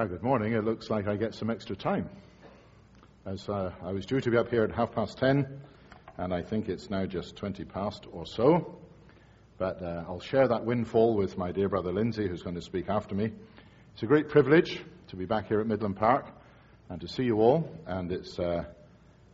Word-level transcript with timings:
Well, 0.00 0.08
good 0.08 0.22
morning. 0.22 0.54
It 0.54 0.64
looks 0.64 0.88
like 0.88 1.06
I 1.06 1.16
get 1.16 1.34
some 1.34 1.50
extra 1.50 1.76
time. 1.76 2.08
As 3.26 3.46
uh, 3.50 3.70
I 3.84 3.92
was 3.92 4.06
due 4.06 4.18
to 4.18 4.30
be 4.30 4.38
up 4.38 4.48
here 4.48 4.64
at 4.64 4.72
half 4.72 4.92
past 4.92 5.18
ten, 5.18 5.60
and 6.16 6.32
I 6.32 6.40
think 6.40 6.70
it's 6.70 6.88
now 6.88 7.04
just 7.04 7.36
twenty 7.36 7.66
past 7.66 8.06
or 8.10 8.24
so. 8.24 8.78
But 9.58 9.82
uh, 9.82 10.04
I'll 10.08 10.18
share 10.18 10.48
that 10.48 10.64
windfall 10.64 11.16
with 11.16 11.36
my 11.36 11.52
dear 11.52 11.68
brother 11.68 11.92
Lindsay, 11.92 12.26
who's 12.26 12.42
going 12.42 12.54
to 12.54 12.62
speak 12.62 12.88
after 12.88 13.14
me. 13.14 13.30
It's 13.92 14.02
a 14.02 14.06
great 14.06 14.30
privilege 14.30 14.80
to 15.08 15.16
be 15.16 15.26
back 15.26 15.48
here 15.48 15.60
at 15.60 15.66
Midland 15.66 15.96
Park 15.96 16.30
and 16.88 16.98
to 17.02 17.06
see 17.06 17.24
you 17.24 17.42
all, 17.42 17.70
and 17.86 18.10
it's 18.10 18.38
uh, 18.38 18.64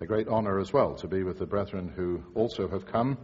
a 0.00 0.04
great 0.06 0.26
honor 0.26 0.58
as 0.58 0.72
well 0.72 0.96
to 0.96 1.06
be 1.06 1.22
with 1.22 1.38
the 1.38 1.46
brethren 1.46 1.92
who 1.94 2.24
also 2.34 2.66
have 2.66 2.86
come 2.86 3.18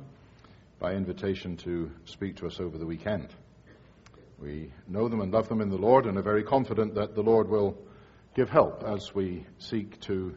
by 0.79 0.93
invitation 0.93 1.57
to 1.57 1.91
speak 2.05 2.37
to 2.37 2.47
us 2.47 2.61
over 2.61 2.79
the 2.79 2.87
weekend. 2.87 3.35
We 4.43 4.73
know 4.89 5.09
them 5.09 5.21
and 5.21 5.33
love 5.33 5.49
them 5.49 5.61
in 5.61 5.69
the 5.69 5.77
Lord 5.77 6.05
and 6.05 6.19
are 6.19 6.23
very 6.23 6.43
confident 6.43 6.97
that 6.97 7.15
the 7.15 7.23
Lord 7.23 7.49
will 7.49 7.79
give 8.35 8.51
help 8.51 8.83
as 8.83 9.15
we 9.15 9.47
seek 9.59 10.01
to 10.01 10.35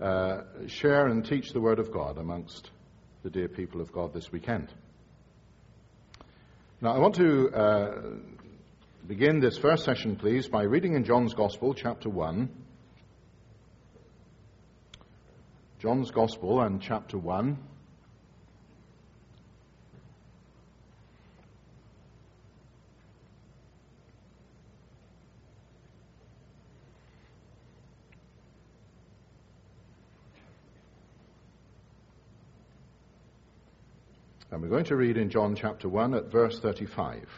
uh, 0.00 0.42
share 0.68 1.08
and 1.08 1.24
teach 1.24 1.52
the 1.52 1.60
Word 1.60 1.80
of 1.80 1.90
God 1.90 2.18
amongst 2.18 2.70
the 3.24 3.30
dear 3.30 3.48
people 3.48 3.80
of 3.80 3.90
God 3.90 4.14
this 4.14 4.30
weekend. 4.30 4.72
Now, 6.80 6.94
I 6.94 6.98
want 6.98 7.16
to 7.16 7.50
uh, 7.50 8.00
begin 9.04 9.40
this 9.40 9.58
first 9.58 9.84
session, 9.84 10.14
please, 10.14 10.46
by 10.46 10.62
reading 10.62 10.94
in 10.94 11.02
John's 11.02 11.34
Gospel, 11.34 11.74
chapter 11.74 12.08
1. 12.08 12.48
John's 15.80 16.12
Gospel 16.12 16.60
and 16.60 16.80
chapter 16.80 17.18
1. 17.18 17.58
And 34.54 34.62
we're 34.62 34.68
going 34.68 34.84
to 34.84 34.94
read 34.94 35.16
in 35.16 35.30
John 35.30 35.56
chapter 35.56 35.88
1 35.88 36.14
at 36.14 36.30
verse 36.30 36.60
35. 36.60 37.28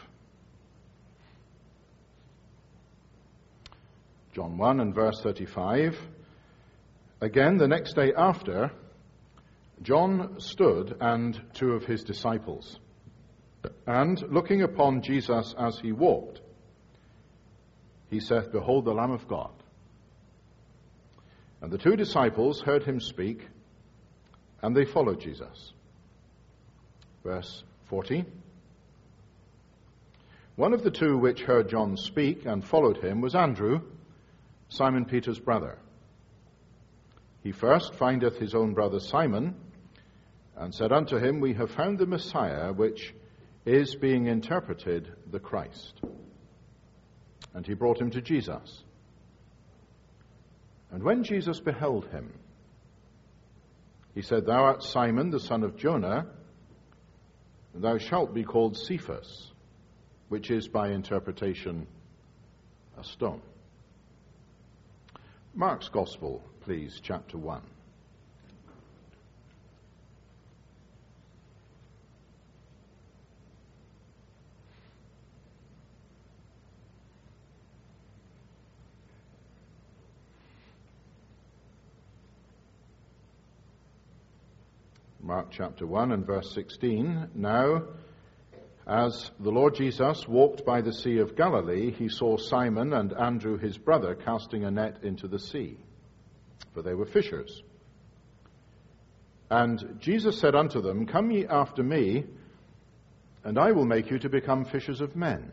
John 4.35 4.55
1 4.59 4.79
and 4.79 4.93
verse 4.93 5.19
35. 5.23 5.97
Again, 7.19 7.57
the 7.57 7.67
next 7.67 7.95
day 7.95 8.13
after, 8.15 8.69
John 9.81 10.35
stood 10.39 10.95
and 11.01 11.41
two 11.55 11.71
of 11.71 11.85
his 11.85 12.03
disciples. 12.03 12.79
And 13.87 14.21
looking 14.31 14.61
upon 14.61 15.01
Jesus 15.01 15.55
as 15.57 15.79
he 15.79 15.93
walked, 15.93 16.41
he 18.11 18.19
saith, 18.19 18.51
Behold 18.51 18.85
the 18.85 18.93
Lamb 18.93 19.09
of 19.09 19.27
God. 19.27 19.53
And 21.63 21.71
the 21.71 21.79
two 21.79 21.95
disciples 21.95 22.61
heard 22.61 22.83
him 22.83 22.99
speak, 22.99 23.47
and 24.61 24.77
they 24.77 24.85
followed 24.85 25.19
Jesus. 25.19 25.73
Verse 27.27 27.61
40. 27.89 28.23
One 30.55 30.71
of 30.71 30.81
the 30.81 30.91
two 30.91 31.17
which 31.17 31.41
heard 31.41 31.69
John 31.69 31.97
speak 31.97 32.45
and 32.45 32.63
followed 32.63 33.03
him 33.03 33.19
was 33.19 33.35
Andrew, 33.35 33.81
Simon 34.69 35.03
Peter's 35.03 35.37
brother. 35.37 35.77
He 37.43 37.51
first 37.51 37.95
findeth 37.95 38.37
his 38.37 38.55
own 38.55 38.73
brother 38.73 39.01
Simon, 39.01 39.55
and 40.55 40.73
said 40.73 40.93
unto 40.93 41.17
him, 41.17 41.41
We 41.41 41.53
have 41.55 41.69
found 41.69 41.99
the 41.99 42.05
Messiah, 42.05 42.71
which 42.71 43.13
is 43.65 43.93
being 43.93 44.27
interpreted 44.27 45.11
the 45.29 45.41
Christ. 45.41 45.99
And 47.53 47.67
he 47.67 47.73
brought 47.73 47.99
him 47.99 48.11
to 48.11 48.21
Jesus. 48.21 48.85
And 50.91 51.03
when 51.03 51.25
Jesus 51.25 51.59
beheld 51.59 52.07
him, 52.07 52.31
he 54.15 54.21
said, 54.21 54.45
Thou 54.45 54.63
art 54.63 54.81
Simon, 54.81 55.29
the 55.29 55.41
son 55.41 55.63
of 55.65 55.75
Jonah. 55.75 56.27
Thou 57.79 57.99
shalt 57.99 58.33
be 58.33 58.43
called 58.43 58.75
Cephas, 58.75 59.51
which 60.29 60.49
is 60.49 60.67
by 60.67 60.89
interpretation 60.89 61.85
a 62.97 63.03
stone. 63.03 63.41
Mark's 65.53 65.87
Gospel, 65.87 66.41
please, 66.61 66.99
chapter 67.03 67.37
1. 67.37 67.61
Mark 85.27 85.47
chapter 85.51 85.85
1 85.85 86.13
and 86.13 86.25
verse 86.25 86.53
16. 86.53 87.31
Now, 87.35 87.83
as 88.87 89.29
the 89.41 89.51
Lord 89.51 89.75
Jesus 89.75 90.25
walked 90.25 90.65
by 90.65 90.79
the 90.79 90.93
Sea 90.93 91.17
of 91.17 91.35
Galilee, 91.35 91.91
he 91.91 92.07
saw 92.07 92.37
Simon 92.37 92.93
and 92.93 93.11
Andrew 93.11 93.57
his 93.57 93.77
brother 93.77 94.15
casting 94.15 94.63
a 94.63 94.71
net 94.71 95.03
into 95.03 95.27
the 95.27 95.37
sea, 95.37 95.79
for 96.73 96.81
they 96.81 96.93
were 96.93 97.05
fishers. 97.05 97.61
And 99.51 99.97
Jesus 99.99 100.39
said 100.39 100.55
unto 100.55 100.79
them, 100.79 101.05
Come 101.05 101.29
ye 101.31 101.45
after 101.45 101.83
me, 101.83 102.23
and 103.43 103.59
I 103.59 103.73
will 103.73 103.85
make 103.85 104.09
you 104.09 104.19
to 104.19 104.29
become 104.29 104.63
fishers 104.63 105.01
of 105.01 105.17
men. 105.17 105.51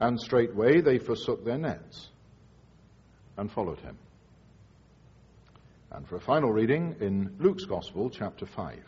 And 0.00 0.20
straightway 0.20 0.80
they 0.80 0.98
forsook 0.98 1.44
their 1.44 1.58
nets 1.58 2.08
and 3.36 3.50
followed 3.50 3.80
him. 3.80 3.98
And 5.92 6.06
for 6.06 6.16
a 6.16 6.20
final 6.20 6.52
reading 6.52 6.94
in 7.00 7.34
Luke's 7.40 7.64
Gospel, 7.64 8.10
chapter 8.10 8.46
5. 8.46 8.78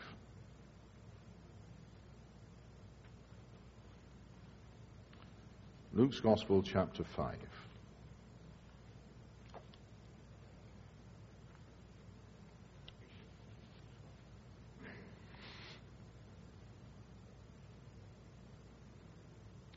Luke's 5.93 6.19
Gospel, 6.21 6.63
chapter 6.63 7.03
5. 7.03 7.35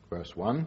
Verse 0.09 0.37
1. 0.37 0.67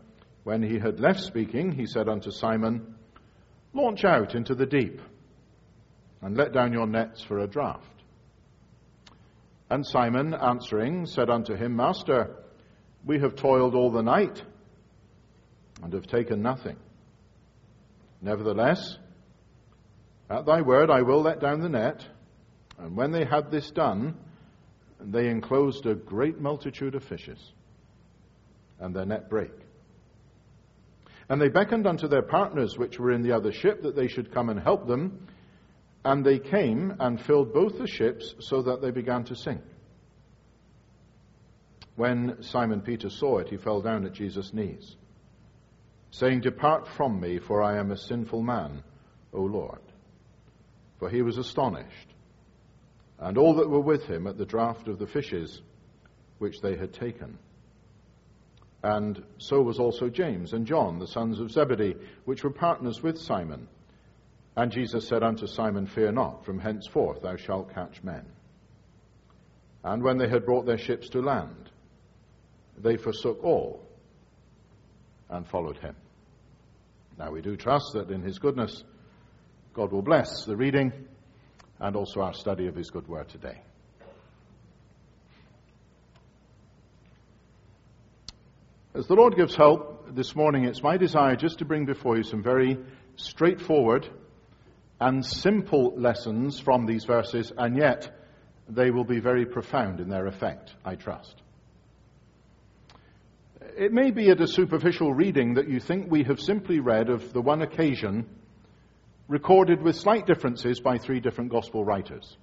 when 0.43 0.63
he 0.63 0.79
had 0.79 0.99
left 0.99 1.19
speaking, 1.19 1.71
he 1.71 1.85
said 1.85 2.09
unto 2.09 2.31
Simon, 2.31 2.95
Launch 3.73 4.03
out 4.03 4.35
into 4.35 4.55
the 4.55 4.65
deep 4.65 5.01
and 6.21 6.35
let 6.35 6.51
down 6.51 6.73
your 6.73 6.87
nets 6.87 7.23
for 7.23 7.39
a 7.39 7.47
draught. 7.47 7.83
And 9.69 9.85
Simon, 9.85 10.33
answering, 10.33 11.05
said 11.05 11.29
unto 11.29 11.55
him, 11.55 11.75
Master, 11.75 12.35
we 13.05 13.19
have 13.19 13.35
toiled 13.35 13.73
all 13.73 13.91
the 13.91 14.01
night 14.01 14.41
and 15.81 15.93
have 15.93 16.07
taken 16.07 16.41
nothing. 16.41 16.75
Nevertheless, 18.21 18.97
at 20.29 20.45
thy 20.45 20.61
word 20.61 20.89
I 20.89 21.01
will 21.01 21.21
let 21.21 21.39
down 21.39 21.61
the 21.61 21.69
net. 21.69 22.05
And 22.77 22.95
when 22.95 23.11
they 23.11 23.25
had 23.25 23.51
this 23.51 23.71
done, 23.71 24.17
they 24.99 25.27
enclosed 25.29 25.85
a 25.85 25.95
great 25.95 26.39
multitude 26.39 26.95
of 26.95 27.03
fishes, 27.03 27.39
and 28.79 28.95
their 28.95 29.05
net 29.05 29.29
brake. 29.29 29.51
And 31.31 31.41
they 31.41 31.47
beckoned 31.47 31.87
unto 31.87 32.09
their 32.09 32.23
partners 32.23 32.77
which 32.77 32.99
were 32.99 33.13
in 33.13 33.21
the 33.21 33.31
other 33.31 33.53
ship 33.53 33.83
that 33.83 33.95
they 33.95 34.09
should 34.09 34.33
come 34.33 34.49
and 34.49 34.59
help 34.59 34.85
them. 34.85 35.29
And 36.03 36.25
they 36.25 36.39
came 36.39 36.93
and 36.99 37.21
filled 37.21 37.53
both 37.53 37.77
the 37.77 37.87
ships 37.87 38.35
so 38.39 38.61
that 38.63 38.81
they 38.81 38.91
began 38.91 39.23
to 39.23 39.35
sink. 39.37 39.61
When 41.95 42.43
Simon 42.43 42.81
Peter 42.81 43.09
saw 43.09 43.37
it, 43.37 43.47
he 43.47 43.55
fell 43.55 43.79
down 43.79 44.05
at 44.05 44.11
Jesus' 44.11 44.53
knees, 44.53 44.97
saying, 46.09 46.41
Depart 46.41 46.85
from 46.97 47.21
me, 47.21 47.39
for 47.39 47.63
I 47.63 47.77
am 47.77 47.91
a 47.91 47.97
sinful 47.97 48.41
man, 48.41 48.83
O 49.31 49.39
Lord. 49.39 49.79
For 50.99 51.09
he 51.09 51.21
was 51.21 51.37
astonished, 51.37 52.13
and 53.19 53.37
all 53.37 53.53
that 53.53 53.69
were 53.69 53.79
with 53.79 54.03
him 54.03 54.27
at 54.27 54.37
the 54.37 54.45
draught 54.45 54.89
of 54.89 54.99
the 54.99 55.07
fishes 55.07 55.61
which 56.39 56.59
they 56.59 56.75
had 56.75 56.91
taken. 56.91 57.37
And 58.83 59.23
so 59.37 59.61
was 59.61 59.79
also 59.79 60.09
James 60.09 60.53
and 60.53 60.65
John, 60.65 60.97
the 60.97 61.07
sons 61.07 61.39
of 61.39 61.51
Zebedee, 61.51 61.95
which 62.25 62.43
were 62.43 62.49
partners 62.49 63.01
with 63.03 63.19
Simon. 63.19 63.67
And 64.55 64.71
Jesus 64.71 65.07
said 65.07 65.23
unto 65.23 65.47
Simon, 65.47 65.85
Fear 65.85 66.13
not, 66.13 66.45
from 66.45 66.59
henceforth 66.59 67.21
thou 67.21 67.35
shalt 67.35 67.73
catch 67.73 68.03
men. 68.03 68.25
And 69.83 70.03
when 70.03 70.17
they 70.17 70.27
had 70.27 70.45
brought 70.45 70.65
their 70.65 70.77
ships 70.77 71.09
to 71.09 71.21
land, 71.21 71.69
they 72.77 72.97
forsook 72.97 73.43
all 73.43 73.81
and 75.29 75.47
followed 75.47 75.77
him. 75.77 75.95
Now 77.17 77.31
we 77.31 77.41
do 77.41 77.55
trust 77.55 77.93
that 77.93 78.09
in 78.09 78.21
his 78.21 78.39
goodness, 78.39 78.83
God 79.73 79.91
will 79.91 80.01
bless 80.01 80.45
the 80.45 80.55
reading 80.55 80.91
and 81.79 81.95
also 81.95 82.21
our 82.21 82.33
study 82.33 82.67
of 82.67 82.75
his 82.75 82.89
good 82.89 83.07
word 83.07 83.29
today. 83.29 83.61
As 88.93 89.07
the 89.07 89.15
Lord 89.15 89.37
gives 89.37 89.55
help 89.55 90.13
this 90.13 90.35
morning, 90.35 90.65
it's 90.65 90.83
my 90.83 90.97
desire 90.97 91.37
just 91.37 91.59
to 91.59 91.65
bring 91.65 91.85
before 91.85 92.17
you 92.17 92.23
some 92.23 92.43
very 92.43 92.77
straightforward 93.15 94.05
and 94.99 95.25
simple 95.25 95.93
lessons 95.95 96.59
from 96.59 96.85
these 96.85 97.05
verses, 97.05 97.53
and 97.57 97.77
yet 97.77 98.13
they 98.67 98.91
will 98.91 99.05
be 99.05 99.21
very 99.21 99.45
profound 99.45 100.01
in 100.01 100.09
their 100.09 100.27
effect, 100.27 100.75
I 100.83 100.95
trust. 100.95 101.41
It 103.77 103.93
may 103.93 104.11
be 104.11 104.29
at 104.29 104.41
a 104.41 104.47
superficial 104.47 105.13
reading 105.13 105.53
that 105.53 105.69
you 105.69 105.79
think 105.79 106.11
we 106.11 106.23
have 106.23 106.41
simply 106.41 106.81
read 106.81 107.09
of 107.09 107.31
the 107.31 107.41
one 107.41 107.61
occasion 107.61 108.27
recorded 109.29 109.81
with 109.81 109.95
slight 109.95 110.27
differences 110.27 110.81
by 110.81 110.97
three 110.97 111.21
different 111.21 111.49
gospel 111.49 111.85
writers. 111.85 112.35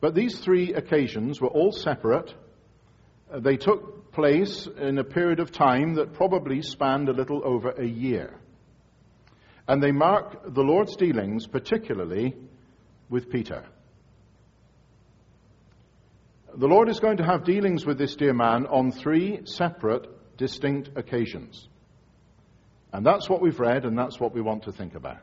But 0.00 0.14
these 0.14 0.38
three 0.38 0.72
occasions 0.72 1.40
were 1.40 1.48
all 1.48 1.72
separate. 1.72 2.32
They 3.36 3.56
took 3.56 3.97
place 4.18 4.66
in 4.80 4.98
a 4.98 5.04
period 5.04 5.38
of 5.38 5.52
time 5.52 5.94
that 5.94 6.12
probably 6.12 6.60
spanned 6.60 7.08
a 7.08 7.12
little 7.12 7.40
over 7.44 7.70
a 7.70 7.86
year. 7.86 8.34
And 9.68 9.80
they 9.80 9.92
mark 9.92 10.42
the 10.52 10.62
Lord's 10.62 10.96
dealings 10.96 11.46
particularly 11.46 12.34
with 13.08 13.30
Peter. 13.30 13.64
The 16.52 16.66
Lord 16.66 16.88
is 16.88 16.98
going 16.98 17.18
to 17.18 17.24
have 17.24 17.44
dealings 17.44 17.86
with 17.86 17.96
this 17.96 18.16
dear 18.16 18.34
man 18.34 18.66
on 18.66 18.90
three 18.90 19.42
separate, 19.44 20.08
distinct 20.36 20.90
occasions. 20.96 21.68
And 22.92 23.06
that's 23.06 23.28
what 23.28 23.40
we've 23.40 23.60
read, 23.60 23.84
and 23.84 23.96
that's 23.96 24.18
what 24.18 24.34
we 24.34 24.40
want 24.40 24.64
to 24.64 24.72
think 24.72 24.96
about. 24.96 25.22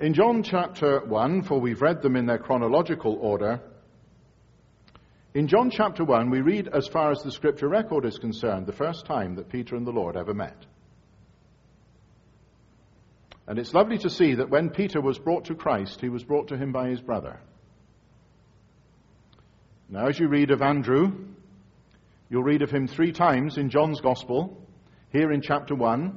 In 0.00 0.14
John 0.14 0.44
chapter 0.44 1.04
1, 1.04 1.42
for 1.42 1.60
we've 1.60 1.82
read 1.82 2.00
them 2.00 2.16
in 2.16 2.24
their 2.24 2.38
chronological 2.38 3.18
order, 3.20 3.60
in 5.34 5.46
John 5.46 5.70
chapter 5.70 6.04
1, 6.04 6.30
we 6.30 6.40
read, 6.40 6.68
as 6.68 6.88
far 6.88 7.12
as 7.12 7.22
the 7.22 7.30
scripture 7.30 7.68
record 7.68 8.04
is 8.04 8.18
concerned, 8.18 8.66
the 8.66 8.72
first 8.72 9.06
time 9.06 9.36
that 9.36 9.48
Peter 9.48 9.76
and 9.76 9.86
the 9.86 9.92
Lord 9.92 10.16
ever 10.16 10.34
met. 10.34 10.66
And 13.46 13.58
it's 13.58 13.74
lovely 13.74 13.98
to 13.98 14.10
see 14.10 14.34
that 14.34 14.50
when 14.50 14.70
Peter 14.70 15.00
was 15.00 15.18
brought 15.18 15.46
to 15.46 15.54
Christ, 15.54 16.00
he 16.00 16.08
was 16.08 16.24
brought 16.24 16.48
to 16.48 16.56
him 16.56 16.72
by 16.72 16.88
his 16.88 17.00
brother. 17.00 17.40
Now, 19.88 20.06
as 20.06 20.18
you 20.18 20.28
read 20.28 20.50
of 20.50 20.62
Andrew, 20.62 21.12
you'll 22.28 22.44
read 22.44 22.62
of 22.62 22.70
him 22.70 22.86
three 22.86 23.12
times 23.12 23.58
in 23.58 23.70
John's 23.70 24.00
Gospel, 24.00 24.56
here 25.12 25.32
in 25.32 25.42
chapter 25.42 25.74
1, 25.74 26.16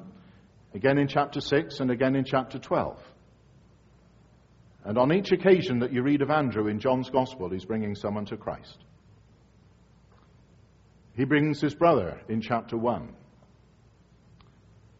again 0.75 0.97
in 0.97 1.07
chapter 1.07 1.41
6, 1.41 1.79
and 1.79 1.89
again 1.89 2.15
in 2.15 2.23
chapter 2.23 2.59
12. 2.59 2.99
And 4.85 4.97
on 4.97 5.13
each 5.13 5.31
occasion 5.31 5.79
that 5.79 5.93
you 5.93 6.03
read 6.03 6.21
of 6.21 6.29
Andrew 6.29 6.67
in 6.67 6.79
John's 6.79 7.09
Gospel, 7.09 7.49
he's 7.49 7.65
bringing 7.65 7.95
someone 7.95 8.25
to 8.25 8.37
Christ. 8.37 8.77
He 11.15 11.25
brings 11.25 11.61
his 11.61 11.75
brother 11.75 12.19
in 12.27 12.41
chapter 12.41 12.75
1. 12.75 13.09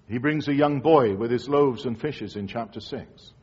He 0.07 0.19
brings 0.19 0.47
a 0.47 0.53
young 0.53 0.79
boy 0.79 1.15
with 1.15 1.31
his 1.31 1.49
loaves 1.49 1.85
and 1.85 1.99
fishes 1.99 2.35
in 2.35 2.47
chapter 2.47 2.79
6. 2.79 3.33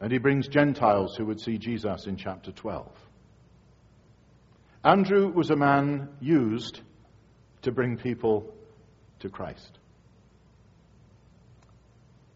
And 0.00 0.12
he 0.12 0.18
brings 0.18 0.48
Gentiles 0.48 1.16
who 1.16 1.24
would 1.26 1.40
see 1.40 1.56
Jesus 1.56 2.06
in 2.06 2.16
chapter 2.16 2.52
12. 2.52 2.90
Andrew 4.84 5.32
was 5.32 5.50
a 5.50 5.56
man 5.56 6.10
used 6.20 6.82
to 7.62 7.72
bring 7.72 7.96
people 7.96 8.52
to 9.20 9.30
Christ. 9.30 9.78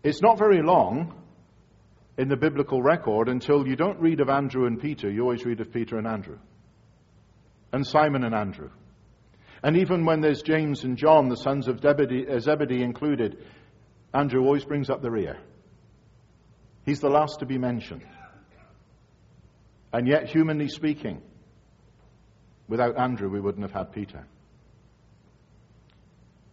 It's 0.03 0.23
not 0.23 0.39
very 0.39 0.63
long 0.63 1.15
in 2.17 2.29
the 2.29 2.37
biblical 2.37 2.81
record 2.81 3.29
until 3.29 3.67
you 3.67 3.77
don't 3.77 4.01
read 4.01 4.21
of 4.21 4.31
Andrew 4.31 4.67
and 4.67 4.81
Peter, 4.81 5.11
you 5.11 5.23
always 5.23 5.45
read 5.45 5.61
of 5.61 5.71
Peter 5.73 5.99
and 5.99 6.07
Andrew 6.07 6.39
and 7.73 7.87
Simon 7.87 8.25
and 8.25 8.35
Andrew. 8.35 8.71
And 9.63 9.77
even 9.77 10.05
when 10.05 10.21
there's 10.21 10.43
James 10.43 10.85
and 10.85 10.97
John, 10.97 11.29
the 11.29 11.37
sons 11.37 11.69
of 11.69 11.85
uh, 11.85 12.39
Zebedee, 12.41 12.83
included, 12.83 13.39
Andrew 14.15 14.43
always 14.45 14.65
brings 14.65 14.89
up 14.89 15.03
the 15.03 15.11
rear. 15.11 15.37
He's 16.87 17.01
the 17.01 17.11
last 17.11 17.41
to 17.41 17.47
be 17.47 17.59
mentioned. 17.59 18.07
And 19.93 20.07
yet, 20.07 20.29
humanly 20.29 20.69
speaking, 20.69 21.23
without 22.69 22.99
Andrew, 22.99 23.29
we 23.29 23.41
wouldn't 23.41 23.63
have 23.63 23.73
had 23.73 23.93
Peter. 23.93 24.27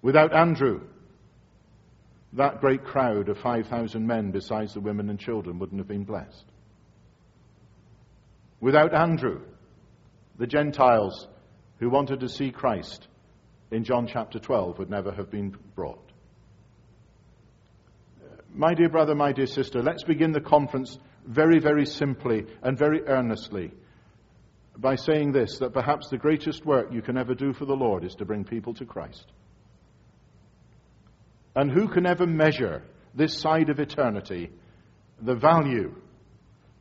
Without 0.01 0.33
Andrew, 0.33 0.81
that 2.33 2.59
great 2.59 2.83
crowd 2.83 3.29
of 3.29 3.37
5,000 3.37 4.05
men, 4.05 4.31
besides 4.31 4.73
the 4.73 4.79
women 4.79 5.09
and 5.09 5.19
children, 5.19 5.59
wouldn't 5.59 5.79
have 5.79 5.87
been 5.87 6.03
blessed. 6.03 6.45
Without 8.59 8.93
Andrew, 8.93 9.41
the 10.37 10.47
Gentiles 10.47 11.27
who 11.79 11.89
wanted 11.89 12.21
to 12.21 12.29
see 12.29 12.51
Christ 12.51 13.07
in 13.71 13.83
John 13.83 14.07
chapter 14.07 14.39
12 14.39 14.79
would 14.79 14.89
never 14.89 15.11
have 15.11 15.29
been 15.29 15.55
brought. 15.75 16.11
My 18.53 18.73
dear 18.73 18.89
brother, 18.89 19.15
my 19.15 19.33
dear 19.33 19.47
sister, 19.47 19.81
let's 19.81 20.03
begin 20.03 20.31
the 20.31 20.39
conference 20.39 20.97
very, 21.25 21.59
very 21.59 21.85
simply 21.85 22.45
and 22.61 22.77
very 22.77 23.01
earnestly 23.05 23.71
by 24.77 24.95
saying 24.95 25.31
this 25.31 25.59
that 25.59 25.73
perhaps 25.73 26.09
the 26.09 26.17
greatest 26.17 26.65
work 26.65 26.91
you 26.91 27.01
can 27.01 27.17
ever 27.17 27.33
do 27.33 27.53
for 27.53 27.65
the 27.65 27.75
Lord 27.75 28.03
is 28.03 28.15
to 28.15 28.25
bring 28.25 28.43
people 28.43 28.73
to 28.75 28.85
Christ. 28.85 29.25
And 31.55 31.71
who 31.71 31.87
can 31.87 32.05
ever 32.05 32.25
measure 32.25 32.83
this 33.13 33.37
side 33.37 33.69
of 33.69 33.79
eternity 33.79 34.51
the 35.21 35.35
value 35.35 35.95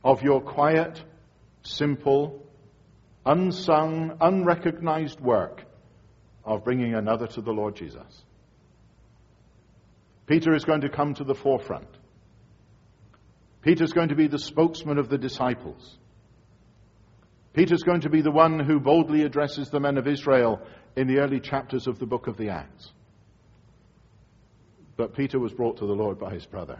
of 0.03 0.21
your 0.21 0.41
quiet, 0.41 1.01
simple, 1.63 2.44
unsung, 3.25 4.17
unrecognized 4.21 5.19
work 5.19 5.63
of 6.43 6.63
bringing 6.63 6.93
another 6.93 7.27
to 7.27 7.41
the 7.41 7.51
Lord 7.51 7.75
Jesus. 7.75 8.23
Peter 10.27 10.53
is 10.53 10.65
going 10.65 10.81
to 10.81 10.89
come 10.89 11.13
to 11.15 11.23
the 11.23 11.35
forefront. 11.35 11.87
Peter's 13.61 13.93
going 13.93 14.09
to 14.09 14.15
be 14.15 14.27
the 14.27 14.39
spokesman 14.39 14.97
of 14.97 15.09
the 15.09 15.17
disciples. 15.17 15.97
Peter's 17.53 17.83
going 17.83 18.01
to 18.01 18.09
be 18.09 18.21
the 18.21 18.31
one 18.31 18.59
who 18.59 18.79
boldly 18.79 19.23
addresses 19.23 19.69
the 19.69 19.79
men 19.79 19.97
of 19.97 20.07
Israel 20.07 20.59
in 20.95 21.07
the 21.07 21.19
early 21.19 21.39
chapters 21.39 21.87
of 21.87 21.99
the 21.99 22.05
book 22.05 22.27
of 22.27 22.37
the 22.37 22.49
Acts. 22.49 22.91
But 24.97 25.15
Peter 25.15 25.39
was 25.39 25.53
brought 25.53 25.77
to 25.77 25.87
the 25.87 25.93
Lord 25.93 26.19
by 26.19 26.33
his 26.33 26.45
brother. 26.45 26.79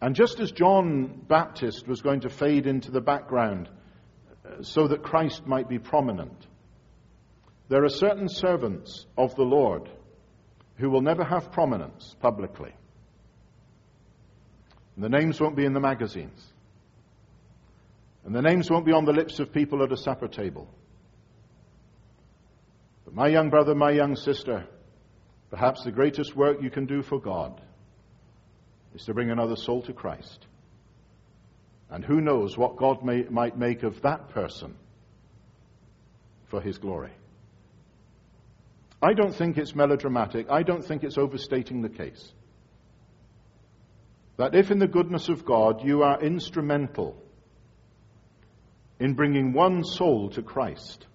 And 0.00 0.14
just 0.14 0.40
as 0.40 0.50
John 0.50 1.22
Baptist 1.28 1.86
was 1.86 2.02
going 2.02 2.20
to 2.20 2.28
fade 2.28 2.66
into 2.66 2.90
the 2.90 3.00
background 3.00 3.68
so 4.60 4.88
that 4.88 5.02
Christ 5.02 5.46
might 5.46 5.68
be 5.68 5.78
prominent. 5.78 6.46
There 7.68 7.84
are 7.84 7.88
certain 7.88 8.28
servants 8.28 9.06
of 9.16 9.34
the 9.34 9.44
Lord 9.44 9.88
who 10.76 10.90
will 10.90 11.00
never 11.00 11.24
have 11.24 11.52
prominence 11.52 12.14
publicly. 12.20 12.72
And 14.96 15.04
the 15.04 15.08
names 15.08 15.40
won't 15.40 15.56
be 15.56 15.64
in 15.64 15.72
the 15.72 15.80
magazines. 15.80 16.52
And 18.24 18.34
the 18.34 18.42
names 18.42 18.70
won't 18.70 18.86
be 18.86 18.92
on 18.92 19.04
the 19.04 19.12
lips 19.12 19.40
of 19.40 19.52
people 19.52 19.82
at 19.82 19.92
a 19.92 19.96
supper 19.96 20.28
table. 20.28 20.68
But 23.04 23.14
my 23.14 23.28
young 23.28 23.50
brother, 23.50 23.74
my 23.74 23.90
young 23.90 24.16
sister, 24.16 24.66
perhaps 25.50 25.82
the 25.84 25.92
greatest 25.92 26.36
work 26.36 26.62
you 26.62 26.70
can 26.70 26.86
do 26.86 27.02
for 27.02 27.20
God 27.20 27.60
is 28.94 29.04
to 29.04 29.14
bring 29.14 29.30
another 29.30 29.56
soul 29.56 29.82
to 29.82 29.92
Christ. 29.92 30.46
And 31.92 32.02
who 32.02 32.22
knows 32.22 32.56
what 32.56 32.78
God 32.78 33.04
may, 33.04 33.24
might 33.24 33.58
make 33.58 33.82
of 33.82 34.00
that 34.00 34.30
person 34.30 34.74
for 36.46 36.58
his 36.58 36.78
glory. 36.78 37.12
I 39.02 39.12
don't 39.12 39.34
think 39.34 39.58
it's 39.58 39.74
melodramatic. 39.74 40.46
I 40.50 40.62
don't 40.62 40.82
think 40.82 41.04
it's 41.04 41.18
overstating 41.18 41.82
the 41.82 41.90
case. 41.90 42.32
That 44.38 44.54
if 44.54 44.70
in 44.70 44.78
the 44.78 44.88
goodness 44.88 45.28
of 45.28 45.44
God 45.44 45.84
you 45.84 46.02
are 46.02 46.18
instrumental 46.18 47.14
in 48.98 49.12
bringing 49.12 49.52
one 49.52 49.84
soul 49.84 50.30
to 50.30 50.42
Christ, 50.42 51.06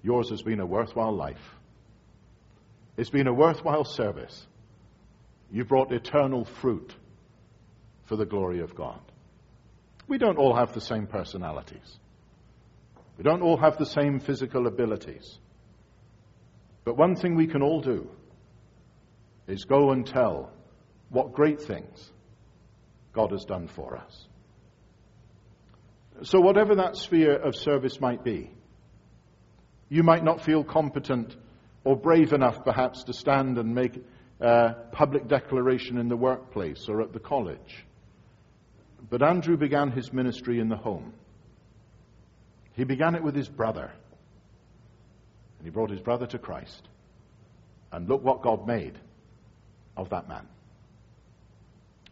yours 0.00 0.30
has 0.30 0.42
been 0.42 0.60
a 0.60 0.66
worthwhile 0.66 1.14
life. 1.14 1.56
It's 2.96 3.10
been 3.10 3.26
a 3.26 3.34
worthwhile 3.34 3.84
service. 3.84 4.46
You've 5.50 5.68
brought 5.68 5.90
eternal 5.90 6.44
fruit 6.44 6.94
for 8.06 8.16
the 8.16 8.24
glory 8.24 8.60
of 8.60 8.74
God. 8.74 9.00
We 10.08 10.18
don't 10.18 10.38
all 10.38 10.54
have 10.54 10.72
the 10.72 10.80
same 10.80 11.06
personalities. 11.06 11.98
We 13.18 13.24
don't 13.24 13.42
all 13.42 13.56
have 13.56 13.76
the 13.78 13.86
same 13.86 14.20
physical 14.20 14.66
abilities. 14.66 15.38
But 16.84 16.96
one 16.96 17.16
thing 17.16 17.34
we 17.34 17.46
can 17.46 17.62
all 17.62 17.80
do 17.80 18.08
is 19.46 19.64
go 19.64 19.90
and 19.90 20.06
tell 20.06 20.52
what 21.08 21.32
great 21.32 21.60
things 21.60 22.12
God 23.12 23.32
has 23.32 23.44
done 23.44 23.68
for 23.68 23.96
us. 23.96 24.26
So, 26.22 26.40
whatever 26.40 26.76
that 26.76 26.96
sphere 26.96 27.36
of 27.36 27.54
service 27.54 28.00
might 28.00 28.24
be, 28.24 28.50
you 29.88 30.02
might 30.02 30.24
not 30.24 30.42
feel 30.42 30.64
competent 30.64 31.36
or 31.84 31.96
brave 31.96 32.32
enough, 32.32 32.64
perhaps, 32.64 33.04
to 33.04 33.12
stand 33.12 33.58
and 33.58 33.74
make 33.74 34.02
a 34.40 34.74
public 34.92 35.28
declaration 35.28 35.98
in 35.98 36.08
the 36.08 36.16
workplace 36.16 36.86
or 36.88 37.02
at 37.02 37.12
the 37.12 37.20
college. 37.20 37.85
But 39.08 39.22
Andrew 39.22 39.56
began 39.56 39.90
his 39.90 40.12
ministry 40.12 40.58
in 40.58 40.68
the 40.68 40.76
home. 40.76 41.12
He 42.72 42.84
began 42.84 43.14
it 43.14 43.22
with 43.22 43.34
his 43.34 43.48
brother. 43.48 43.92
And 45.58 45.66
he 45.66 45.70
brought 45.70 45.90
his 45.90 46.00
brother 46.00 46.26
to 46.26 46.38
Christ. 46.38 46.88
And 47.92 48.08
look 48.08 48.22
what 48.22 48.42
God 48.42 48.66
made 48.66 48.98
of 49.96 50.10
that 50.10 50.28
man. 50.28 50.46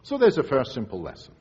So 0.03 0.17
there's 0.17 0.37
a 0.37 0.43
first 0.43 0.73
simple 0.73 1.01
lesson. 1.01 1.33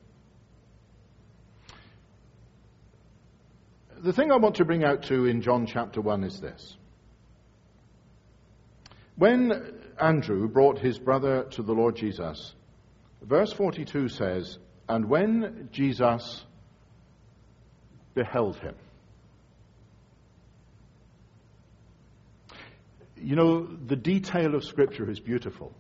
The 3.99 4.13
thing 4.13 4.31
I 4.31 4.37
want 4.37 4.57
to 4.57 4.65
bring 4.65 4.85
out 4.85 5.05
to 5.05 5.27
in 5.27 5.41
John 5.41 5.67
chapter 5.67 6.01
1 6.01 6.25
is 6.25 6.41
this. 6.41 6.77
When 9.17 9.81
Andrew 9.99 10.49
brought 10.49 10.79
his 10.79 10.99
brother 10.99 11.45
to 11.53 11.63
the 11.63 11.73
Lord 11.73 11.97
Jesus, 11.97 12.55
verse 13.23 13.53
42 13.53 14.09
says, 14.09 14.59
And 14.89 15.09
when 15.09 15.69
Jesus 15.73 16.45
beheld 18.15 18.57
him, 18.57 18.75
you 23.17 23.37
know, 23.37 23.67
the 23.67 23.97
detail 23.97 24.55
of 24.55 24.65
Scripture 24.65 25.11
is 25.11 25.19
beautiful. 25.19 25.73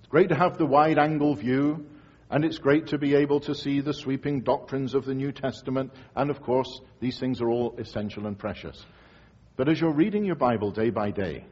It's 0.00 0.08
great 0.08 0.30
to 0.30 0.34
have 0.34 0.56
the 0.56 0.64
wide 0.64 0.98
angle 0.98 1.34
view, 1.34 1.86
and 2.30 2.44
it's 2.44 2.58
great 2.58 2.88
to 2.88 2.98
be 2.98 3.14
able 3.14 3.40
to 3.40 3.54
see 3.54 3.80
the 3.80 3.92
sweeping 3.92 4.40
doctrines 4.40 4.94
of 4.94 5.04
the 5.04 5.14
New 5.14 5.32
Testament, 5.32 5.92
and 6.14 6.30
of 6.30 6.40
course, 6.40 6.80
these 7.00 7.18
things 7.18 7.40
are 7.40 7.50
all 7.50 7.76
essential 7.78 8.26
and 8.26 8.38
precious. 8.38 8.82
But 9.56 9.68
as 9.68 9.80
you're 9.80 9.92
reading 9.92 10.24
your 10.24 10.36
Bible 10.36 10.70
day 10.70 10.90
by 10.90 11.10
day, 11.10 11.44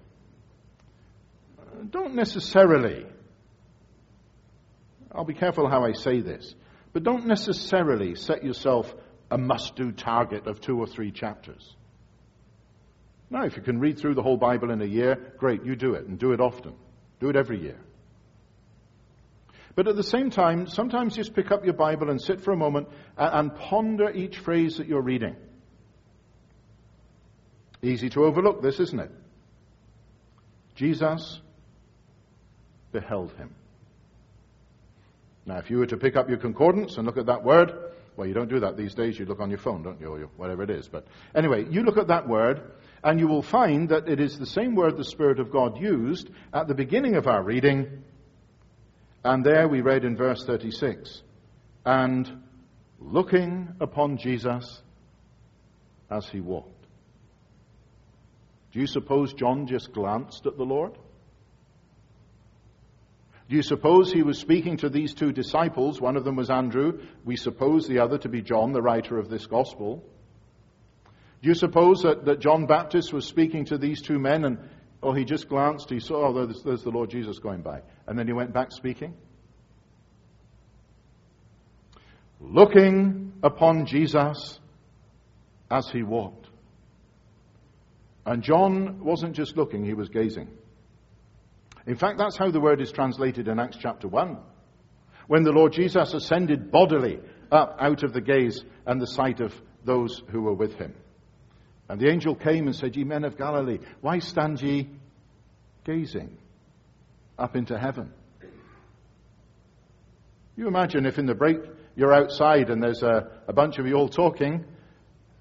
don't 1.90 2.14
necessarily, 2.14 3.06
I'll 5.14 5.24
be 5.24 5.34
careful 5.34 5.68
how 5.68 5.84
I 5.84 5.92
say 5.92 6.20
this, 6.20 6.54
but 6.92 7.04
don't 7.04 7.26
necessarily 7.26 8.14
set 8.16 8.44
yourself 8.44 8.92
a 9.30 9.38
must 9.38 9.76
do 9.76 9.92
target 9.92 10.46
of 10.46 10.60
two 10.60 10.78
or 10.78 10.86
three 10.86 11.12
chapters. 11.12 11.74
Now, 13.30 13.44
if 13.44 13.56
you 13.56 13.62
can 13.62 13.80
read 13.80 13.98
through 13.98 14.14
the 14.14 14.22
whole 14.22 14.36
Bible 14.36 14.70
in 14.70 14.82
a 14.82 14.86
year, 14.86 15.34
great, 15.38 15.64
you 15.64 15.76
do 15.76 15.94
it, 15.94 16.06
and 16.06 16.18
do 16.18 16.32
it 16.32 16.40
often. 16.40 16.74
Do 17.20 17.30
it 17.30 17.36
every 17.36 17.60
year. 17.60 17.78
But 19.74 19.88
at 19.88 19.96
the 19.96 20.04
same 20.04 20.30
time, 20.30 20.68
sometimes 20.68 21.16
just 21.16 21.34
pick 21.34 21.50
up 21.50 21.64
your 21.64 21.74
Bible 21.74 22.10
and 22.10 22.20
sit 22.20 22.42
for 22.42 22.52
a 22.52 22.56
moment 22.56 22.88
and, 23.16 23.54
ponder 23.54 24.10
each 24.10 24.38
phrase 24.38 24.76
that 24.76 24.86
you're 24.86 25.02
reading. 25.02 25.36
Easy 27.82 28.08
to 28.10 28.24
overlook 28.24 28.62
this, 28.62 28.78
isn't 28.78 29.00
it? 29.00 29.10
Jesus 30.76 31.40
beheld 32.92 33.32
him. 33.32 33.54
Now, 35.46 35.58
if 35.58 35.70
you 35.70 35.78
were 35.78 35.86
to 35.86 35.96
pick 35.96 36.16
up 36.16 36.28
your 36.28 36.38
concordance 36.38 36.96
and 36.96 37.06
look 37.06 37.18
at 37.18 37.26
that 37.26 37.44
word, 37.44 37.72
well, 38.16 38.26
you 38.26 38.34
don't 38.34 38.48
do 38.48 38.60
that 38.60 38.76
these 38.76 38.94
days. 38.94 39.18
You 39.18 39.26
look 39.26 39.40
on 39.40 39.50
your 39.50 39.58
phone, 39.58 39.82
don't 39.82 40.00
you, 40.00 40.08
or 40.08 40.20
whatever 40.36 40.62
it 40.62 40.70
is. 40.70 40.88
But 40.88 41.06
anyway, 41.34 41.66
you 41.68 41.82
look 41.82 41.98
at 41.98 42.08
that 42.08 42.28
word, 42.28 42.62
and 43.02 43.18
you 43.18 43.26
will 43.26 43.42
find 43.42 43.88
that 43.88 44.08
it 44.08 44.20
is 44.20 44.38
the 44.38 44.46
same 44.46 44.74
word 44.74 44.96
the 44.96 45.04
Spirit 45.04 45.40
of 45.40 45.50
God 45.50 45.80
used 45.80 46.30
at 46.52 46.68
the 46.68 46.74
beginning 46.74 47.16
of 47.16 47.26
our 47.26 47.42
reading. 47.42 48.04
And 49.24 49.44
there 49.44 49.68
we 49.68 49.80
read 49.80 50.04
in 50.04 50.16
verse 50.16 50.44
36 50.44 51.22
and 51.84 52.42
looking 53.00 53.74
upon 53.80 54.16
Jesus 54.16 54.80
as 56.10 56.26
he 56.28 56.40
walked. 56.40 56.70
Do 58.72 58.80
you 58.80 58.86
suppose 58.86 59.34
John 59.34 59.66
just 59.66 59.92
glanced 59.92 60.46
at 60.46 60.56
the 60.56 60.64
Lord? 60.64 60.92
Do 63.48 63.56
you 63.56 63.62
suppose 63.62 64.10
he 64.10 64.22
was 64.22 64.38
speaking 64.38 64.78
to 64.78 64.88
these 64.88 65.12
two 65.12 65.30
disciples? 65.30 66.00
One 66.00 66.16
of 66.16 66.24
them 66.24 66.36
was 66.36 66.48
Andrew. 66.48 67.00
We 67.24 67.36
suppose 67.36 67.86
the 67.86 67.98
other 67.98 68.16
to 68.18 68.28
be 68.28 68.40
John, 68.40 68.72
the 68.72 68.80
writer 68.80 69.18
of 69.18 69.28
this 69.28 69.46
gospel. 69.46 70.02
Do 71.42 71.48
you 71.48 71.54
suppose 71.54 72.02
that, 72.02 72.24
that 72.24 72.40
John 72.40 72.64
Baptist 72.64 73.12
was 73.12 73.26
speaking 73.26 73.66
to 73.66 73.76
these 73.76 74.00
two 74.00 74.18
men 74.18 74.46
and, 74.46 74.58
oh, 75.02 75.12
he 75.12 75.26
just 75.26 75.46
glanced, 75.46 75.90
he 75.90 76.00
saw, 76.00 76.28
oh, 76.28 76.46
there's, 76.46 76.62
there's 76.62 76.82
the 76.82 76.90
Lord 76.90 77.10
Jesus 77.10 77.38
going 77.38 77.60
by, 77.60 77.82
and 78.06 78.18
then 78.18 78.26
he 78.26 78.32
went 78.32 78.54
back 78.54 78.72
speaking? 78.72 79.12
Looking 82.40 83.34
upon 83.42 83.84
Jesus 83.84 84.58
as 85.70 85.90
he 85.90 86.02
walked. 86.02 86.48
And 88.24 88.42
John 88.42 89.04
wasn't 89.04 89.36
just 89.36 89.54
looking, 89.54 89.84
he 89.84 89.92
was 89.92 90.08
gazing. 90.08 90.48
In 91.86 91.96
fact, 91.96 92.18
that's 92.18 92.36
how 92.36 92.50
the 92.50 92.60
word 92.60 92.80
is 92.80 92.92
translated 92.92 93.48
in 93.48 93.58
Acts 93.58 93.76
chapter 93.78 94.08
1. 94.08 94.38
When 95.26 95.42
the 95.42 95.52
Lord 95.52 95.72
Jesus 95.72 96.14
ascended 96.14 96.70
bodily 96.70 97.18
up 97.50 97.76
out 97.78 98.02
of 98.02 98.12
the 98.12 98.20
gaze 98.20 98.64
and 98.86 99.00
the 99.00 99.06
sight 99.06 99.40
of 99.40 99.54
those 99.84 100.22
who 100.30 100.42
were 100.42 100.54
with 100.54 100.74
him. 100.76 100.94
And 101.88 102.00
the 102.00 102.10
angel 102.10 102.34
came 102.34 102.66
and 102.66 102.74
said, 102.74 102.96
Ye 102.96 103.04
men 103.04 103.24
of 103.24 103.36
Galilee, 103.36 103.78
why 104.00 104.18
stand 104.18 104.60
ye 104.62 104.88
gazing 105.84 106.38
up 107.38 107.56
into 107.56 107.78
heaven? 107.78 108.10
You 110.56 110.68
imagine 110.68 111.04
if 111.04 111.18
in 111.18 111.26
the 111.26 111.34
break 111.34 111.58
you're 111.96 112.14
outside 112.14 112.70
and 112.70 112.82
there's 112.82 113.02
a, 113.02 113.30
a 113.46 113.52
bunch 113.52 113.78
of 113.78 113.86
you 113.86 113.94
all 113.94 114.08
talking, 114.08 114.64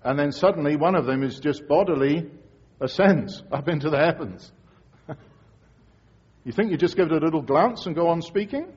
and 0.03 0.19
then 0.19 0.31
suddenly 0.31 0.75
one 0.75 0.95
of 0.95 1.05
them 1.05 1.23
is 1.23 1.39
just 1.39 1.67
bodily 1.67 2.29
ascends 2.81 3.43
up 3.51 3.69
into 3.69 3.89
the 3.89 3.97
heavens. 3.97 4.51
You 6.43 6.51
think 6.51 6.71
you 6.71 6.77
just 6.77 6.95
give 6.95 7.12
it 7.12 7.12
a 7.12 7.25
little 7.25 7.41
glance 7.41 7.85
and 7.85 7.95
go 7.95 8.09
on 8.09 8.21
speaking? 8.21 8.67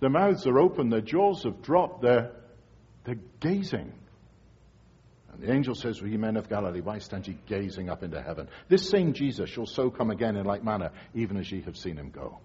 Their 0.00 0.10
mouths 0.10 0.46
are 0.46 0.58
open, 0.58 0.90
their 0.90 1.00
jaws 1.00 1.44
have 1.44 1.62
dropped, 1.62 2.02
they're, 2.02 2.32
they're 3.04 3.18
gazing. 3.40 3.92
And 5.32 5.42
the 5.42 5.52
angel 5.52 5.74
says, 5.74 6.00
Ye 6.00 6.16
men 6.16 6.36
of 6.36 6.48
Galilee, 6.48 6.80
why 6.80 6.98
stand 6.98 7.26
ye 7.26 7.38
gazing 7.46 7.88
up 7.88 8.02
into 8.02 8.20
heaven? 8.20 8.48
This 8.68 8.88
same 8.88 9.14
Jesus 9.14 9.48
shall 9.48 9.66
so 9.66 9.90
come 9.90 10.10
again 10.10 10.36
in 10.36 10.44
like 10.44 10.62
manner, 10.62 10.90
even 11.14 11.38
as 11.38 11.50
ye 11.50 11.62
have 11.62 11.76
seen 11.76 11.96
him 11.96 12.10
go. 12.10 12.38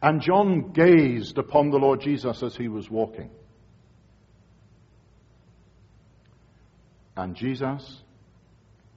And 0.00 0.20
John 0.20 0.72
gazed 0.72 1.38
upon 1.38 1.70
the 1.70 1.78
Lord 1.78 2.00
Jesus 2.00 2.42
as 2.42 2.56
he 2.56 2.66
was 2.66 2.90
walking. 2.90 3.30
And 7.16 7.36
Jesus 7.36 8.02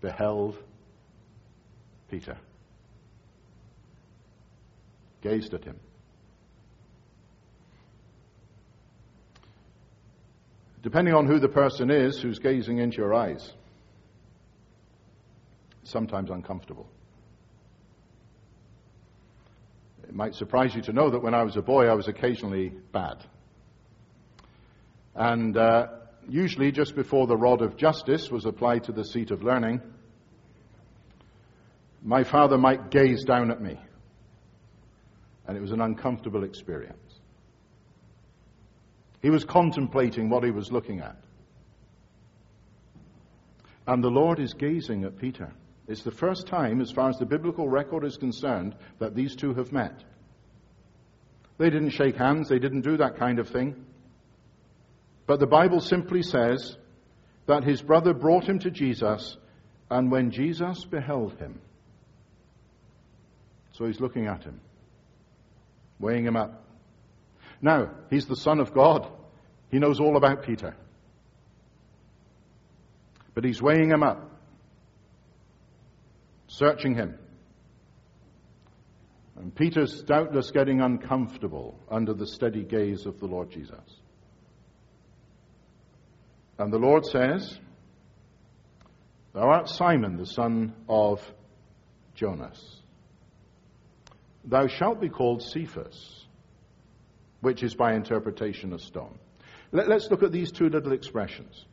beheld 0.01 0.57
Peter, 2.09 2.37
gazed 5.21 5.53
at 5.53 5.63
him. 5.63 5.79
depending 10.85 11.15
on 11.15 11.25
who 11.25 11.39
the 11.39 11.49
person 11.49 11.89
is 11.89 12.21
who's 12.21 12.37
gazing 12.37 12.77
into 12.77 12.97
your 12.97 13.11
eyes, 13.11 13.53
sometimes 15.83 16.29
uncomfortable. 16.29 16.87
It 20.07 20.13
might 20.13 20.35
surprise 20.35 20.75
you 20.75 20.83
to 20.83 20.93
know 20.93 21.09
that 21.09 21.23
when 21.23 21.33
I 21.33 21.41
was 21.41 21.57
a 21.57 21.63
boy, 21.63 21.87
I 21.87 21.95
was 21.95 22.07
occasionally 22.07 22.71
bad. 22.91 23.25
And 25.15 25.57
uh, 25.57 25.87
usually, 26.29 26.71
just 26.71 26.95
before 26.95 27.25
the 27.25 27.35
rod 27.35 27.63
of 27.63 27.77
justice 27.77 28.29
was 28.29 28.45
applied 28.45 28.83
to 28.83 28.91
the 28.91 29.05
seat 29.05 29.31
of 29.31 29.41
learning, 29.41 29.81
my 32.05 32.23
father 32.23 32.57
might 32.57 32.91
gaze 32.91 33.23
down 33.23 33.49
at 33.49 33.59
me. 33.59 33.79
And 35.47 35.57
it 35.57 35.61
was 35.61 35.71
an 35.71 35.81
uncomfortable 35.81 36.43
experience. 36.43 37.19
He 39.23 39.31
was 39.31 39.43
contemplating 39.43 40.29
what 40.29 40.43
he 40.43 40.51
was 40.51 40.71
looking 40.71 40.99
at. 40.99 41.17
And 43.87 44.03
the 44.03 44.09
Lord 44.09 44.39
is 44.39 44.53
gazing 44.53 45.03
at 45.03 45.17
Peter. 45.17 45.51
It's 45.87 46.03
the 46.03 46.11
first 46.11 46.45
time, 46.45 46.79
as 46.79 46.91
far 46.91 47.09
as 47.09 47.17
the 47.17 47.25
biblical 47.25 47.67
record 47.67 48.03
is 48.03 48.17
concerned, 48.17 48.75
that 48.99 49.15
these 49.15 49.35
two 49.35 49.55
have 49.55 49.71
met. 49.71 50.03
They 51.57 51.71
didn't 51.71 51.91
shake 51.91 52.17
hands, 52.17 52.49
they 52.49 52.59
didn't 52.59 52.81
do 52.81 52.97
that 52.97 53.17
kind 53.17 53.39
of 53.39 53.49
thing. 53.49 53.83
But 55.25 55.39
the 55.39 55.47
Bible 55.47 55.79
simply 55.79 56.21
says 56.21 56.77
that 57.47 57.63
his 57.63 57.81
brother 57.81 58.13
brought 58.13 58.47
him 58.47 58.59
to 58.59 58.69
Jesus, 58.69 59.37
and 59.89 60.11
when 60.11 60.29
Jesus 60.29 60.85
beheld 60.85 61.39
him, 61.39 61.61
so 63.77 63.85
he's 63.85 63.99
looking 63.99 64.27
at 64.27 64.43
him, 64.43 64.61
weighing 65.99 66.25
him 66.25 66.37
up. 66.37 66.63
Now, 67.61 67.91
he's 68.09 68.25
the 68.25 68.35
Son 68.35 68.59
of 68.59 68.73
God. 68.73 69.11
He 69.69 69.79
knows 69.79 69.99
all 69.99 70.15
about 70.15 70.43
Peter. 70.43 70.75
But 73.33 73.43
he's 73.43 73.61
weighing 73.61 73.89
him 73.89 74.01
up, 74.01 74.31
searching 76.47 76.95
him. 76.95 77.19
And 79.35 79.53
Peter's 79.53 80.03
doubtless 80.03 80.51
getting 80.51 80.79
uncomfortable 80.79 81.77
under 81.91 82.13
the 82.13 82.27
steady 82.27 82.63
gaze 82.63 83.05
of 83.05 83.19
the 83.19 83.25
Lord 83.25 83.51
Jesus. 83.51 83.99
And 86.57 86.71
the 86.71 86.77
Lord 86.77 87.05
says, 87.05 87.59
Thou 89.33 89.41
art 89.41 89.67
Simon, 89.67 90.15
the 90.15 90.25
son 90.25 90.73
of 90.87 91.19
Jonas. 92.13 92.84
Thou 94.45 94.67
shalt 94.67 95.01
be 95.01 95.09
called 95.09 95.41
Cephas, 95.41 96.25
which 97.41 97.63
is 97.63 97.73
by 97.73 97.93
interpretation 97.93 98.73
a 98.73 98.79
stone. 98.79 99.17
Let, 99.71 99.91
us 99.91 100.09
look 100.09 100.23
at 100.23 100.31
these 100.31 100.51
two 100.51 100.69
little 100.69 100.93
expressions. 100.93 101.65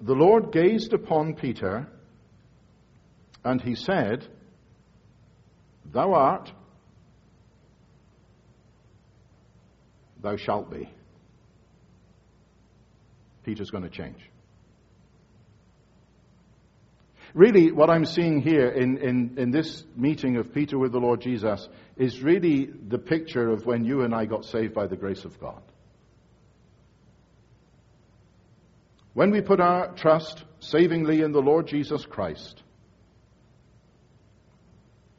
The 0.00 0.14
Lord 0.14 0.52
gazed 0.52 0.92
upon 0.92 1.34
Peter, 1.34 1.88
and 3.44 3.60
he 3.60 3.74
said, 3.74 4.26
Thou 5.92 6.14
art, 6.14 6.52
thou 10.22 10.36
shalt 10.36 10.70
be. 10.70 10.88
Peter's 13.44 13.70
going 13.70 13.84
to 13.84 13.90
change. 13.90 14.30
Really, 17.34 17.72
what 17.72 17.88
I'm 17.88 18.04
seeing 18.04 18.42
here 18.42 18.68
in, 18.68 18.98
in, 18.98 19.34
in 19.38 19.50
this 19.50 19.84
meeting 19.96 20.36
of 20.36 20.52
Peter 20.52 20.78
with 20.78 20.92
the 20.92 20.98
Lord 20.98 21.22
Jesus 21.22 21.66
is 21.96 22.20
really 22.22 22.66
the 22.66 22.98
picture 22.98 23.50
of 23.50 23.64
when 23.64 23.84
you 23.84 24.02
and 24.02 24.14
I 24.14 24.26
got 24.26 24.44
saved 24.44 24.74
by 24.74 24.86
the 24.86 24.96
grace 24.96 25.24
of 25.24 25.40
God. 25.40 25.62
When 29.14 29.30
we 29.30 29.40
put 29.40 29.60
our 29.60 29.94
trust 29.94 30.44
savingly 30.60 31.22
in 31.22 31.32
the 31.32 31.40
Lord 31.40 31.66
Jesus 31.66 32.04
Christ, 32.04 32.62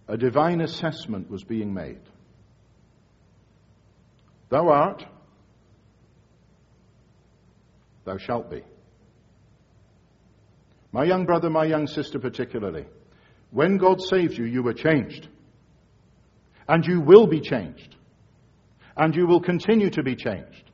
a 0.08 0.18
divine 0.18 0.62
assessment 0.62 1.30
was 1.30 1.44
being 1.44 1.74
made. 1.74 2.02
Thou 4.50 4.70
art, 4.70 5.06
thou 8.06 8.18
shalt 8.18 8.52
be. 8.52 8.62
My 10.94 11.04
young 11.04 11.26
brother, 11.26 11.50
my 11.50 11.66
young 11.66 11.88
sister, 11.88 12.20
particularly, 12.20 12.86
when 13.50 13.78
God 13.78 14.00
saved 14.00 14.38
you, 14.38 14.46
you 14.46 14.62
were 14.62 14.76
changed. 14.76 15.28
And 16.68 16.86
you 16.86 17.02
will 17.02 17.26
be 17.26 17.42
changed. 17.42 17.96
And 18.96 19.16
you 19.16 19.26
will 19.26 19.42
continue 19.42 19.90
to 19.90 20.04
be 20.04 20.16
changed. 20.16 20.72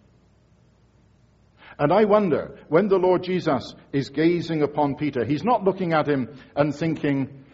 And 1.79 1.93
I 1.93 2.03
wonder, 2.03 2.59
when 2.67 2.89
the 2.89 2.97
Lord 2.97 3.23
Jesus 3.23 3.73
is 3.93 4.09
gazing 4.09 4.61
upon 4.61 4.95
Peter, 4.95 5.23
he's 5.23 5.45
not 5.45 5.63
looking 5.63 5.93
at 5.93 6.07
him 6.07 6.37
and 6.53 6.75
thinking, 6.75 7.45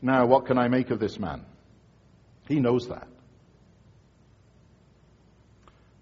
now 0.00 0.24
what 0.24 0.46
can 0.46 0.56
I 0.56 0.68
make 0.68 0.90
of 0.90 1.00
this 1.00 1.18
man? 1.18 1.44
He 2.46 2.60
knows 2.60 2.86
that. 2.86 3.08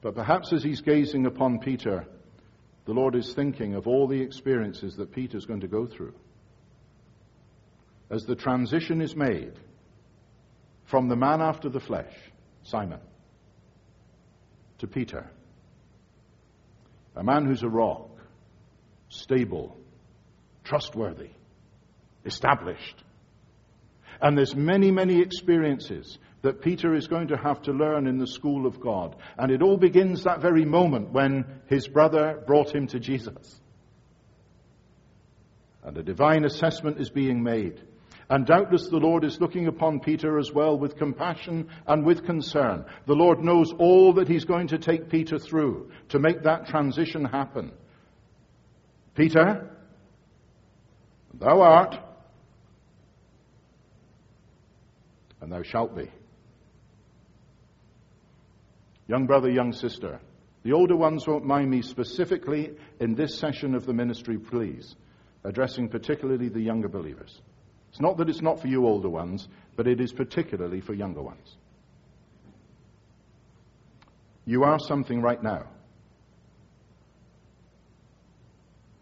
But 0.03 0.15
perhaps 0.15 0.53
as 0.53 0.63
he's 0.63 0.83
gazing 0.83 1.25
upon 1.25 1.61
Peter, 1.61 2.07
the 2.91 2.95
Lord 2.95 3.15
is 3.15 3.33
thinking 3.35 3.77
of 3.77 3.87
all 3.87 4.09
the 4.09 4.21
experiences 4.21 4.97
that 4.97 5.13
Peter's 5.13 5.47
going 5.47 5.61
to 5.61 5.69
go 5.69 5.87
through. 5.87 6.13
As 8.11 8.25
the 8.25 8.35
transition 8.35 9.01
is 9.01 9.15
made 9.15 9.53
from 10.87 11.09
the 11.09 11.15
man 11.15 11.41
after 11.41 11.69
the 11.69 11.79
flesh, 11.79 12.13
Simon, 12.65 12.99
to 14.79 14.89
Peter, 14.89 15.31
a 17.15 17.23
man 17.23 17.47
who's 17.47 17.63
a 17.63 17.69
rock, 17.69 18.11
stable, 19.09 19.77
trustworthy, 20.65 21.31
established. 22.25 23.05
And 24.21 24.37
there's 24.37 24.57
many, 24.57 24.91
many 24.91 25.21
experiences 25.21 26.19
that 26.43 26.63
Peter 26.63 26.95
is 26.95 27.07
going 27.07 27.29
to 27.29 27.37
have 27.37 27.63
to 27.63 27.73
learn 27.73 28.07
in 28.07 28.19
the 28.19 28.27
school 28.27 28.67
of 28.67 28.81
God. 28.81 29.17
And 29.37 29.51
it 29.53 29.63
all 29.63 29.77
begins 29.77 30.25
that 30.25 30.41
very 30.41 30.65
moment 30.65 31.13
when 31.13 31.45
his 31.67 31.87
brother 31.87 32.43
brought 32.47 32.75
him 32.75 32.87
to 32.89 32.99
Jesus. 32.99 33.61
And 35.83 35.97
a 35.97 36.03
divine 36.03 36.45
assessment 36.45 36.99
is 36.99 37.11
being 37.11 37.43
made. 37.43 37.81
And 38.31 38.47
doubtless 38.47 38.89
the 38.89 38.97
Lord 38.97 39.25
is 39.25 39.41
looking 39.41 39.67
upon 39.67 40.01
Peter 40.01 40.39
as 40.39 40.53
well 40.53 40.79
with 40.79 40.97
compassion 40.97 41.69
and 41.87 42.07
with 42.07 42.25
concern. 42.25 42.85
The 43.07 43.15
Lord 43.15 43.41
knows 43.41 43.73
all 43.73 44.13
that 44.15 44.29
he's 44.29 44.45
going 44.45 44.69
to 44.69 44.79
take 44.79 45.11
Peter 45.11 45.39
through 45.39 45.91
to 46.11 46.21
make 46.21 46.45
that 46.45 46.69
transition 46.69 47.25
happen. 47.25 47.73
Peter, 49.17 49.69
thou 51.35 51.61
art, 51.61 51.99
and 55.41 55.51
thou 55.51 55.63
shalt 55.63 55.97
be. 55.97 56.09
Young 59.11 59.27
brother, 59.27 59.51
young 59.51 59.73
sister, 59.73 60.21
the 60.63 60.73
older 60.73 60.95
ones 60.95 61.27
won't 61.27 61.45
mind 61.45 61.69
me 61.69 61.83
specifically 61.83 62.71
in 63.01 63.17
this 63.17 63.37
session 63.37 63.75
of 63.75 63.85
the 63.85 63.93
ministry, 63.93 64.39
please, 64.39 64.95
addressing 65.43 65.89
particularly 65.89 66.49
the 66.49 66.61
younger 66.61 66.87
believers. 66.87 67.41
It's 67.89 68.01
not 68.01 68.19
that 68.19 68.29
it's 68.29 68.41
not 68.41 68.61
for 68.61 68.69
you 68.69 68.87
older 68.87 69.09
ones, 69.09 69.49
but 69.75 69.89
it 69.89 70.01
is 70.01 70.13
particularly 70.13 70.81
for 70.81 70.95
younger 70.95 71.23
ones. 71.23 71.57
You 74.45 74.63
are 74.63 74.79
something 74.79 75.21
right 75.21 75.43
now. 75.43 75.67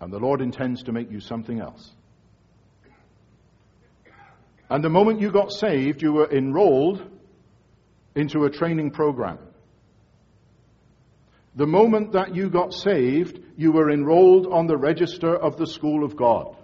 And 0.00 0.10
the 0.10 0.20
Lord 0.20 0.40
intends 0.40 0.84
to 0.84 0.92
make 0.92 1.10
you 1.10 1.20
something 1.20 1.60
else. 1.60 1.92
And 4.70 4.82
the 4.82 4.88
moment 4.88 5.20
you 5.20 5.30
got 5.30 5.52
saved, 5.52 6.00
you 6.00 6.14
were 6.14 6.32
enrolled 6.32 7.06
into 8.14 8.44
a 8.44 8.50
training 8.50 8.92
program. 8.92 9.38
The 11.58 11.66
moment 11.66 12.12
that 12.12 12.36
you 12.36 12.50
got 12.50 12.72
saved, 12.72 13.40
you 13.56 13.72
were 13.72 13.90
enrolled 13.90 14.46
on 14.46 14.68
the 14.68 14.76
register 14.76 15.34
of 15.34 15.56
the 15.56 15.66
school 15.66 16.04
of 16.04 16.14
God. 16.14 16.56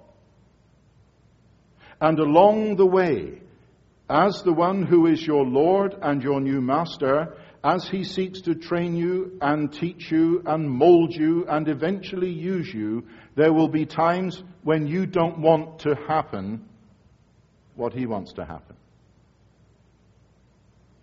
And 2.00 2.16
along 2.20 2.76
the 2.76 2.86
way, 2.86 3.40
as 4.08 4.44
the 4.44 4.52
one 4.52 4.84
who 4.84 5.08
is 5.08 5.26
your 5.26 5.44
Lord 5.44 5.96
and 6.00 6.22
your 6.22 6.40
new 6.40 6.60
master, 6.60 7.36
as 7.64 7.88
he 7.88 8.04
seeks 8.04 8.42
to 8.42 8.54
train 8.54 8.94
you 8.94 9.36
and 9.40 9.72
teach 9.72 10.12
you 10.12 10.44
and 10.46 10.70
mold 10.70 11.12
you 11.12 11.44
and 11.48 11.66
eventually 11.68 12.30
use 12.30 12.72
you, 12.72 13.04
there 13.34 13.52
will 13.52 13.66
be 13.66 13.86
times 13.86 14.44
when 14.62 14.86
you 14.86 15.06
don't 15.06 15.40
want 15.40 15.80
to 15.80 15.96
happen 16.06 16.68
what 17.74 17.94
he 17.94 18.06
wants 18.06 18.34
to 18.34 18.44
happen. 18.44 18.76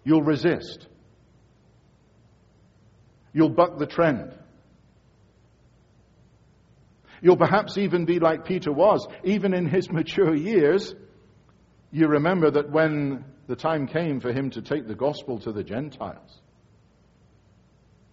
You'll 0.05 0.23
resist. 0.23 0.87
You'll 3.33 3.49
buck 3.49 3.77
the 3.77 3.85
trend. 3.85 4.33
You'll 7.21 7.37
perhaps 7.37 7.77
even 7.77 8.05
be 8.05 8.19
like 8.19 8.45
Peter 8.45 8.71
was. 8.71 9.07
Even 9.23 9.53
in 9.53 9.67
his 9.67 9.89
mature 9.91 10.33
years, 10.33 10.93
you 11.91 12.07
remember 12.07 12.51
that 12.51 12.71
when 12.71 13.25
the 13.47 13.55
time 13.55 13.87
came 13.87 14.19
for 14.19 14.31
him 14.31 14.49
to 14.51 14.61
take 14.61 14.87
the 14.87 14.95
gospel 14.95 15.39
to 15.39 15.51
the 15.51 15.63
Gentiles, 15.63 16.39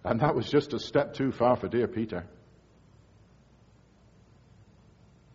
and 0.03 0.19
that 0.21 0.35
was 0.35 0.49
just 0.49 0.73
a 0.73 0.79
step 0.79 1.13
too 1.13 1.31
far 1.31 1.55
for 1.55 1.67
dear 1.67 1.87
Peter. 1.87 2.25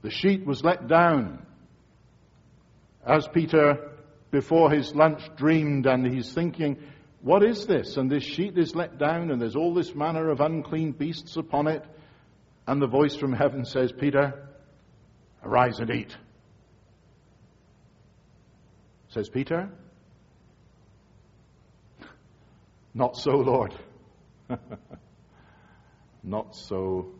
The 0.03 0.11
sheet 0.11 0.45
was 0.47 0.63
let 0.63 0.87
down 0.87 1.45
as 3.07 3.29
Peter, 3.29 3.91
before 4.31 4.71
his 4.71 4.95
lunch, 4.95 5.23
dreamed, 5.37 5.87
and 5.87 6.07
he's 6.07 6.33
thinking, 6.33 6.79
what 7.25 7.43
is 7.43 7.67
this? 7.67 7.97
And 7.97 8.11
this 8.11 8.23
sheet 8.23 8.59
is 8.59 8.75
let 8.75 8.99
down, 8.99 9.31
and 9.31 9.41
there's 9.41 9.57
all 9.57 9.73
this 9.73 9.95
manner 9.95 10.29
of 10.31 10.41
unclean 10.43 10.93
beasts 10.93 11.39
upon 11.39 11.69
it. 11.69 11.83
And 12.67 12.83
the 12.83 12.87
voice 12.87 13.17
from 13.17 13.33
heaven 13.33 13.65
says, 13.65 13.93
Peter, 13.93 14.47
arise 15.43 15.79
and 15.79 15.91
eat. 15.91 16.15
Says 19.09 19.31
Peter, 19.31 19.71
Not 22.93 23.17
so, 23.17 23.31
Lord. 23.31 23.75
Not 26.23 26.55
so, 26.55 27.15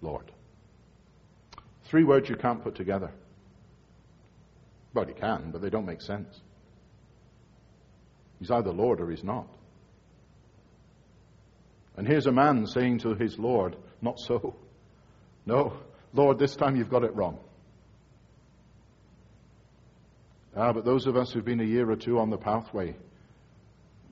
Lord. 0.00 0.32
Three 1.84 2.04
words 2.04 2.30
you 2.30 2.36
can't 2.36 2.64
put 2.64 2.76
together. 2.76 3.12
Well, 4.94 5.06
you 5.06 5.14
can, 5.14 5.50
but 5.50 5.60
they 5.60 5.68
don't 5.68 5.84
make 5.84 6.00
sense. 6.00 6.40
He's 8.40 8.50
either 8.50 8.72
Lord 8.72 9.00
or 9.00 9.10
he's 9.10 9.22
not. 9.22 9.46
And 11.96 12.08
here's 12.08 12.26
a 12.26 12.32
man 12.32 12.66
saying 12.66 13.00
to 13.00 13.14
his 13.14 13.38
Lord, 13.38 13.76
Not 14.00 14.18
so. 14.18 14.56
No, 15.46 15.74
Lord, 16.14 16.38
this 16.38 16.56
time 16.56 16.74
you've 16.74 16.90
got 16.90 17.04
it 17.04 17.14
wrong. 17.14 17.38
Ah, 20.56 20.72
but 20.72 20.84
those 20.84 21.06
of 21.06 21.16
us 21.16 21.30
who've 21.30 21.44
been 21.44 21.60
a 21.60 21.64
year 21.64 21.88
or 21.88 21.96
two 21.96 22.18
on 22.18 22.30
the 22.30 22.38
pathway, 22.38 22.96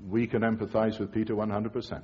we 0.09 0.27
can 0.27 0.43
empathize 0.43 1.01
with 1.01 1.13
Peter 1.13 1.35
100%. 1.35 2.03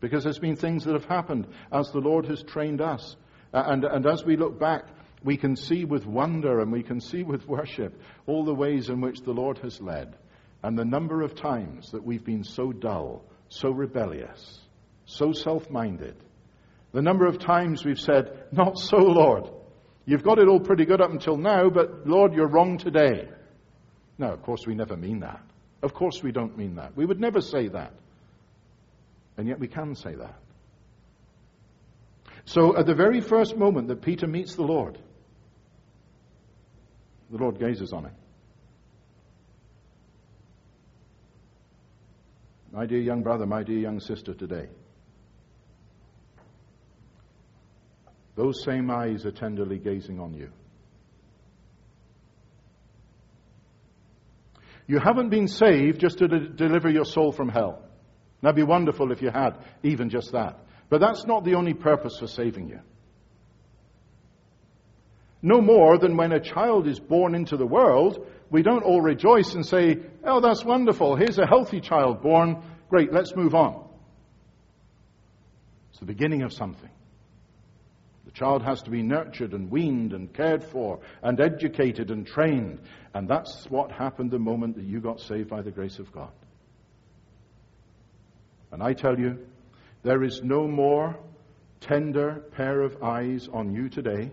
because 0.00 0.24
there's 0.24 0.38
been 0.38 0.56
things 0.56 0.84
that 0.84 0.94
have 0.94 1.04
happened 1.04 1.46
as 1.70 1.90
the 1.92 2.00
Lord 2.00 2.26
has 2.26 2.42
trained 2.42 2.80
us. 2.80 3.16
And, 3.52 3.84
and 3.84 4.04
as 4.06 4.24
we 4.24 4.36
look 4.36 4.58
back, 4.58 4.84
we 5.24 5.36
can 5.36 5.56
see 5.56 5.84
with 5.84 6.06
wonder 6.06 6.60
and 6.60 6.72
we 6.72 6.82
can 6.82 7.00
see 7.00 7.22
with 7.22 7.46
worship 7.46 8.00
all 8.26 8.44
the 8.44 8.54
ways 8.54 8.88
in 8.88 9.00
which 9.00 9.20
the 9.20 9.32
Lord 9.32 9.58
has 9.58 9.80
led 9.80 10.16
and 10.62 10.78
the 10.78 10.84
number 10.84 11.22
of 11.22 11.34
times 11.34 11.90
that 11.90 12.04
we've 12.04 12.24
been 12.24 12.44
so 12.44 12.72
dull, 12.72 13.24
so 13.48 13.70
rebellious, 13.70 14.60
so 15.06 15.32
self 15.32 15.68
minded. 15.70 16.16
The 16.92 17.02
number 17.02 17.26
of 17.26 17.38
times 17.38 17.84
we've 17.84 17.98
said, 17.98 18.44
Not 18.52 18.78
so, 18.78 18.98
Lord. 18.98 19.50
You've 20.04 20.22
got 20.22 20.38
it 20.38 20.48
all 20.48 20.60
pretty 20.60 20.84
good 20.84 21.00
up 21.00 21.10
until 21.10 21.36
now, 21.36 21.70
but 21.70 22.06
Lord, 22.06 22.34
you're 22.34 22.48
wrong 22.48 22.76
today. 22.78 23.28
No, 24.18 24.32
of 24.32 24.42
course 24.42 24.66
we 24.66 24.74
never 24.74 24.96
mean 24.96 25.20
that. 25.20 25.40
Of 25.82 25.94
course 25.94 26.22
we 26.22 26.32
don't 26.32 26.56
mean 26.56 26.76
that. 26.76 26.96
We 26.96 27.06
would 27.06 27.20
never 27.20 27.40
say 27.40 27.68
that. 27.68 27.92
And 29.36 29.48
yet 29.48 29.58
we 29.58 29.68
can 29.68 29.94
say 29.94 30.14
that. 30.14 30.38
So 32.44 32.76
at 32.76 32.86
the 32.86 32.94
very 32.94 33.20
first 33.20 33.56
moment 33.56 33.88
that 33.88 34.02
Peter 34.02 34.26
meets 34.26 34.54
the 34.54 34.62
Lord, 34.62 34.98
the 37.32 37.38
Lord 37.38 37.58
gazes 37.58 37.92
on 37.94 38.04
it. 38.04 38.12
My 42.70 42.86
dear 42.86 43.00
young 43.00 43.22
brother, 43.22 43.46
my 43.46 43.62
dear 43.62 43.78
young 43.78 44.00
sister 44.00 44.34
today, 44.34 44.68
those 48.36 48.62
same 48.64 48.90
eyes 48.90 49.24
are 49.24 49.32
tenderly 49.32 49.78
gazing 49.78 50.20
on 50.20 50.34
you. 50.34 50.50
You 54.86 54.98
haven't 54.98 55.30
been 55.30 55.48
saved 55.48 56.00
just 56.00 56.18
to 56.18 56.28
de- 56.28 56.48
deliver 56.48 56.90
your 56.90 57.04
soul 57.04 57.32
from 57.32 57.48
hell. 57.48 57.82
That'd 58.42 58.56
be 58.56 58.62
wonderful 58.62 59.10
if 59.12 59.22
you 59.22 59.30
had 59.30 59.52
even 59.82 60.10
just 60.10 60.32
that. 60.32 60.58
But 60.90 61.00
that's 61.00 61.24
not 61.24 61.44
the 61.44 61.54
only 61.54 61.72
purpose 61.72 62.18
for 62.18 62.26
saving 62.26 62.68
you. 62.68 62.80
No 65.42 65.60
more 65.60 65.98
than 65.98 66.16
when 66.16 66.32
a 66.32 66.40
child 66.40 66.86
is 66.86 67.00
born 67.00 67.34
into 67.34 67.56
the 67.56 67.66
world, 67.66 68.24
we 68.50 68.62
don't 68.62 68.84
all 68.84 69.00
rejoice 69.00 69.54
and 69.54 69.66
say, 69.66 69.98
Oh, 70.24 70.40
that's 70.40 70.64
wonderful. 70.64 71.16
Here's 71.16 71.38
a 71.38 71.46
healthy 71.46 71.80
child 71.80 72.22
born. 72.22 72.62
Great, 72.88 73.12
let's 73.12 73.34
move 73.34 73.54
on. 73.54 73.84
It's 75.90 75.98
the 75.98 76.06
beginning 76.06 76.42
of 76.42 76.52
something. 76.52 76.90
The 78.24 78.30
child 78.30 78.62
has 78.62 78.82
to 78.82 78.90
be 78.90 79.02
nurtured 79.02 79.52
and 79.52 79.68
weaned 79.68 80.12
and 80.12 80.32
cared 80.32 80.62
for 80.62 81.00
and 81.22 81.40
educated 81.40 82.10
and 82.10 82.24
trained. 82.24 82.78
And 83.12 83.28
that's 83.28 83.66
what 83.68 83.90
happened 83.90 84.30
the 84.30 84.38
moment 84.38 84.76
that 84.76 84.84
you 84.84 85.00
got 85.00 85.20
saved 85.20 85.50
by 85.50 85.62
the 85.62 85.72
grace 85.72 85.98
of 85.98 86.12
God. 86.12 86.30
And 88.70 88.80
I 88.80 88.92
tell 88.92 89.18
you, 89.18 89.44
there 90.04 90.22
is 90.22 90.40
no 90.42 90.68
more 90.68 91.18
tender 91.80 92.44
pair 92.52 92.82
of 92.82 93.02
eyes 93.02 93.48
on 93.52 93.74
you 93.74 93.88
today 93.88 94.30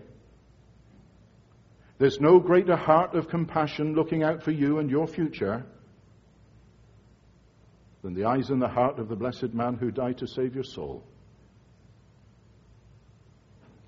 there's 2.00 2.18
no 2.18 2.40
greater 2.40 2.76
heart 2.76 3.14
of 3.14 3.28
compassion 3.28 3.94
looking 3.94 4.22
out 4.22 4.42
for 4.42 4.52
you 4.52 4.78
and 4.78 4.90
your 4.90 5.06
future 5.06 5.66
than 8.02 8.14
the 8.14 8.24
eyes 8.24 8.48
and 8.48 8.60
the 8.60 8.68
heart 8.68 8.98
of 8.98 9.10
the 9.10 9.14
blessed 9.14 9.52
man 9.52 9.74
who 9.74 9.90
died 9.90 10.16
to 10.16 10.26
save 10.26 10.54
your 10.54 10.64
soul. 10.64 11.04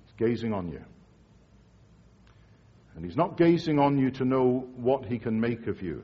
He's 0.05 0.13
gazing 0.27 0.53
on 0.53 0.71
you. 0.71 0.83
And 2.95 3.03
he's 3.03 3.17
not 3.17 3.35
gazing 3.35 3.79
on 3.79 3.97
you 3.97 4.11
to 4.11 4.25
know 4.25 4.67
what 4.75 5.05
he 5.05 5.17
can 5.17 5.41
make 5.41 5.65
of 5.65 5.81
you. 5.81 6.03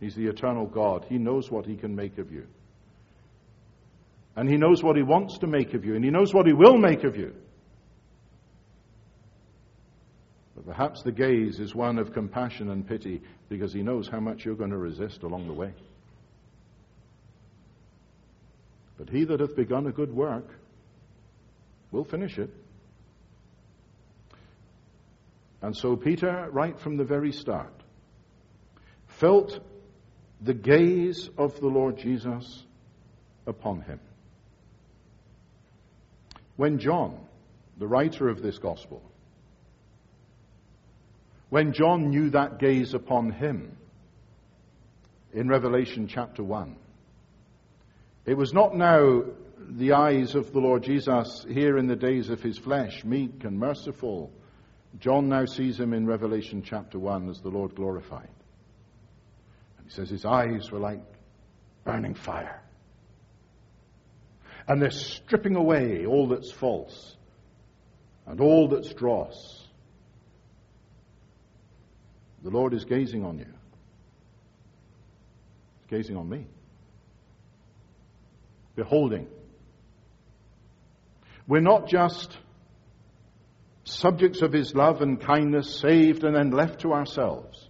He's 0.00 0.14
the 0.14 0.26
eternal 0.26 0.66
God. 0.66 1.06
He 1.08 1.16
knows 1.16 1.50
what 1.50 1.64
he 1.64 1.76
can 1.76 1.96
make 1.96 2.18
of 2.18 2.30
you. 2.30 2.46
And 4.36 4.50
he 4.50 4.58
knows 4.58 4.82
what 4.82 4.96
he 4.96 5.02
wants 5.02 5.38
to 5.38 5.46
make 5.46 5.72
of 5.72 5.86
you, 5.86 5.94
and 5.94 6.04
he 6.04 6.10
knows 6.10 6.34
what 6.34 6.46
he 6.46 6.52
will 6.52 6.76
make 6.76 7.04
of 7.04 7.16
you. 7.16 7.34
But 10.57 10.57
perhaps 10.68 11.02
the 11.02 11.10
gaze 11.10 11.60
is 11.60 11.74
one 11.74 11.98
of 11.98 12.12
compassion 12.12 12.68
and 12.68 12.86
pity 12.86 13.22
because 13.48 13.72
he 13.72 13.82
knows 13.82 14.06
how 14.06 14.20
much 14.20 14.44
you're 14.44 14.54
going 14.54 14.68
to 14.68 14.76
resist 14.76 15.22
along 15.22 15.46
the 15.46 15.52
way. 15.54 15.72
But 18.98 19.08
he 19.08 19.24
that 19.24 19.40
hath 19.40 19.56
begun 19.56 19.86
a 19.86 19.92
good 19.92 20.12
work 20.12 20.44
will 21.90 22.04
finish 22.04 22.36
it. 22.36 22.50
And 25.62 25.74
so 25.74 25.96
Peter, 25.96 26.50
right 26.52 26.78
from 26.78 26.98
the 26.98 27.04
very 27.04 27.32
start, 27.32 27.72
felt 29.06 29.58
the 30.42 30.52
gaze 30.52 31.30
of 31.38 31.58
the 31.60 31.68
Lord 31.68 31.96
Jesus 31.96 32.62
upon 33.46 33.80
him. 33.80 34.00
When 36.56 36.78
John, 36.78 37.18
the 37.78 37.86
writer 37.86 38.28
of 38.28 38.42
this 38.42 38.58
gospel, 38.58 39.07
when 41.50 41.72
John 41.72 42.10
knew 42.10 42.30
that 42.30 42.58
gaze 42.58 42.94
upon 42.94 43.30
him 43.30 43.76
in 45.32 45.48
Revelation 45.48 46.06
chapter 46.06 46.42
1, 46.42 46.76
it 48.26 48.36
was 48.36 48.52
not 48.52 48.76
now 48.76 49.22
the 49.70 49.92
eyes 49.92 50.34
of 50.34 50.52
the 50.52 50.60
Lord 50.60 50.82
Jesus 50.82 51.46
here 51.48 51.78
in 51.78 51.86
the 51.86 51.96
days 51.96 52.28
of 52.30 52.42
his 52.42 52.58
flesh, 52.58 53.04
meek 53.04 53.44
and 53.44 53.58
merciful. 53.58 54.30
John 54.98 55.28
now 55.28 55.46
sees 55.46 55.78
him 55.78 55.92
in 55.92 56.06
Revelation 56.06 56.62
chapter 56.62 56.98
1 56.98 57.28
as 57.30 57.40
the 57.40 57.48
Lord 57.48 57.74
glorified. 57.74 58.28
And 59.78 59.86
he 59.86 59.92
says 59.92 60.10
his 60.10 60.24
eyes 60.24 60.70
were 60.70 60.78
like 60.78 61.00
burning 61.84 62.14
fire. 62.14 62.62
And 64.66 64.82
they're 64.82 64.90
stripping 64.90 65.56
away 65.56 66.04
all 66.04 66.28
that's 66.28 66.52
false 66.52 67.16
and 68.26 68.40
all 68.40 68.68
that's 68.68 68.92
dross 68.92 69.67
the 72.42 72.50
Lord 72.50 72.74
is 72.74 72.84
gazing 72.84 73.24
on 73.24 73.38
you. 73.38 73.46
He's 75.78 75.86
gazing 75.88 76.16
on 76.16 76.28
me. 76.28 76.46
Beholding. 78.76 79.26
We're 81.46 81.60
not 81.60 81.88
just 81.88 82.36
subjects 83.84 84.42
of 84.42 84.52
His 84.52 84.74
love 84.74 85.00
and 85.00 85.20
kindness, 85.20 85.80
saved 85.80 86.24
and 86.24 86.36
then 86.36 86.50
left 86.50 86.80
to 86.82 86.92
ourselves. 86.92 87.68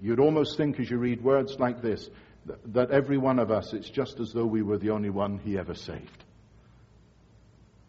You'd 0.00 0.20
almost 0.20 0.56
think 0.56 0.78
as 0.78 0.90
you 0.90 0.98
read 0.98 1.22
words 1.22 1.56
like 1.58 1.80
this 1.80 2.08
that 2.66 2.90
every 2.90 3.18
one 3.18 3.38
of 3.38 3.50
us, 3.50 3.72
it's 3.74 3.90
just 3.90 4.20
as 4.20 4.32
though 4.32 4.46
we 4.46 4.62
were 4.62 4.78
the 4.78 4.90
only 4.90 5.10
one 5.10 5.38
He 5.38 5.58
ever 5.58 5.74
saved. 5.74 6.24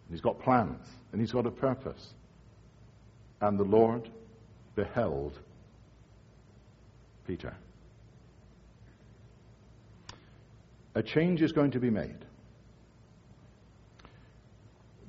He's 0.10 0.22
got 0.22 0.40
plans 0.40 0.86
and 1.12 1.22
He's 1.22 1.32
got 1.32 1.46
a 1.46 1.52
purpose. 1.52 2.14
And 3.42 3.58
the 3.58 3.64
Lord 3.64 4.10
beheld 4.84 5.38
Peter. 7.28 7.54
A 10.96 11.04
change 11.04 11.42
is 11.42 11.52
going 11.52 11.72
to 11.72 11.80
be 11.80 11.90
made. 11.90 12.26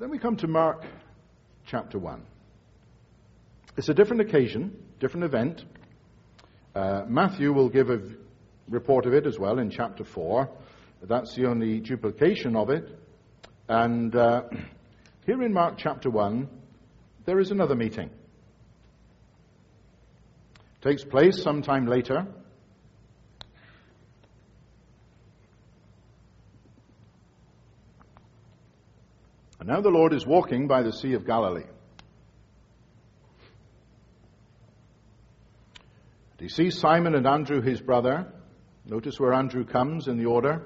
Then 0.01 0.11
we 0.11 0.19
come 0.19 0.37
to 0.39 0.49
Mark 0.49 0.85
chapter 1.67 1.99
1. 1.99 2.21
It's 3.77 3.89
a 3.89 3.95
different 3.95 4.23
occasion, 4.23 4.77
different 4.99 5.25
event. 5.25 5.65
Uh, 6.75 7.03
Matthew 7.07 7.53
will 7.53 7.69
give 7.69 7.91
a 7.91 8.01
report 8.69 9.07
of 9.07 9.15
it 9.15 9.25
as 9.25 9.39
well 9.39 9.61
in 9.61 9.71
chapter 9.71 10.03
4. 10.03 10.51
That's 11.03 11.35
the 11.37 11.47
only 11.47 11.79
duplication 11.79 12.57
of 12.57 12.71
it. 12.71 12.89
And 13.69 14.17
uh, 14.17 14.43
here 15.27 15.43
in 15.43 15.53
Mark 15.53 15.75
chapter 15.79 16.11
1, 16.11 16.49
there 17.25 17.39
is 17.39 17.53
another 17.53 17.77
meeting 17.77 18.11
takes 20.81 21.05
place 21.05 21.43
sometime 21.43 21.87
later. 21.87 22.27
And 29.59 29.69
now 29.69 29.83
the 29.83 29.91
Lord 29.91 30.15
is 30.15 30.27
walking 30.27 30.69
by 30.69 30.83
the 30.83 30.93
Sea 30.93 31.15
of 31.15 31.27
Galilee. 31.27 31.67
he 36.39 36.49
sees 36.49 36.79
Simon 36.79 37.15
and 37.15 37.27
Andrew, 37.27 37.61
his 37.61 37.83
brother. 37.83 38.33
Notice 38.87 39.21
where 39.21 39.35
Andrew 39.35 39.67
comes 39.67 40.09
in 40.09 40.17
the 40.17 40.25
order. 40.25 40.63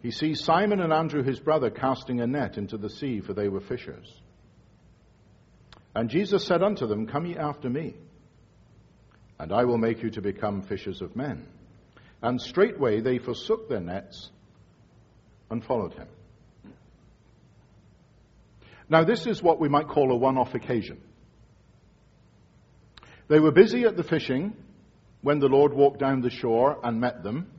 He 0.00 0.10
sees 0.10 0.42
Simon 0.42 0.80
and 0.80 0.94
Andrew, 0.94 1.22
his 1.22 1.38
brother, 1.38 1.68
casting 1.68 2.22
a 2.22 2.26
net 2.26 2.56
into 2.56 2.78
the 2.78 2.88
sea, 2.88 3.20
for 3.20 3.34
they 3.34 3.48
were 3.48 3.60
fishers. 3.60 4.10
And 5.94 6.08
Jesus 6.08 6.46
said 6.46 6.62
unto 6.62 6.86
them, 6.86 7.06
Come 7.06 7.26
ye 7.26 7.36
after 7.36 7.68
me 7.68 7.96
and 9.38 9.52
I 9.52 9.64
will 9.64 9.78
make 9.78 10.02
you 10.02 10.10
to 10.10 10.22
become 10.22 10.62
fishers 10.62 11.00
of 11.00 11.14
men. 11.14 11.46
And 12.22 12.40
straightway 12.40 13.00
they 13.00 13.18
forsook 13.18 13.68
their 13.68 13.80
nets 13.80 14.30
and 15.50 15.64
followed 15.64 15.94
him. 15.94 16.08
Now, 18.88 19.04
this 19.04 19.26
is 19.26 19.42
what 19.42 19.60
we 19.60 19.68
might 19.68 19.88
call 19.88 20.10
a 20.10 20.16
one 20.16 20.38
off 20.38 20.54
occasion. 20.54 21.00
They 23.28 23.38
were 23.38 23.52
busy 23.52 23.84
at 23.84 23.96
the 23.96 24.02
fishing 24.02 24.56
when 25.20 25.38
the 25.38 25.48
Lord 25.48 25.74
walked 25.74 25.98
down 25.98 26.22
the 26.22 26.30
shore 26.30 26.78
and 26.82 27.00
met 27.00 27.22
them. 27.22 27.50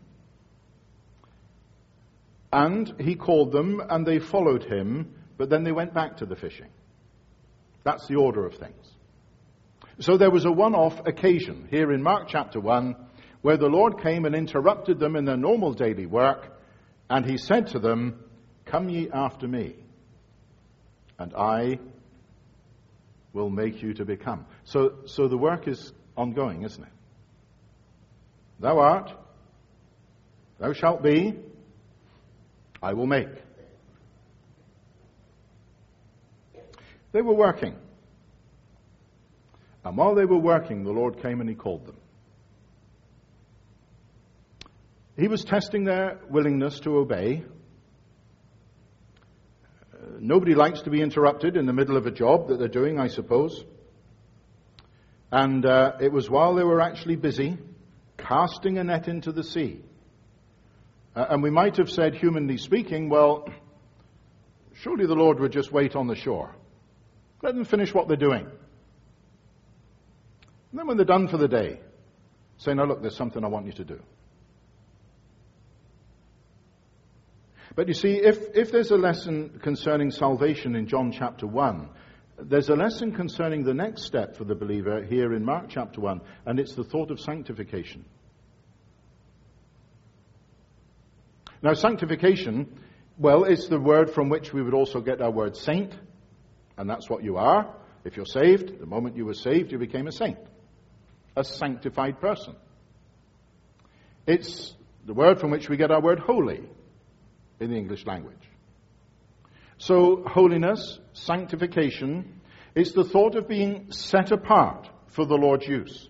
And 2.52 2.92
he 3.00 3.16
called 3.16 3.52
them, 3.52 3.80
and 3.88 4.06
they 4.06 4.18
followed 4.18 4.64
him, 4.64 5.14
but 5.38 5.50
then 5.50 5.64
they 5.64 5.72
went 5.72 5.94
back 5.94 6.18
to 6.18 6.26
the 6.26 6.36
fishing. 6.36 6.70
That's 7.84 8.08
the 8.08 8.16
order 8.16 8.46
of 8.46 8.56
things. 8.56 8.99
So 10.02 10.16
there 10.16 10.32
was 10.32 10.46
a 10.46 10.52
one 10.52 10.76
off 10.76 11.06
occasion 11.06 11.68
here 11.70 11.92
in 11.92 12.02
Mark 12.02 12.30
chapter 12.30 12.60
1 12.62 12.96
where 13.42 13.58
the 13.58 13.68
Lord 13.68 14.02
came 14.02 14.24
and 14.26 14.34
interrupted 14.34 14.98
them 14.98 15.18
in 15.18 15.26
their 15.26 15.38
normal 15.38 15.74
daily 15.74 16.06
work, 16.06 16.58
and 17.10 17.26
he 17.26 17.38
said 17.38 17.68
to 17.68 17.80
them, 17.80 18.24
Come 18.66 18.90
ye 18.90 19.10
after 19.14 19.48
me, 19.48 19.76
and 21.18 21.34
I 21.34 21.80
will 23.34 23.50
make 23.50 23.82
you 23.82 23.94
to 23.96 24.06
become. 24.06 24.46
So, 24.64 25.00
so 25.06 25.28
the 25.28 25.38
work 25.38 25.68
is 25.68 25.92
ongoing, 26.16 26.64
isn't 26.64 26.84
it? 26.84 26.92
Thou 28.60 28.80
art, 28.80 29.12
thou 30.60 30.74
shalt 30.74 31.04
be, 31.04 31.36
I 32.82 32.94
will 32.94 33.08
make. 33.08 33.30
They 37.12 37.22
were 37.22 37.34
working. 37.34 37.76
And 39.84 39.98
while 39.98 40.16
they 40.16 40.26
were 40.26 40.38
working, 40.38 40.84
the 40.84 40.92
Lord 40.92 41.22
came 41.22 41.40
and 41.40 41.50
He 41.50 41.56
called 41.56 41.86
them. 41.86 41.96
He 45.18 45.28
was 45.28 45.44
testing 45.44 45.84
their 45.84 46.20
willingness 46.30 46.80
to 46.82 46.98
obey. 46.98 47.44
Uh, 49.94 49.98
nobody 50.20 50.56
likes 50.56 50.82
to 50.84 50.90
be 50.90 51.02
interrupted 51.02 51.58
in 51.58 51.66
the 51.66 51.74
middle 51.74 51.98
of 51.98 52.06
a 52.06 52.12
job 52.12 52.48
that 52.48 52.60
they're 52.60 52.68
doing, 52.70 53.00
I 53.00 53.08
suppose. 53.08 53.66
And 55.32 55.66
uh, 55.66 55.98
it 56.00 56.12
was 56.12 56.30
while 56.30 56.56
they 56.56 56.64
were 56.64 56.82
actually 56.82 57.18
busy 57.18 57.58
casting 58.18 58.78
a 58.78 58.84
net 58.84 59.08
into 59.08 59.32
the 59.32 59.44
sea. 59.44 59.82
Uh, 61.16 61.26
and 61.30 61.44
we 61.44 61.50
might 61.50 61.78
have 61.78 61.90
said, 61.90 62.16
humanly 62.16 62.58
speaking, 62.58 63.10
well, 63.10 63.50
surely 64.76 65.06
the 65.06 65.16
Lord 65.16 65.40
would 65.40 65.52
just 65.52 65.72
wait 65.72 65.96
on 65.96 66.08
the 66.08 66.16
shore. 66.16 66.56
Let 67.42 67.56
them 67.56 67.66
finish 67.66 67.94
what 67.94 68.08
they're 68.08 68.18
doing. 68.18 68.48
And 70.72 70.80
then 70.80 70.88
when 70.88 70.98
they're 70.98 71.06
done 71.06 71.28
for 71.28 71.38
the 71.38 71.48
day, 71.48 71.80
say, 72.58 72.74
now 72.74 72.86
look, 72.86 73.02
there's 73.02 73.16
something 73.16 73.44
I 73.44 73.48
want 73.48 73.66
you 73.66 73.74
to 73.74 73.84
do. 73.84 74.00
But 77.76 77.88
you 77.88 77.94
see, 77.94 78.14
if, 78.14 78.38
if 78.56 78.72
there's 78.72 78.92
a 78.92 78.98
lesson 78.98 79.60
concerning 79.62 80.12
salvation 80.12 80.76
in 80.76 80.88
John 80.88 81.12
chapter 81.12 81.48
1, 81.48 81.90
there's 82.42 82.70
a 82.70 82.76
lesson 82.76 83.14
concerning 83.14 83.64
the 83.64 83.74
next 83.74 84.04
step 84.04 84.36
for 84.36 84.44
the 84.44 84.56
believer 84.56 85.04
here 85.04 85.34
in 85.34 85.44
Mark 85.46 85.66
chapter 85.70 86.02
1, 86.02 86.22
and 86.46 86.60
it's 86.60 86.76
the 86.76 86.84
thought 86.84 87.12
of 87.12 87.20
sanctification. 87.20 88.06
Now, 91.62 91.74
sanctification, 91.74 92.80
well, 93.18 93.44
it's 93.44 93.68
the 93.68 93.80
word 93.80 94.12
from 94.12 94.30
which 94.30 94.54
we 94.54 94.62
would 94.62 94.74
also 94.74 95.02
get 95.02 95.22
our 95.22 95.32
word 95.32 95.56
saint, 95.58 95.94
and 96.78 96.90
that's 96.90 97.10
what 97.10 97.24
you 97.24 97.38
are. 97.38 97.76
If 98.06 98.16
you're 98.16 98.26
saved, 98.26 98.80
the 98.80 98.86
moment 98.86 99.18
you 99.18 99.26
were 99.26 99.34
saved, 99.34 99.72
you 99.72 99.78
became 99.78 100.08
a 100.08 100.12
saint, 100.12 100.38
a 101.40 101.44
sanctified 101.44 102.20
person. 102.20 102.54
It's 104.28 104.76
the 105.06 105.14
word 105.14 105.40
from 105.40 105.52
which 105.52 105.70
we 105.70 105.78
get 105.78 105.90
our 105.90 106.02
word 106.02 106.20
holy 106.20 106.62
in 107.62 107.72
the 107.72 107.78
English 107.78 108.06
language. 108.06 108.36
So, 109.78 110.24
holiness, 110.28 111.00
sanctification, 111.14 112.42
is 112.76 112.92
the 112.92 113.06
thought 113.06 113.36
of 113.36 113.48
being 113.48 113.94
set 113.94 114.32
apart 114.32 114.90
for 115.08 115.26
the 115.26 115.36
Lord's 115.36 115.66
use. 115.66 116.10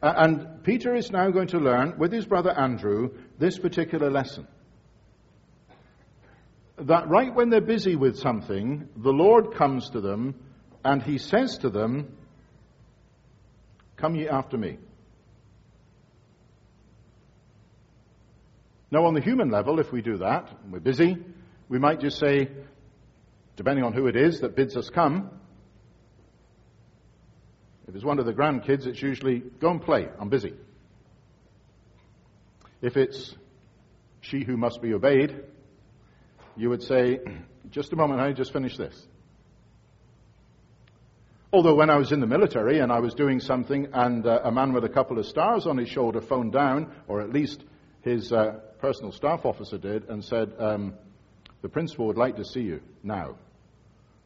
And 0.00 0.62
Peter 0.62 0.94
is 0.94 1.10
now 1.10 1.30
going 1.30 1.48
to 1.48 1.58
learn 1.58 1.98
with 1.98 2.12
his 2.12 2.24
brother 2.24 2.52
Andrew 2.52 3.10
this 3.36 3.58
particular 3.58 4.10
lesson. 4.10 4.46
That 6.78 7.08
right 7.08 7.34
when 7.34 7.50
they're 7.50 7.60
busy 7.60 7.96
with 7.96 8.16
something, 8.16 8.88
the 8.96 9.12
Lord 9.12 9.56
comes 9.56 9.90
to 9.90 10.00
them 10.00 10.36
and 10.84 11.02
he 11.02 11.18
says 11.18 11.58
to 11.58 11.70
them, 11.70 12.16
Come 13.98 14.14
ye 14.14 14.28
after 14.28 14.56
me. 14.56 14.78
Now, 18.90 19.04
on 19.04 19.14
the 19.14 19.20
human 19.20 19.50
level, 19.50 19.80
if 19.80 19.92
we 19.92 20.00
do 20.00 20.18
that, 20.18 20.50
and 20.62 20.72
we're 20.72 20.80
busy, 20.80 21.16
we 21.68 21.78
might 21.78 22.00
just 22.00 22.18
say, 22.18 22.48
depending 23.56 23.84
on 23.84 23.92
who 23.92 24.06
it 24.06 24.16
is 24.16 24.40
that 24.40 24.56
bids 24.56 24.76
us 24.76 24.88
come, 24.88 25.30
if 27.86 27.94
it's 27.94 28.04
one 28.04 28.18
of 28.18 28.24
the 28.24 28.32
grandkids, 28.32 28.86
it's 28.86 29.02
usually, 29.02 29.40
go 29.40 29.70
and 29.70 29.82
play, 29.82 30.08
I'm 30.18 30.28
busy. 30.28 30.54
If 32.80 32.96
it's 32.96 33.34
she 34.20 34.44
who 34.44 34.56
must 34.56 34.80
be 34.80 34.94
obeyed, 34.94 35.42
you 36.56 36.70
would 36.70 36.82
say, 36.82 37.20
just 37.70 37.92
a 37.92 37.96
moment, 37.96 38.20
I 38.20 38.32
just 38.32 38.52
finished 38.52 38.78
this. 38.78 39.06
Although 41.52 41.76
when 41.76 41.88
I 41.88 41.96
was 41.96 42.12
in 42.12 42.20
the 42.20 42.26
military 42.26 42.80
and 42.80 42.92
I 42.92 43.00
was 43.00 43.14
doing 43.14 43.40
something 43.40 43.88
and 43.92 44.26
uh, 44.26 44.40
a 44.44 44.52
man 44.52 44.74
with 44.74 44.84
a 44.84 44.88
couple 44.88 45.18
of 45.18 45.26
stars 45.26 45.66
on 45.66 45.78
his 45.78 45.88
shoulder 45.88 46.20
phoned 46.20 46.52
down, 46.52 46.92
or 47.06 47.22
at 47.22 47.32
least 47.32 47.64
his 48.02 48.30
uh, 48.32 48.60
personal 48.80 49.12
staff 49.12 49.46
officer 49.46 49.78
did, 49.78 50.08
and 50.10 50.22
said, 50.22 50.52
um, 50.58 50.94
the 51.62 51.68
principal 51.68 52.06
would 52.06 52.18
like 52.18 52.36
to 52.36 52.44
see 52.44 52.60
you 52.60 52.80
now. 53.02 53.36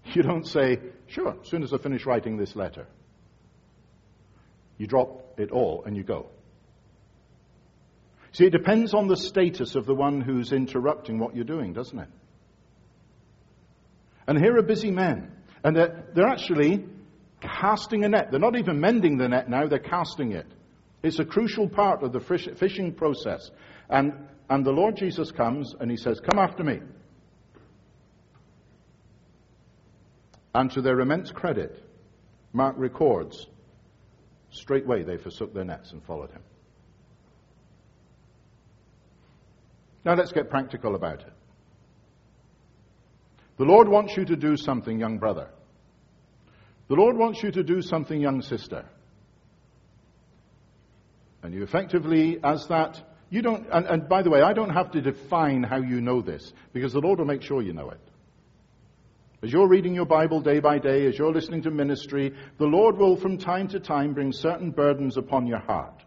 You 0.15 0.25
don't 0.25 0.45
say, 0.45 0.81
sure, 1.07 1.37
as 1.41 1.49
soon 1.49 1.63
as 1.63 1.73
I 1.73 1.79
finish 1.79 2.05
writing 2.07 2.37
this 2.37 2.57
letter. 2.57 2.89
You 4.77 4.89
drop 4.89 5.39
it 5.39 5.53
all 5.53 5.85
and 5.87 5.97
you 5.97 6.03
go. 6.03 6.27
See, 8.33 8.47
it 8.47 8.51
depends 8.51 8.95
on 8.95 9.07
the 9.07 9.17
status 9.17 9.77
of 9.77 9.87
the 9.87 9.95
one 9.95 10.21
who's 10.21 10.51
interrupting 10.51 11.21
what 11.21 11.37
you're 11.37 11.45
doing, 11.45 11.73
doesn't 11.73 12.01
it? 12.01 12.09
And 14.27 14.37
here 14.39 14.57
are 14.57 14.63
busy 14.63 14.91
men. 14.91 15.31
And 15.63 15.77
they're, 15.77 16.05
they're 16.15 16.27
actually 16.27 16.85
casting 17.43 18.05
a 18.05 18.09
net. 18.09 18.31
They're 18.31 18.41
not 18.41 18.57
even 18.57 18.81
mending 18.81 19.19
the 19.19 19.29
net 19.29 19.49
now, 19.49 19.67
they're 19.67 19.79
casting 19.79 20.33
it. 20.33 20.47
It's 21.03 21.19
a 21.19 21.25
crucial 21.25 21.69
part 21.69 22.03
of 22.03 22.13
the 22.13 22.21
fishing 22.21 22.95
process. 22.95 23.51
And, 23.91 24.13
and 24.49 24.65
the 24.65 24.71
Lord 24.71 24.97
Jesus 24.97 25.33
comes 25.33 25.75
and 25.79 25.91
he 25.91 25.97
says, 25.97 26.21
Come 26.21 26.39
after 26.39 26.63
me. 26.63 26.81
And 30.55 30.71
to 30.73 30.83
their 30.83 31.01
immense 31.01 31.31
credit, 31.31 31.83
Mark 32.53 32.77
records 32.79 33.47
Straightway 34.53 35.03
they 35.03 35.17
forsook 35.17 35.55
their 35.55 35.65
nets 35.65 35.93
and 35.93 36.05
followed 36.05 36.31
him. 36.31 36.43
Now 40.05 40.15
let's 40.15 40.33
get 40.33 40.51
practical 40.51 40.95
about 40.95 41.21
it. 41.21 41.33
The 43.57 43.65
Lord 43.65 43.89
wants 43.89 44.17
you 44.17 44.25
to 44.27 44.37
do 44.37 44.57
something, 44.57 44.99
young 44.99 45.19
brother. 45.19 45.49
The 46.89 46.95
Lord 46.95 47.17
wants 47.17 47.43
you 47.43 47.51
to 47.53 47.63
do 47.63 47.81
something, 47.81 48.21
young 48.21 48.43
sister. 48.43 48.85
And 51.43 51.55
you 51.55 51.63
effectively, 51.63 52.39
as 52.43 52.67
that, 52.69 53.01
you 53.31 53.43
don't, 53.43 53.67
and, 53.73 53.87
and 53.87 54.09
by 54.09 54.23
the 54.23 54.31
way, 54.31 54.43
I 54.43 54.53
don't 54.53 54.71
have 54.71 54.91
to 54.93 55.01
define 55.01 55.63
how 55.63 55.79
you 55.79 56.01
know 56.01 56.21
this, 56.21 56.53
because 56.73 56.93
the 56.93 57.01
Lord 57.01 57.19
will 57.19 57.27
make 57.27 57.43
sure 57.43 57.63
you 57.63 57.73
know 57.73 57.91
it. 57.91 58.01
As 59.43 59.51
you're 59.51 59.69
reading 59.69 59.95
your 59.95 60.07
Bible 60.07 60.41
day 60.41 60.61
by 60.61 60.79
day, 60.79 61.07
as 61.07 61.19
you're 61.19 61.33
listening 61.33 61.63
to 61.63 61.71
ministry, 61.71 62.33
the 62.59 62.67
Lord 62.67 62.97
will 62.97 63.17
from 63.17 63.39
time 63.39 63.67
to 63.69 63.81
time 63.81 64.15
bring 64.15 64.33
certain 64.33 64.71
burdens 64.71 65.17
upon 65.17 65.47
your 65.47 65.59
heart. 65.59 66.05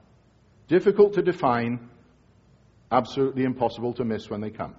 Difficult 0.69 1.15
to 1.15 1.21
define, 1.21 1.89
absolutely 2.91 3.43
impossible 3.43 3.93
to 3.95 4.05
miss 4.05 4.29
when 4.29 4.39
they 4.39 4.51
come. 4.51 4.75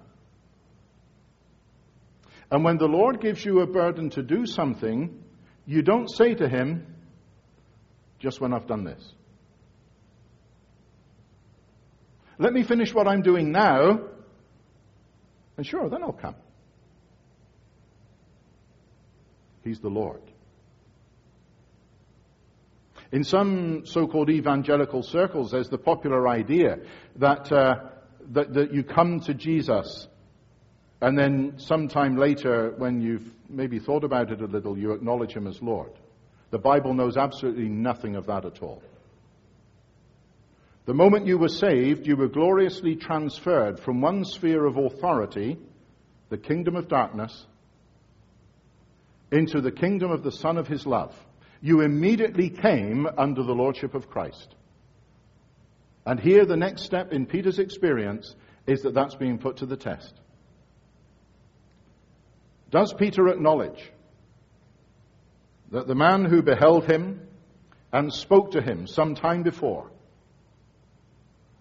And 2.49 2.63
when 2.63 2.77
the 2.77 2.87
Lord 2.87 3.21
gives 3.21 3.45
you 3.45 3.59
a 3.59 3.67
burden 3.67 4.09
to 4.11 4.23
do 4.23 4.47
something, 4.47 5.23
you 5.67 5.81
don't 5.81 6.07
say 6.09 6.33
to 6.33 6.47
Him, 6.47 6.95
just 8.19 8.41
when 8.41 8.53
I've 8.53 8.65
done 8.65 8.85
this. 8.85 9.13
Let 12.39 12.53
me 12.53 12.63
finish 12.63 12.93
what 12.93 13.07
I'm 13.07 13.21
doing 13.21 13.51
now, 13.51 13.99
and 15.57 15.65
sure, 15.65 15.89
then 15.89 16.03
I'll 16.03 16.13
come. 16.13 16.35
He's 19.63 19.79
the 19.79 19.89
Lord. 19.89 20.21
In 23.11 23.23
some 23.23 23.85
so-called 23.85 24.29
evangelical 24.29 25.03
circles, 25.03 25.51
there's 25.51 25.69
the 25.69 25.77
popular 25.77 26.27
idea 26.27 26.77
that, 27.17 27.51
uh, 27.51 27.75
that, 28.31 28.53
that 28.53 28.73
you 28.73 28.83
come 28.83 29.19
to 29.21 29.33
Jesus 29.33 30.07
and 31.01 31.17
then 31.17 31.53
sometime 31.57 32.17
later, 32.17 32.73
when 32.77 33.01
you've 33.01 33.31
maybe 33.49 33.79
thought 33.79 34.03
about 34.03 34.31
it 34.31 34.41
a 34.41 34.45
little, 34.45 34.77
you 34.77 34.91
acknowledge 34.93 35.33
him 35.33 35.47
as 35.47 35.61
Lord. 35.61 35.91
The 36.49 36.57
Bible 36.57 36.93
knows 36.93 37.17
absolutely 37.17 37.69
nothing 37.69 38.15
of 38.15 38.25
that 38.27 38.45
at 38.45 38.61
all. 38.61 38.81
The 40.85 40.93
moment 40.93 41.27
you 41.27 41.37
were 41.37 41.49
saved, 41.49 42.07
you 42.07 42.15
were 42.15 42.29
gloriously 42.29 42.95
transferred 42.95 43.79
from 43.79 43.99
one 43.99 44.23
sphere 44.23 44.65
of 44.65 44.77
authority, 44.77 45.57
the 46.29 46.37
kingdom 46.37 46.75
of 46.75 46.87
darkness, 46.87 47.45
into 49.31 49.59
the 49.59 49.71
kingdom 49.71 50.11
of 50.11 50.23
the 50.23 50.31
Son 50.31 50.57
of 50.57 50.67
His 50.67 50.85
love, 50.85 51.13
you 51.61 51.81
immediately 51.81 52.49
came 52.49 53.07
under 53.17 53.43
the 53.43 53.53
Lordship 53.53 53.93
of 53.93 54.09
Christ. 54.09 54.55
And 56.05 56.19
here, 56.19 56.45
the 56.45 56.55
next 56.55 56.83
step 56.83 57.11
in 57.11 57.25
Peter's 57.25 57.59
experience 57.59 58.33
is 58.65 58.81
that 58.83 58.93
that's 58.93 59.15
being 59.15 59.37
put 59.37 59.57
to 59.57 59.65
the 59.65 59.75
test. 59.75 60.13
Does 62.69 62.93
Peter 62.93 63.27
acknowledge 63.29 63.91
that 65.71 65.87
the 65.87 65.95
man 65.95 66.25
who 66.25 66.41
beheld 66.41 66.85
him 66.85 67.21
and 67.91 68.13
spoke 68.13 68.51
to 68.51 68.61
him 68.61 68.87
some 68.87 69.15
time 69.15 69.43
before 69.43 69.89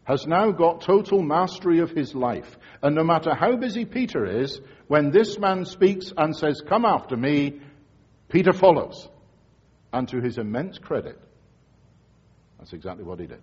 has 0.05 0.27
now 0.27 0.53
got 0.53 0.83
total 0.83 1.21
mastery 1.21 1.81
of 1.81 1.91
his 1.91 2.15
life. 2.15 2.57
And 2.81 2.95
no 2.95 3.03
matter 3.03 3.35
how 3.35 3.57
busy 3.57 3.85
Peter 3.85 4.25
is, 4.25 4.61
when 4.87 5.11
this 5.11 5.37
man 5.37 5.65
speaks 5.65 6.13
and 6.17 6.35
says, 6.35 6.63
Come 6.67 6.85
after 6.85 7.17
me, 7.17 7.61
Peter 8.29 8.53
follows. 8.53 9.09
And 9.93 10.09
to 10.09 10.21
his 10.21 10.39
immense 10.39 10.79
credit, 10.79 11.19
that's 12.59 12.73
exactly 12.73 13.03
what 13.03 13.19
he 13.19 13.27
did. 13.27 13.43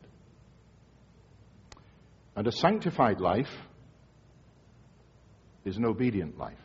And 2.36 2.48
a 2.48 2.52
sanctified 2.52 3.20
life 3.20 3.54
is 5.66 5.78
an 5.78 5.86
obedient 5.86 6.38
life. 6.38 6.58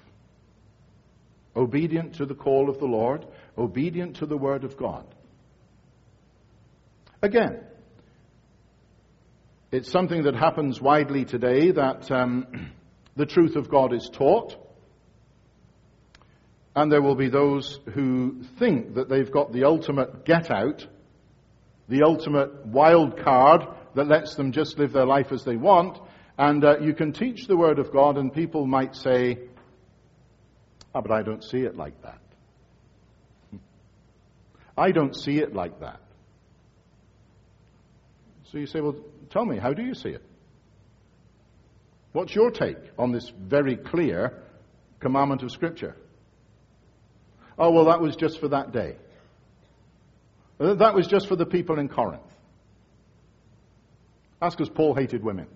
Obedient 1.59 2.15
to 2.15 2.25
the 2.25 2.37
call 2.37 2.71
of 2.71 2.79
the 2.79 2.87
Lord, 2.87 3.27
obedient 3.59 4.17
to 4.17 4.27
the 4.27 4.37
word 4.37 4.63
of 4.63 4.77
God. 4.77 5.05
Again, 7.21 7.65
it's 9.73 9.91
something 9.91 10.23
that 10.23 10.37
happens 10.37 10.81
widely 10.81 11.25
today 11.25 11.73
that 11.73 12.11
um, 12.13 12.71
the 13.17 13.27
truth 13.27 13.57
of 13.57 13.69
God 13.69 13.93
is 13.93 14.09
taught. 14.13 14.57
And 16.77 16.93
there 16.93 17.03
will 17.03 17.17
be 17.17 17.29
those 17.29 17.81
who 17.93 18.45
think 18.61 18.95
that 18.95 19.09
they've 19.09 19.31
got 19.31 19.53
the 19.53 19.65
ultimate 19.65 20.25
get 20.25 20.53
out, 20.53 20.87
the 21.89 22.05
ultimate 22.05 22.67
wild 22.67 23.19
card 23.19 23.67
that 23.97 24.07
lets 24.07 24.37
them 24.37 24.53
just 24.53 24.79
live 24.79 24.93
their 24.93 25.07
life 25.07 25.33
as 25.33 25.43
they 25.43 25.57
want. 25.57 25.99
And 26.39 26.65
uh, 26.65 26.79
you 26.79 26.95
can 26.95 27.13
teach 27.13 27.49
the 27.49 27.57
Word 27.57 27.81
of 27.81 27.93
God, 27.93 28.17
and 28.17 28.33
people 28.33 28.65
might 28.65 28.95
say, 28.95 29.39
Ah, 30.95 31.01
but 31.01 31.11
I 31.11 31.23
don't 31.23 31.45
see 31.45 31.63
it 31.63 31.77
like 31.77 32.01
that. 32.03 32.21
I 34.77 34.93
don't 34.93 35.15
see 35.15 35.39
it 35.39 35.55
like 35.55 35.81
that. 35.81 36.01
So 38.51 38.59
you 38.59 38.67
say, 38.67 38.81
Well, 38.81 38.97
Tell 39.31 39.45
me, 39.45 39.59
how 39.59 39.73
do 39.73 39.83
you 39.83 39.95
see 39.95 40.11
it? 40.11 40.23
What's 42.13 42.35
your 42.35 42.51
take 42.51 42.79
on 42.99 43.13
this 43.13 43.31
very 43.39 43.77
clear 43.77 44.43
commandment 45.01 45.43
of 45.43 45.53
Scripture? 45.53 45.97
Oh, 47.59 47.71
well, 47.71 47.87
that 47.87 48.01
was 48.01 48.17
just 48.17 48.41
for 48.41 48.49
that 48.49 48.73
day. 48.73 48.97
Uh, 50.59 50.75
that 50.75 50.95
was 50.95 51.07
just 51.07 51.29
for 51.29 51.37
the 51.37 51.47
people 51.47 51.79
in 51.79 51.89
Corinth. 51.89 52.23
That's 54.41 54.55
because 54.55 54.71
Paul 54.71 54.95
hated 54.95 55.23
women. 55.23 55.47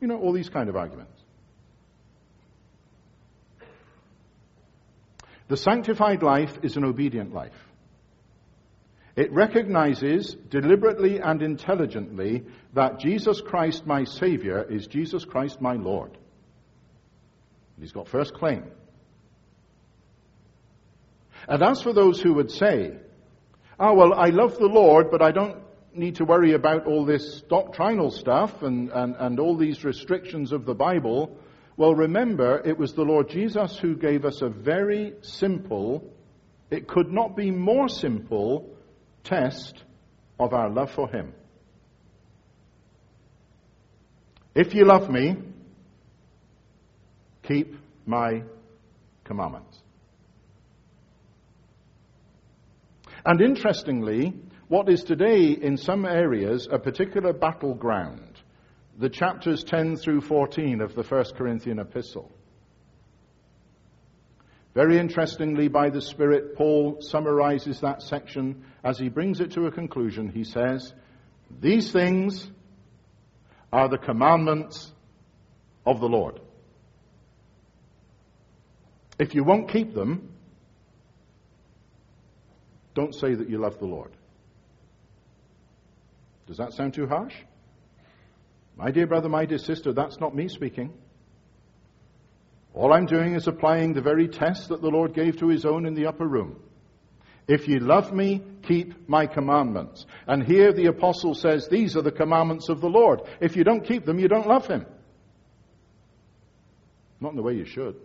You 0.00 0.08
know, 0.08 0.18
all 0.18 0.32
these 0.32 0.48
kind 0.48 0.68
of 0.68 0.76
arguments. 0.76 1.11
The 5.48 5.56
sanctified 5.56 6.22
life 6.22 6.58
is 6.62 6.76
an 6.76 6.84
obedient 6.84 7.32
life. 7.32 7.52
It 9.14 9.30
recognizes 9.32 10.34
deliberately 10.48 11.18
and 11.18 11.42
intelligently 11.42 12.44
that 12.72 12.98
Jesus 12.98 13.40
Christ, 13.42 13.86
my 13.86 14.04
Savior, 14.04 14.62
is 14.62 14.86
Jesus 14.86 15.24
Christ, 15.24 15.60
my 15.60 15.74
Lord. 15.74 16.16
He's 17.78 17.92
got 17.92 18.08
first 18.08 18.32
claim. 18.32 18.64
And 21.48 21.62
as 21.62 21.82
for 21.82 21.92
those 21.92 22.20
who 22.20 22.34
would 22.34 22.50
say, 22.50 22.92
ah, 23.78 23.92
well, 23.92 24.14
I 24.14 24.28
love 24.28 24.56
the 24.56 24.66
Lord, 24.66 25.10
but 25.10 25.20
I 25.20 25.32
don't 25.32 25.58
need 25.94 26.16
to 26.16 26.24
worry 26.24 26.52
about 26.54 26.86
all 26.86 27.04
this 27.04 27.42
doctrinal 27.42 28.10
stuff 28.10 28.62
and, 28.62 28.90
and, 28.90 29.14
and 29.18 29.40
all 29.40 29.56
these 29.56 29.84
restrictions 29.84 30.52
of 30.52 30.64
the 30.64 30.74
Bible, 30.74 31.36
well, 31.76 31.94
remember, 31.94 32.60
it 32.64 32.78
was 32.78 32.92
the 32.92 33.02
Lord 33.02 33.28
Jesus 33.28 33.78
who 33.78 33.96
gave 33.96 34.24
us 34.24 34.42
a 34.42 34.48
very 34.48 35.14
simple, 35.22 36.12
it 36.70 36.86
could 36.86 37.10
not 37.10 37.36
be 37.36 37.50
more 37.50 37.88
simple, 37.88 38.76
test 39.24 39.82
of 40.38 40.52
our 40.52 40.70
love 40.70 40.90
for 40.90 41.08
Him. 41.08 41.32
If 44.54 44.74
you 44.74 44.84
love 44.84 45.08
me, 45.08 45.36
keep 47.42 47.74
my 48.04 48.42
commandments. 49.24 49.80
And 53.24 53.40
interestingly, 53.40 54.34
what 54.68 54.88
is 54.88 55.04
today 55.04 55.50
in 55.50 55.76
some 55.76 56.04
areas 56.04 56.68
a 56.70 56.78
particular 56.78 57.32
battleground, 57.32 58.31
the 58.98 59.08
chapters 59.08 59.64
10 59.64 59.96
through 59.96 60.20
14 60.20 60.80
of 60.80 60.94
the 60.94 61.02
First 61.02 61.34
Corinthian 61.36 61.78
epistle, 61.78 62.30
very 64.74 64.98
interestingly, 64.98 65.68
by 65.68 65.90
the 65.90 66.00
Spirit, 66.00 66.56
Paul 66.56 66.98
summarizes 67.00 67.80
that 67.80 68.02
section 68.02 68.64
as 68.82 68.98
he 68.98 69.10
brings 69.10 69.40
it 69.40 69.52
to 69.52 69.66
a 69.66 69.70
conclusion. 69.70 70.30
He 70.30 70.44
says, 70.44 70.94
These 71.60 71.92
things 71.92 72.50
are 73.70 73.88
the 73.88 73.98
commandments 73.98 74.90
of 75.84 76.00
the 76.00 76.08
Lord. 76.08 76.40
If 79.18 79.34
you 79.34 79.44
won't 79.44 79.70
keep 79.70 79.94
them, 79.94 80.30
don't 82.94 83.14
say 83.14 83.34
that 83.34 83.50
you 83.50 83.58
love 83.58 83.78
the 83.78 83.86
Lord. 83.86 84.12
Does 86.46 86.56
that 86.56 86.72
sound 86.72 86.94
too 86.94 87.06
harsh? 87.06 87.34
My 88.76 88.90
dear 88.90 89.06
brother, 89.06 89.28
my 89.28 89.44
dear 89.44 89.58
sister, 89.58 89.92
that's 89.92 90.18
not 90.18 90.34
me 90.34 90.48
speaking. 90.48 90.92
All 92.74 92.92
I'm 92.92 93.06
doing 93.06 93.34
is 93.34 93.46
applying 93.46 93.92
the 93.92 94.00
very 94.00 94.28
test 94.28 94.68
that 94.70 94.80
the 94.80 94.88
Lord 94.88 95.14
gave 95.14 95.38
to 95.38 95.48
his 95.48 95.64
own 95.64 95.86
in 95.86 95.94
the 95.94 96.06
upper 96.06 96.26
room. 96.26 96.58
If 97.46 97.68
ye 97.68 97.78
love 97.78 98.12
me, 98.12 98.40
keep 98.62 99.08
my 99.08 99.26
commandments. 99.26 100.06
And 100.26 100.42
here 100.42 100.72
the 100.72 100.86
apostle 100.86 101.34
says, 101.34 101.68
these 101.68 101.96
are 101.96 102.02
the 102.02 102.12
commandments 102.12 102.68
of 102.68 102.80
the 102.80 102.88
Lord. 102.88 103.20
If 103.40 103.56
you 103.56 103.64
don't 103.64 103.84
keep 103.84 104.06
them, 104.06 104.18
you 104.18 104.28
don't 104.28 104.46
love 104.46 104.66
him. 104.66 104.86
Not 107.20 107.30
in 107.30 107.36
the 107.36 107.42
way 107.42 107.54
you 107.54 107.66
should. 107.66 107.96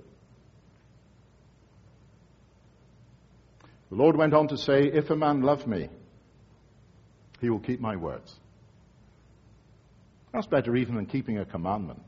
The 3.90 3.96
Lord 3.96 4.18
went 4.18 4.34
on 4.34 4.50
to 4.50 4.58
say, 4.58 4.84
If 4.84 5.10
a 5.10 5.16
man 5.16 5.42
love 5.42 5.66
me, 5.66 5.90
he 7.40 7.50
will 7.50 7.60
keep 7.60 7.80
my 7.80 7.96
words. 7.96 8.36
That's 10.34 10.48
better 10.48 10.76
even 10.76 10.96
than 10.96 11.06
keeping 11.06 11.38
a 11.38 11.46
commandment. 11.46 12.02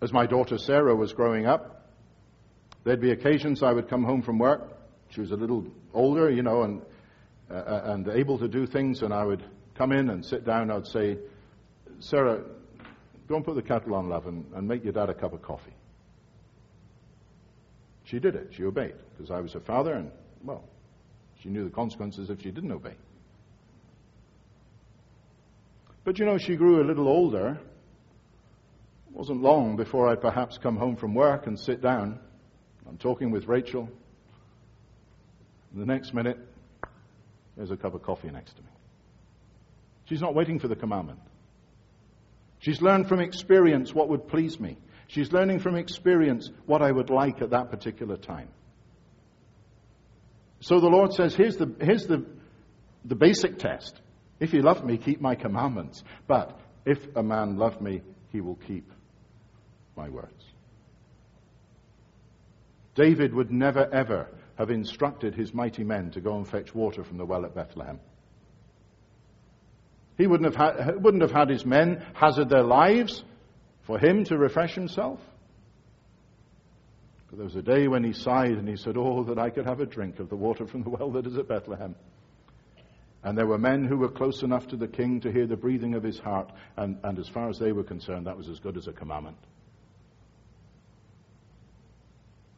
As 0.00 0.12
my 0.12 0.26
daughter 0.26 0.58
Sarah 0.58 0.94
was 0.94 1.12
growing 1.12 1.46
up, 1.46 1.86
there'd 2.84 3.00
be 3.00 3.10
occasions 3.10 3.62
I 3.62 3.72
would 3.72 3.88
come 3.88 4.04
home 4.04 4.22
from 4.22 4.38
work. 4.38 4.76
She 5.10 5.20
was 5.20 5.32
a 5.32 5.36
little 5.36 5.66
older, 5.92 6.30
you 6.30 6.42
know, 6.42 6.62
and, 6.62 6.82
uh, 7.50 7.54
uh, 7.54 7.82
and 7.86 8.08
able 8.08 8.38
to 8.38 8.48
do 8.48 8.66
things, 8.66 9.02
and 9.02 9.12
I 9.12 9.24
would 9.24 9.42
come 9.74 9.92
in 9.92 10.10
and 10.10 10.24
sit 10.24 10.44
down. 10.44 10.70
I'd 10.70 10.86
say, 10.86 11.18
Sarah, 11.98 12.42
go 13.26 13.36
and 13.36 13.44
put 13.44 13.56
the 13.56 13.62
kettle 13.62 13.94
on, 13.94 14.08
love, 14.08 14.26
and, 14.26 14.44
and 14.54 14.68
make 14.68 14.84
your 14.84 14.92
dad 14.92 15.10
a 15.10 15.14
cup 15.14 15.32
of 15.32 15.42
coffee. 15.42 15.74
She 18.04 18.18
did 18.20 18.36
it. 18.36 18.50
She 18.52 18.64
obeyed, 18.64 18.94
because 19.16 19.30
I 19.30 19.40
was 19.40 19.52
her 19.52 19.60
father, 19.60 19.94
and, 19.94 20.10
well, 20.44 20.64
she 21.42 21.48
knew 21.48 21.64
the 21.64 21.70
consequences 21.70 22.30
if 22.30 22.40
she 22.40 22.50
didn't 22.50 22.72
obey. 22.72 22.94
But 26.08 26.18
you 26.18 26.24
know, 26.24 26.38
she 26.38 26.56
grew 26.56 26.82
a 26.82 26.86
little 26.88 27.06
older, 27.06 27.60
it 29.10 29.14
wasn't 29.14 29.42
long 29.42 29.76
before 29.76 30.08
I'd 30.08 30.22
perhaps 30.22 30.56
come 30.56 30.74
home 30.74 30.96
from 30.96 31.14
work 31.14 31.46
and 31.46 31.60
sit 31.60 31.82
down. 31.82 32.18
I'm 32.88 32.96
talking 32.96 33.30
with 33.30 33.46
Rachel. 33.46 33.90
the 35.74 35.84
next 35.84 36.14
minute, 36.14 36.38
there's 37.58 37.70
a 37.70 37.76
cup 37.76 37.94
of 37.94 38.00
coffee 38.00 38.30
next 38.30 38.54
to 38.54 38.62
me. 38.62 38.70
She's 40.06 40.22
not 40.22 40.34
waiting 40.34 40.58
for 40.58 40.66
the 40.66 40.76
commandment. 40.76 41.18
She's 42.60 42.80
learned 42.80 43.06
from 43.06 43.20
experience 43.20 43.92
what 43.94 44.08
would 44.08 44.28
please 44.28 44.58
me. 44.58 44.78
She's 45.08 45.30
learning 45.30 45.58
from 45.58 45.76
experience 45.76 46.50
what 46.64 46.80
I 46.80 46.90
would 46.90 47.10
like 47.10 47.42
at 47.42 47.50
that 47.50 47.70
particular 47.70 48.16
time. 48.16 48.48
So 50.60 50.80
the 50.80 50.88
Lord 50.88 51.12
says, 51.12 51.34
here's 51.34 51.58
the, 51.58 51.70
here's 51.82 52.06
the, 52.06 52.24
the 53.04 53.14
basic 53.14 53.58
test. 53.58 54.00
If 54.40 54.52
you 54.52 54.62
love 54.62 54.84
me, 54.84 54.98
keep 54.98 55.20
my 55.20 55.34
commandments. 55.34 56.02
But 56.26 56.58
if 56.84 56.98
a 57.16 57.22
man 57.22 57.56
love 57.56 57.80
me, 57.80 58.02
he 58.30 58.40
will 58.40 58.56
keep 58.66 58.90
my 59.96 60.08
words. 60.08 60.44
David 62.94 63.34
would 63.34 63.50
never, 63.50 63.92
ever 63.92 64.28
have 64.56 64.70
instructed 64.70 65.34
his 65.34 65.54
mighty 65.54 65.84
men 65.84 66.10
to 66.12 66.20
go 66.20 66.36
and 66.36 66.46
fetch 66.46 66.74
water 66.74 67.04
from 67.04 67.16
the 67.16 67.24
well 67.24 67.44
at 67.44 67.54
Bethlehem. 67.54 68.00
He 70.16 70.26
wouldn't 70.26 70.52
have, 70.52 70.76
had, 70.76 71.02
wouldn't 71.02 71.22
have 71.22 71.30
had 71.30 71.48
his 71.48 71.64
men 71.64 72.04
hazard 72.14 72.48
their 72.48 72.64
lives 72.64 73.22
for 73.82 73.98
him 73.98 74.24
to 74.24 74.36
refresh 74.36 74.74
himself. 74.74 75.20
But 77.30 77.38
there 77.38 77.44
was 77.44 77.54
a 77.54 77.62
day 77.62 77.86
when 77.86 78.02
he 78.02 78.12
sighed 78.12 78.52
and 78.52 78.68
he 78.68 78.76
said, 78.76 78.96
Oh, 78.96 79.22
that 79.24 79.38
I 79.38 79.50
could 79.50 79.66
have 79.66 79.80
a 79.80 79.86
drink 79.86 80.18
of 80.18 80.28
the 80.28 80.36
water 80.36 80.66
from 80.66 80.82
the 80.82 80.90
well 80.90 81.12
that 81.12 81.26
is 81.26 81.36
at 81.38 81.46
Bethlehem. 81.46 81.94
And 83.28 83.36
there 83.36 83.46
were 83.46 83.58
men 83.58 83.84
who 83.84 83.98
were 83.98 84.08
close 84.08 84.42
enough 84.42 84.68
to 84.68 84.76
the 84.76 84.88
king 84.88 85.20
to 85.20 85.30
hear 85.30 85.46
the 85.46 85.54
breathing 85.54 85.92
of 85.92 86.02
his 86.02 86.18
heart, 86.18 86.50
and, 86.78 86.96
and 87.04 87.18
as 87.18 87.28
far 87.28 87.50
as 87.50 87.58
they 87.58 87.72
were 87.72 87.84
concerned, 87.84 88.26
that 88.26 88.38
was 88.38 88.48
as 88.48 88.58
good 88.58 88.78
as 88.78 88.86
a 88.86 88.92
commandment. 88.92 89.36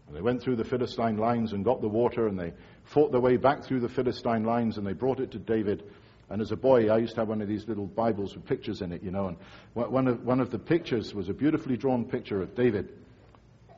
And 0.07 0.17
they 0.17 0.21
went 0.21 0.41
through 0.41 0.55
the 0.55 0.65
Philistine 0.65 1.17
lines 1.17 1.55
and 1.55 1.65
got 1.65 1.81
the 1.81 1.89
water, 1.89 2.29
and 2.29 2.39
they 2.39 2.53
fought 2.85 3.11
their 3.11 3.21
way 3.21 3.37
back 3.37 3.65
through 3.65 3.81
the 3.81 3.89
Philistine 3.89 4.45
lines, 4.45 4.79
and 4.79 4.87
they 4.87 4.93
brought 4.93 5.19
it 5.19 5.33
to 5.33 5.41
David. 5.41 5.83
And 6.29 6.41
as 6.41 6.53
a 6.53 6.57
boy, 6.57 6.89
I 6.89 6.99
used 6.99 7.17
to 7.17 7.23
have 7.23 7.29
one 7.29 7.43
of 7.43 7.49
these 7.49 7.67
little 7.67 7.87
Bibles 7.87 8.37
with 8.37 8.47
pictures 8.47 8.81
in 8.81 8.93
it, 8.93 9.03
you 9.03 9.11
know. 9.11 9.27
And 9.27 9.39
one 9.75 10.07
of, 10.07 10.25
one 10.25 10.39
of 10.39 10.53
the 10.53 10.59
pictures 10.61 11.13
was 11.13 11.29
a 11.29 11.35
beautifully 11.35 11.77
drawn 11.77 12.05
picture 12.05 12.43
of 12.43 12.55
David 12.55 12.91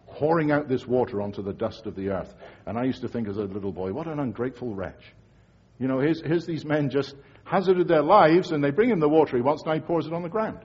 pouring 0.08 0.52
out 0.52 0.68
this 0.68 0.86
water 0.86 1.22
onto 1.22 1.40
the 1.40 1.54
dust 1.54 1.86
of 1.86 1.96
the 1.96 2.10
earth. 2.10 2.34
And 2.66 2.76
I 2.76 2.84
used 2.84 3.00
to 3.00 3.08
think 3.08 3.28
as 3.28 3.38
a 3.38 3.44
little 3.44 3.72
boy, 3.72 3.94
what 3.94 4.08
an 4.08 4.18
ungrateful 4.18 4.74
wretch. 4.74 5.14
You 5.82 5.88
know, 5.88 5.98
here's, 5.98 6.20
here's 6.20 6.46
these 6.46 6.64
men 6.64 6.90
just 6.90 7.16
hazarded 7.42 7.88
their 7.88 8.02
lives, 8.02 8.52
and 8.52 8.62
they 8.62 8.70
bring 8.70 8.88
him 8.88 9.00
the 9.00 9.08
water 9.08 9.36
he 9.36 9.42
wants, 9.42 9.64
now 9.66 9.74
he 9.74 9.80
pours 9.80 10.06
it 10.06 10.12
on 10.12 10.22
the 10.22 10.28
ground. 10.28 10.60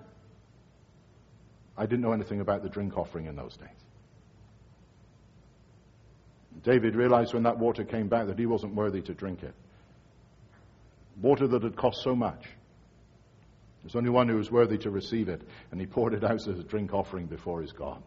I 1.75 1.87
didn't 1.87 2.01
know 2.01 2.11
anything 2.11 2.39
about 2.39 2.61
the 2.61 2.69
drink 2.69 2.95
offering 2.95 3.25
in 3.25 3.35
those 3.35 3.57
days. 3.57 3.67
David 6.61 6.95
realized 6.95 7.33
when 7.33 7.41
that 7.43 7.57
water 7.57 7.83
came 7.83 8.09
back 8.09 8.27
that 8.27 8.37
he 8.37 8.45
wasn't 8.45 8.75
worthy 8.75 9.01
to 9.01 9.15
drink 9.15 9.41
it. 9.41 9.55
Water 11.19 11.47
that 11.47 11.63
had 11.63 11.75
cost 11.75 12.03
so 12.03 12.15
much. 12.15 12.45
There's 13.81 13.95
only 13.95 14.11
one 14.11 14.29
who 14.29 14.35
was 14.35 14.51
worthy 14.51 14.77
to 14.77 14.91
receive 14.91 15.29
it, 15.29 15.41
and 15.71 15.81
he 15.81 15.87
poured 15.87 16.13
it 16.13 16.23
out 16.23 16.47
as 16.47 16.59
a 16.59 16.63
drink 16.63 16.93
offering 16.93 17.25
before 17.25 17.63
his 17.63 17.71
God. 17.71 18.03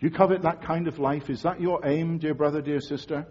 Do 0.00 0.08
you 0.08 0.10
covet 0.10 0.42
that 0.42 0.62
kind 0.62 0.88
of 0.88 0.98
life? 0.98 1.30
Is 1.30 1.42
that 1.42 1.60
your 1.60 1.86
aim, 1.86 2.18
dear 2.18 2.34
brother, 2.34 2.60
dear 2.60 2.80
sister? 2.80 3.28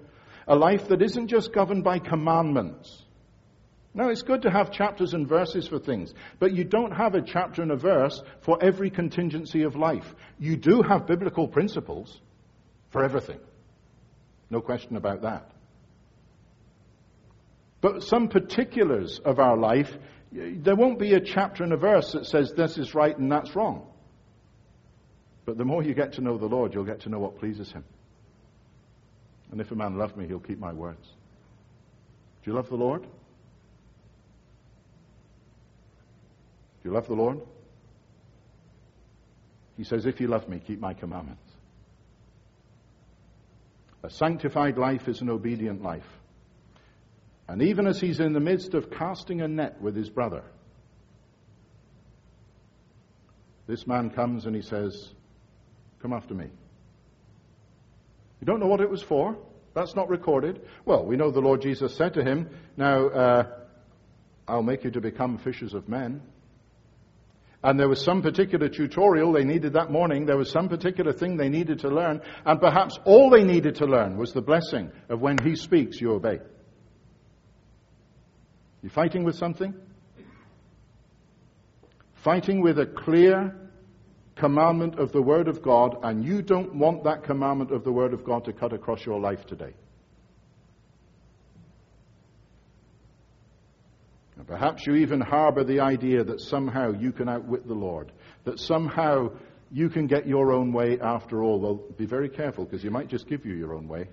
A 0.48 0.56
life 0.56 0.88
that 0.88 1.02
isn't 1.02 1.28
just 1.28 1.54
governed 1.54 1.84
by 1.84 2.00
commandments. 2.00 3.04
Now, 3.94 4.10
it's 4.10 4.22
good 4.22 4.44
to 4.44 4.50
have 4.50 4.72
chapters 4.72 5.14
and 5.14 5.28
verses 5.28 5.68
for 5.68 5.78
things, 5.78 6.14
but 6.40 6.54
you 6.54 6.64
don't 6.64 6.92
have 6.92 7.14
a 7.14 7.22
chapter 7.22 7.62
and 7.62 7.72
a 7.72 7.76
verse 7.76 8.22
for 8.42 8.58
every 8.62 8.90
contingency 8.90 9.64
of 9.64 9.76
life. 9.76 10.16
You 10.40 10.56
do 10.56 10.82
have 10.82 11.08
biblical 11.08 11.48
principles 11.48 12.22
for 12.92 13.04
everything. 13.04 13.40
No 14.50 14.62
question 14.62 14.96
about 14.96 15.24
that. 15.24 15.52
But 17.82 18.04
some 18.04 18.30
particulars 18.30 19.20
of 19.20 19.40
our 19.40 19.58
life, 19.58 19.92
there 20.32 20.76
won't 20.76 21.00
be 21.00 21.14
a 21.14 21.20
chapter 21.20 21.64
and 21.64 21.74
a 21.74 21.78
verse 21.78 22.14
that 22.14 22.28
says 22.28 22.54
this 22.54 22.78
is 22.78 22.96
right 22.96 23.18
and 23.18 23.32
that's 23.32 23.56
wrong. 23.56 23.88
But 25.46 25.58
the 25.58 25.66
more 25.66 25.84
you 25.84 25.94
get 25.94 26.14
to 26.14 26.22
know 26.22 26.38
the 26.38 26.46
Lord, 26.46 26.74
you'll 26.74 26.86
get 26.86 27.02
to 27.02 27.10
know 27.10 27.20
what 27.20 27.40
pleases 27.40 27.72
Him. 27.72 27.84
And 29.52 29.60
if 29.60 29.72
a 29.72 29.76
man 29.76 29.98
love 29.98 30.16
me, 30.16 30.26
he'll 30.28 30.40
keep 30.40 30.60
my 30.60 30.74
words. 30.74 31.06
Do 32.44 32.52
you 32.52 32.56
love 32.56 32.70
the 32.70 32.76
Lord? 32.76 33.04
Do 33.04 33.10
you 36.90 36.92
love 36.92 37.08
the 37.08 37.14
Lord? 37.14 37.42
He 39.78 39.84
says, 39.84 40.06
If 40.06 40.20
you 40.20 40.28
love 40.28 40.48
me, 40.48 40.60
keep 40.66 40.80
my 40.80 40.94
commandments. 40.94 41.44
A 44.04 44.10
sanctified 44.10 44.78
life 44.78 45.08
is 45.08 45.22
an 45.22 45.30
obedient 45.30 45.84
life. 45.84 46.08
And 47.48 47.62
even 47.62 47.86
as 47.86 48.00
he's 48.00 48.20
in 48.20 48.34
the 48.34 48.40
midst 48.40 48.74
of 48.74 48.90
casting 48.90 49.42
a 49.42 49.48
net 49.48 49.80
with 49.82 49.96
his 49.96 50.10
brother, 50.10 50.44
this 53.68 53.86
man 53.86 54.10
comes 54.10 54.46
and 54.46 54.56
he 54.56 54.62
says, 54.62 55.10
Come 56.02 56.14
after 56.14 56.34
me. 56.34 56.48
You 58.42 58.48
don't 58.48 58.60
know 58.60 58.68
what 58.68 58.82
it 58.82 58.90
was 58.90 59.04
for? 59.04 59.38
That's 59.74 59.96
not 59.96 60.10
recorded. 60.10 60.62
Well, 60.84 61.06
we 61.06 61.16
know 61.16 61.32
the 61.32 61.40
Lord 61.40 61.62
Jesus 61.62 61.96
said 61.96 62.16
to 62.16 62.24
him, 62.24 62.50
Now, 62.76 63.08
uh, 63.08 63.44
I'll 64.48 64.64
make 64.64 64.84
you 64.84 64.92
to 64.92 65.00
become 65.02 65.38
fishers 65.38 65.74
of 65.74 65.88
men. 65.88 66.22
And 67.64 67.80
there 67.80 67.88
was 67.88 68.04
some 68.04 68.24
particular 68.24 68.68
tutorial 68.68 69.32
they 69.32 69.44
needed 69.44 69.74
that 69.74 69.92
morning. 69.92 70.26
There 70.26 70.38
was 70.38 70.50
some 70.50 70.68
particular 70.68 71.14
thing 71.14 71.38
they 71.38 71.50
needed 71.50 71.80
to 71.80 71.90
learn. 71.90 72.22
And 72.44 72.60
perhaps 72.60 72.98
all 73.06 73.30
they 73.30 73.44
needed 73.44 73.76
to 73.76 73.86
learn 73.86 74.18
was 74.18 74.34
the 74.34 74.42
blessing 74.42 74.92
of 75.10 75.22
when 75.22 75.38
He 75.38 75.56
speaks, 75.56 76.02
you 76.02 76.14
obey. 76.14 76.40
You 78.82 78.90
fighting 78.90 79.24
with 79.24 79.36
something? 79.36 79.76
Fighting 82.16 82.62
with 82.62 82.80
a 82.80 82.88
clear 82.88 83.56
commandment 84.36 84.98
of 84.98 85.12
the 85.12 85.22
Word 85.22 85.48
of 85.48 85.62
God, 85.62 85.98
and 86.04 86.24
you 86.24 86.42
don't 86.42 86.76
want 86.76 87.04
that 87.04 87.24
commandment 87.24 87.72
of 87.72 87.84
the 87.84 87.92
Word 87.92 88.14
of 88.14 88.24
God 88.24 88.46
to 88.46 88.54
cut 88.54 88.74
across 88.74 89.06
your 89.06 89.20
life 89.20 89.46
today. 89.46 89.74
And 94.38 94.48
perhaps 94.48 94.88
you 94.88 94.96
even 94.96 95.22
harbor 95.22 95.64
the 95.64 95.82
idea 95.82 96.24
that 96.24 96.42
somehow 96.42 96.94
you 96.94 97.12
can 97.12 97.30
outwit 97.30 97.68
the 97.68 97.76
Lord, 97.76 98.12
that 98.46 98.60
somehow 98.60 99.32
you 99.72 99.90
can 99.90 100.08
get 100.08 100.28
your 100.28 100.52
own 100.52 100.74
way 100.74 101.00
after 101.00 101.44
all. 101.44 101.60
Well, 101.60 101.82
be 101.98 102.06
very 102.06 102.30
careful 102.30 102.66
because 102.66 102.82
he 102.82 102.90
might 102.90 103.08
just 103.08 103.28
give 103.28 103.46
you 103.46 103.54
your 103.54 103.76
own 103.76 103.88
way. 103.88 104.10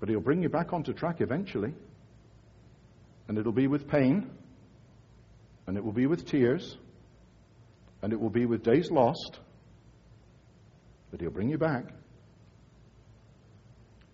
But 0.00 0.08
he'll 0.08 0.20
bring 0.20 0.42
you 0.42 0.48
back 0.48 0.72
onto 0.72 0.92
track 0.92 1.20
eventually. 1.20 1.74
And 3.28 3.36
it'll 3.36 3.52
be 3.52 3.66
with 3.66 3.86
pain, 3.88 4.30
and 5.66 5.76
it 5.76 5.84
will 5.84 5.92
be 5.92 6.06
with 6.06 6.26
tears, 6.26 6.78
and 8.02 8.12
it 8.12 8.20
will 8.20 8.30
be 8.30 8.46
with 8.46 8.62
days 8.62 8.90
lost, 8.90 9.40
but 11.10 11.20
he'll 11.20 11.30
bring 11.30 11.48
you 11.48 11.58
back. 11.58 11.84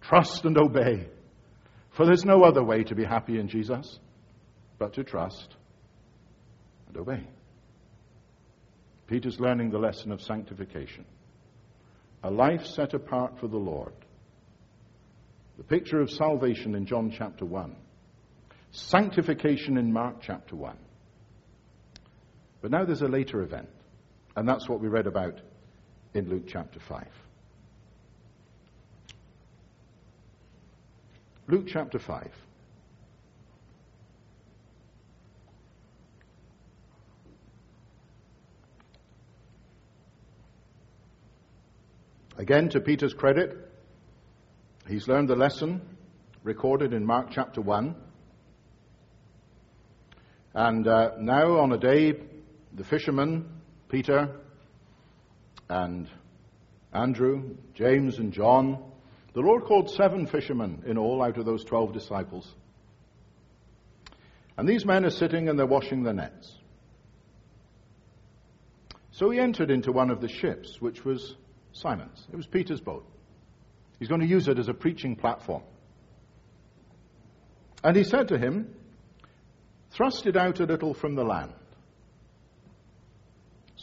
Trust 0.01 0.45
and 0.45 0.57
obey. 0.59 1.09
For 1.91 2.05
there's 2.05 2.25
no 2.25 2.43
other 2.45 2.63
way 2.63 2.85
to 2.85 2.95
be 2.95 3.05
happy 3.05 3.39
in 3.39 3.49
Jesus 3.49 3.99
but 4.79 4.95
to 4.95 5.05
trust 5.05 5.57
and 6.89 6.97
obey. 6.97 7.27
Peter's 9.07 9.39
learning 9.39 9.71
the 9.71 9.79
lesson 9.79 10.13
of 10.13 10.21
sanctification. 10.21 11.05
A 12.23 12.31
life 12.31 12.65
set 12.65 12.95
apart 12.95 13.39
for 13.39 13.49
the 13.49 13.59
Lord. 13.59 13.93
The 15.57 15.65
picture 15.65 16.01
of 16.01 16.11
salvation 16.11 16.75
in 16.75 16.87
John 16.87 17.13
chapter 17.17 17.45
1. 17.45 17.77
Sanctification 18.73 19.77
in 19.77 19.93
Mark 19.93 20.17
chapter 20.21 20.57
1. 20.57 20.77
But 22.61 22.71
now 22.71 22.85
there's 22.85 23.03
a 23.03 23.09
later 23.09 23.43
event, 23.43 23.69
and 24.37 24.49
that's 24.49 24.69
what 24.69 24.81
we 24.81 24.89
read 24.89 25.07
about 25.07 25.41
in 26.15 26.29
Luke 26.29 26.45
chapter 26.47 26.81
5. 26.81 27.07
Luke 31.47 31.67
chapter 31.67 31.99
5. 31.99 32.31
Again, 42.37 42.69
to 42.71 42.81
Peter's 42.81 43.15
credit, 43.15 43.57
he's 44.89 45.07
learned 45.07 45.29
the 45.29 45.37
lesson 45.37 45.81
recorded 46.43 46.93
in 46.93 47.05
Mark 47.07 47.29
chapter 47.31 47.61
1. 47.61 47.95
And 50.55 50.87
uh, 50.87 51.11
now, 51.19 51.59
on 51.59 51.73
a 51.73 51.79
day 51.79 52.15
the 52.73 52.85
fishermen, 52.85 53.54
Peter 53.95 54.29
and 55.69 56.09
Andrew, 56.93 57.55
James 57.75 58.19
and 58.19 58.33
John, 58.33 58.83
the 59.35 59.41
Lord 59.41 59.67
called 59.67 59.89
seven 59.89 60.27
fishermen 60.27 60.83
in 60.85 60.99
all 60.99 61.23
out 61.23 61.39
of 61.39 61.45
those 61.45 61.65
twelve 61.65 61.93
disciples. 61.93 62.53
And 64.59 64.69
these 64.69 64.85
men 64.85 65.05
are 65.05 65.11
sitting 65.11 65.49
and 65.49 65.57
they're 65.57 65.65
washing 65.65 66.03
their 66.03 66.13
nets. 66.13 66.59
So 69.13 69.31
he 69.31 69.39
entered 69.39 69.71
into 69.71 69.93
one 69.93 70.11
of 70.11 70.21
the 70.21 70.29
ships, 70.29 70.81
which 70.81 71.05
was 71.05 71.37
Simon's. 71.71 72.27
It 72.33 72.37
was 72.37 72.49
Peter's 72.49 72.81
boat. 72.81 73.07
He's 74.01 74.09
going 74.09 74.23
to 74.23 74.27
use 74.27 74.49
it 74.49 74.59
as 74.59 74.67
a 74.67 74.75
preaching 74.75 75.15
platform. 75.15 75.63
And 77.85 77.97
he 77.97 78.03
said 78.03 78.27
to 78.27 78.39
him, 78.39 78.75
Thrust 79.93 80.27
it 80.27 80.37
out 80.37 80.59
a 80.59 80.65
little 80.65 80.95
from 80.95 81.15
the 81.15 81.23
land. 81.23 81.53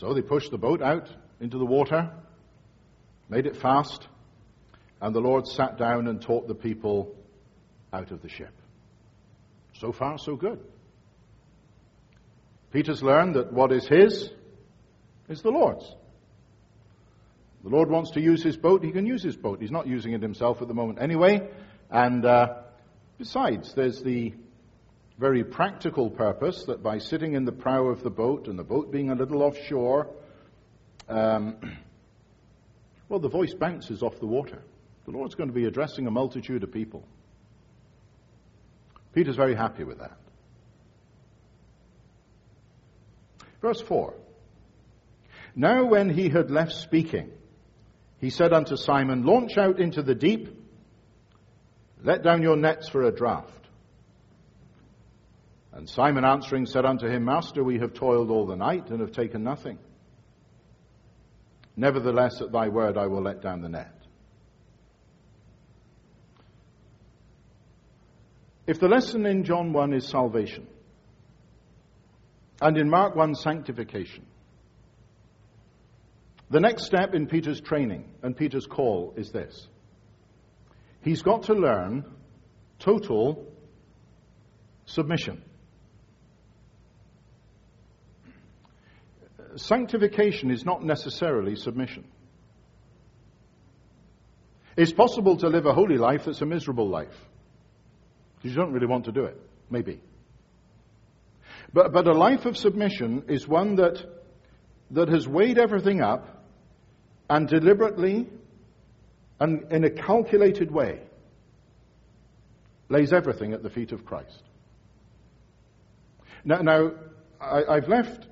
So 0.02 0.16
they 0.16 0.24
pushed 0.24 0.50
the 0.50 0.58
boat 0.58 0.82
out 0.82 1.08
into 1.40 1.60
the 1.60 1.66
water, 1.66 2.10
made 3.30 3.46
it 3.46 3.56
fast, 3.56 4.08
and 5.00 5.14
the 5.14 5.20
Lord 5.20 5.46
sat 5.46 5.78
down 5.78 6.08
and 6.08 6.20
taught 6.20 6.48
the 6.48 6.56
people 6.56 7.16
out 7.94 8.10
of 8.10 8.24
the 8.24 8.28
ship. 8.28 8.52
So 9.74 9.92
far, 9.92 10.18
so 10.18 10.36
good. 10.36 10.60
Peter's 12.74 13.04
learned 13.04 13.36
that 13.36 13.54
what 13.54 13.72
is 13.72 13.88
his 13.88 14.32
is 15.30 15.44
the 15.44 15.52
Lord's. 15.52 15.86
The 17.64 17.70
Lord 17.70 17.92
wants 17.92 18.10
to 18.12 18.22
use 18.22 18.42
his 18.42 18.58
boat, 18.58 18.84
he 18.84 18.92
can 18.92 19.06
use 19.06 19.22
his 19.22 19.36
boat. 19.36 19.62
He's 19.62 19.70
not 19.70 19.86
using 19.86 20.14
it 20.14 20.24
himself 20.24 20.64
at 20.64 20.68
the 20.68 20.74
moment 20.74 20.98
anyway. 21.00 21.48
And 21.92 22.26
uh, 22.26 22.56
besides, 23.20 23.76
there's 23.76 24.02
the 24.02 24.34
very 25.22 25.44
practical 25.44 26.10
purpose 26.10 26.64
that 26.66 26.82
by 26.82 26.98
sitting 26.98 27.36
in 27.36 27.46
the 27.46 27.52
prow 27.52 27.86
of 27.86 28.02
the 28.02 28.10
boat 28.10 28.48
and 28.48 28.58
the 28.58 28.64
boat 28.64 28.92
being 28.92 29.12
a 29.12 29.16
little 29.16 29.44
offshore, 29.44 30.10
um, 31.08 31.58
well, 33.08 33.20
the 33.20 33.30
voice 33.30 33.54
bounces 33.54 34.02
off 34.02 34.20
the 34.20 34.26
water. 34.26 34.64
The 35.06 35.12
Lord's 35.12 35.36
going 35.36 35.50
to 35.50 35.54
be 35.54 35.66
addressing 35.66 36.08
a 36.08 36.12
multitude 36.12 36.64
of 36.64 36.72
people. 36.72 37.08
Peter's 39.14 39.36
very 39.36 39.54
happy 39.54 39.84
with 39.84 40.00
that. 40.00 40.18
Verse 43.62 43.80
4. 43.80 44.16
Now 45.56 45.86
when 45.86 46.10
he 46.10 46.30
had 46.30 46.50
left 46.50 46.72
speaking, 46.72 47.30
he 48.20 48.32
said 48.32 48.54
unto 48.54 48.76
Simon, 48.76 49.24
Launch 49.24 49.56
out 49.56 49.80
into 49.80 50.02
the 50.02 50.16
deep, 50.16 50.50
let 52.04 52.24
down 52.24 52.42
your 52.42 52.58
nets 52.58 52.90
for 52.90 53.04
a 53.04 53.12
draught. 53.12 53.61
And 55.74 55.90
Simon 55.90 56.26
answering 56.26 56.66
said 56.66 56.86
unto 56.86 57.08
him, 57.08 57.26
Master, 57.26 57.64
we 57.64 57.80
have 57.80 57.94
toiled 57.94 58.30
all 58.30 58.46
the 58.46 58.56
night 58.56 58.90
and 58.90 59.00
have 59.00 59.12
taken 59.12 59.44
nothing. 59.44 59.78
Nevertheless, 61.78 62.42
at 62.42 62.52
thy 62.52 62.68
word 62.68 62.98
I 62.98 63.08
will 63.08 63.22
let 63.22 63.42
down 63.42 63.62
the 63.62 63.70
net. 63.70 63.96
If 68.68 68.80
the 68.80 68.88
lesson 68.88 69.26
in 69.26 69.44
John 69.44 69.74
1 69.74 69.94
is 69.94 70.08
salvation, 70.08 70.68
and 72.62 72.78
in 72.78 72.90
Mark 72.90 73.16
1 73.16 73.36
sanctification, 73.36 74.26
the 76.50 76.60
next 76.60 76.86
step 76.86 77.14
in 77.14 77.28
Peter's 77.28 77.62
training 77.62 78.12
and 78.22 78.36
Peter's 78.36 78.68
call 78.68 79.14
is 79.16 79.32
this. 79.32 79.68
He's 81.02 81.22
got 81.22 81.44
to 81.44 81.54
learn 81.54 82.04
total 82.78 83.48
submission. 84.86 85.42
Sanctification 89.56 90.52
is 90.52 90.66
not 90.66 90.84
necessarily 90.84 91.56
submission. 91.56 92.06
It's 94.78 94.94
possible 94.94 95.38
to 95.38 95.48
live 95.48 95.66
a 95.66 95.74
holy 95.74 95.98
life 95.98 96.26
that's 96.26 96.42
a 96.42 96.46
miserable 96.46 96.88
life. 96.88 97.16
You 98.42 98.54
don't 98.54 98.72
really 98.72 98.88
want 98.88 99.06
to 99.06 99.12
do 99.12 99.26
it. 99.26 99.40
Maybe. 99.70 100.02
But, 101.74 101.94
but 101.94 102.08
a 102.08 102.14
life 102.14 102.46
of 102.46 102.58
submission 102.58 103.26
is 103.28 103.48
one 103.48 103.76
that, 103.76 104.04
that 104.92 105.10
has 105.10 105.28
weighed 105.28 105.58
everything 105.58 106.02
up 106.02 106.44
and 107.30 107.48
deliberately 107.48 108.28
and 109.40 109.72
in 109.72 109.84
a 109.84 109.90
calculated 109.90 110.72
way 110.72 111.02
lays 112.90 113.14
everything 113.14 113.54
at 113.54 113.64
the 113.64 113.70
feet 113.70 113.92
of 113.92 114.06
Christ. 114.06 114.44
Now, 116.44 116.58
now 116.62 116.92
I, 117.40 117.76
have 117.76 117.88
left 117.88 118.28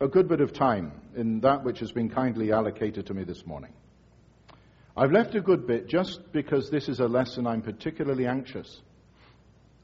a 0.00 0.08
good 0.08 0.28
bit 0.28 0.40
of 0.40 0.52
time 0.52 0.92
in 1.16 1.40
that 1.40 1.64
which 1.64 1.78
has 1.80 1.90
been 1.90 2.10
kindly 2.10 2.52
allocated 2.52 3.06
to 3.06 3.14
me 3.14 3.24
this 3.24 3.46
morning. 3.46 3.72
I've 4.96 5.12
left 5.12 5.34
a 5.34 5.40
good 5.40 5.66
bit 5.66 5.88
just 5.88 6.32
because 6.32 6.70
this 6.70 6.88
is 6.88 7.00
a 7.00 7.06
lesson 7.06 7.46
I'm 7.46 7.62
particularly 7.62 8.26
anxious 8.26 8.80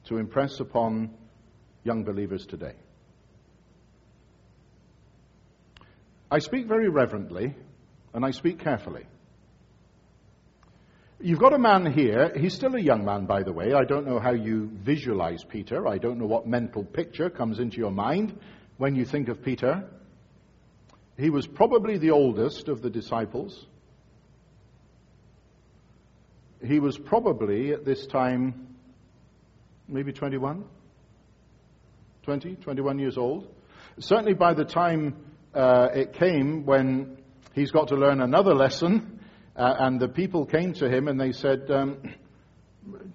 to 0.04 0.18
impress 0.18 0.60
upon 0.60 1.10
young 1.84 2.04
believers 2.04 2.46
today. 2.46 2.74
I 6.30 6.38
speak 6.38 6.66
very 6.66 6.88
reverently 6.88 7.54
and 8.14 8.24
I 8.24 8.30
speak 8.30 8.58
carefully. 8.58 9.06
You've 11.20 11.38
got 11.38 11.52
a 11.52 11.58
man 11.58 11.92
here. 11.92 12.32
He's 12.36 12.54
still 12.54 12.74
a 12.74 12.80
young 12.80 13.04
man, 13.04 13.26
by 13.26 13.44
the 13.44 13.52
way. 13.52 13.74
I 13.74 13.84
don't 13.84 14.06
know 14.06 14.18
how 14.18 14.32
you 14.32 14.70
visualize 14.82 15.44
Peter. 15.44 15.86
I 15.86 15.98
don't 15.98 16.18
know 16.18 16.26
what 16.26 16.46
mental 16.46 16.84
picture 16.84 17.30
comes 17.30 17.60
into 17.60 17.76
your 17.78 17.92
mind 17.92 18.38
when 18.76 18.96
you 18.96 19.04
think 19.04 19.28
of 19.28 19.42
Peter. 19.42 19.88
He 21.18 21.30
was 21.30 21.46
probably 21.46 21.98
the 21.98 22.10
oldest 22.10 22.68
of 22.68 22.82
the 22.82 22.90
disciples. 22.90 23.66
He 26.64 26.78
was 26.80 26.96
probably 26.96 27.72
at 27.72 27.84
this 27.84 28.06
time 28.06 28.76
maybe 29.88 30.12
21, 30.12 30.64
20, 32.22 32.54
21 32.56 32.98
years 32.98 33.18
old. 33.18 33.52
Certainly 33.98 34.34
by 34.34 34.54
the 34.54 34.64
time 34.64 35.16
uh, 35.54 35.88
it 35.92 36.14
came 36.14 36.64
when 36.64 37.18
he's 37.52 37.70
got 37.70 37.88
to 37.88 37.96
learn 37.96 38.20
another 38.20 38.54
lesson. 38.54 39.20
Uh, 39.54 39.74
and 39.80 40.00
the 40.00 40.08
people 40.08 40.46
came 40.46 40.72
to 40.72 40.88
him 40.88 41.08
and 41.08 41.20
they 41.20 41.32
said, 41.32 41.70
um, 41.70 41.98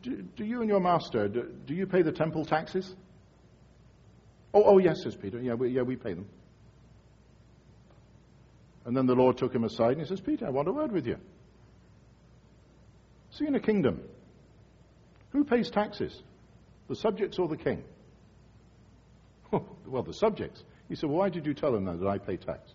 do, 0.04 0.22
do, 0.36 0.46
you 0.46 0.62
and 0.62 0.70
your 0.70 0.80
master, 0.80 1.28
do, 1.28 1.52
do, 1.66 1.74
you 1.74 1.88
pay 1.88 2.04
the 2.04 2.12
temple 2.12 2.46
taxes? 2.46 2.96
Oh, 4.54 4.64
oh 4.64 4.78
yes, 4.78 5.02
says 5.04 5.16
Peter. 5.16 5.42
Yeah 5.42 5.56
we, 5.56 5.70
yeah, 5.70 5.82
we 5.82 5.96
pay 5.96 6.14
them. 6.14 6.28
And 8.88 8.96
then 8.96 9.06
the 9.06 9.16
Lord 9.16 9.38
took 9.38 9.54
him 9.54 9.66
aside 9.66 9.92
and 9.92 10.02
he 10.02 10.08
says, 10.08 10.22
Peter, 10.22 10.48
I 10.48 10.50
want 10.50 10.70
a 10.70 10.72
word 10.72 10.94
with 10.94 11.06
you. 11.06 11.18
See, 13.32 13.46
in 13.46 13.54
a 13.54 13.60
kingdom, 13.60 14.00
who 15.32 15.44
pays 15.44 15.70
taxes? 15.70 16.24
The 16.88 16.96
subjects 16.96 17.38
or 17.38 17.48
the 17.48 17.58
king? 17.58 17.84
Well, 19.86 20.04
the 20.04 20.14
subjects. 20.14 20.64
He 20.90 20.96
said, 20.96 21.10
well, 21.10 21.20
why 21.20 21.30
did 21.30 21.46
you 21.46 21.54
tell 21.54 21.72
them 21.72 21.86
that 21.86 22.06
I 22.06 22.18
pay 22.18 22.36
tax? 22.36 22.74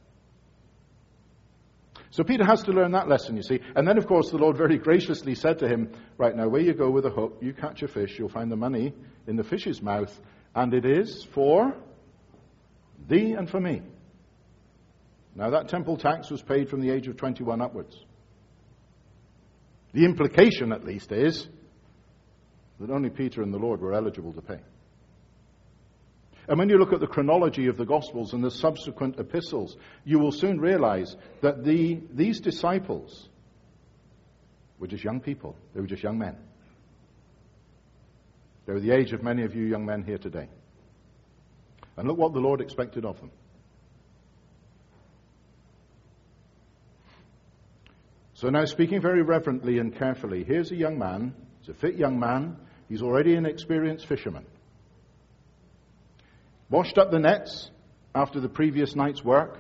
So 2.10 2.24
Peter 2.24 2.44
has 2.44 2.62
to 2.62 2.72
learn 2.72 2.92
that 2.92 3.06
lesson, 3.06 3.36
you 3.36 3.42
see. 3.42 3.60
And 3.76 3.86
then, 3.86 3.98
of 3.98 4.06
course, 4.06 4.30
the 4.30 4.38
Lord 4.38 4.56
very 4.56 4.78
graciously 4.78 5.34
said 5.34 5.58
to 5.58 5.68
him, 5.68 5.92
Right 6.16 6.34
now, 6.34 6.48
where 6.48 6.62
you 6.62 6.72
go 6.72 6.90
with 6.90 7.04
a 7.04 7.10
hook, 7.10 7.38
you 7.42 7.52
catch 7.52 7.82
a 7.82 7.88
fish, 7.88 8.18
you'll 8.18 8.30
find 8.30 8.50
the 8.50 8.56
money 8.56 8.94
in 9.26 9.36
the 9.36 9.44
fish's 9.44 9.82
mouth, 9.82 10.18
and 10.54 10.72
it 10.72 10.86
is 10.86 11.26
for 11.32 11.74
thee 13.08 13.32
and 13.32 13.48
for 13.48 13.60
me. 13.60 13.82
Now, 15.34 15.50
that 15.50 15.68
temple 15.68 15.96
tax 15.96 16.30
was 16.30 16.42
paid 16.42 16.68
from 16.68 16.80
the 16.80 16.90
age 16.90 17.08
of 17.08 17.16
21 17.16 17.60
upwards. 17.60 17.96
The 19.92 20.04
implication, 20.04 20.72
at 20.72 20.84
least, 20.84 21.12
is 21.12 21.48
that 22.80 22.90
only 22.90 23.10
Peter 23.10 23.42
and 23.42 23.52
the 23.52 23.58
Lord 23.58 23.80
were 23.80 23.94
eligible 23.94 24.32
to 24.32 24.42
pay. 24.42 24.58
And 26.48 26.58
when 26.58 26.68
you 26.68 26.76
look 26.76 26.92
at 26.92 27.00
the 27.00 27.06
chronology 27.06 27.68
of 27.68 27.76
the 27.76 27.84
Gospels 27.84 28.32
and 28.32 28.42
the 28.42 28.50
subsequent 28.50 29.18
epistles, 29.18 29.76
you 30.04 30.18
will 30.18 30.32
soon 30.32 30.60
realize 30.60 31.16
that 31.40 31.64
the, 31.64 32.00
these 32.12 32.40
disciples 32.40 33.28
were 34.78 34.88
just 34.88 35.04
young 35.04 35.20
people. 35.20 35.56
They 35.72 35.80
were 35.80 35.86
just 35.86 36.02
young 36.02 36.18
men. 36.18 36.36
They 38.66 38.72
were 38.72 38.80
the 38.80 38.92
age 38.92 39.12
of 39.12 39.22
many 39.22 39.44
of 39.44 39.54
you 39.54 39.64
young 39.64 39.86
men 39.86 40.02
here 40.02 40.18
today. 40.18 40.48
And 41.96 42.08
look 42.08 42.18
what 42.18 42.32
the 42.32 42.40
Lord 42.40 42.60
expected 42.60 43.04
of 43.04 43.20
them. 43.20 43.30
So 48.42 48.50
now, 48.50 48.66
speaking 48.66 49.00
very 49.00 49.22
reverently 49.22 49.78
and 49.78 49.96
carefully, 49.96 50.44
here's 50.44 50.70
a 50.70 50.76
young 50.76 50.98
man. 50.98 51.32
He's 51.60 51.70
a 51.70 51.74
fit 51.74 51.94
young 51.94 52.18
man. 52.18 52.58
He's 52.88 53.00
already 53.00 53.36
an 53.36 53.46
experienced 53.46 54.06
fisherman 54.06 54.44
washed 56.72 56.96
up 56.96 57.10
the 57.10 57.18
nets 57.18 57.70
after 58.14 58.40
the 58.40 58.48
previous 58.48 58.96
night's 58.96 59.22
work. 59.22 59.58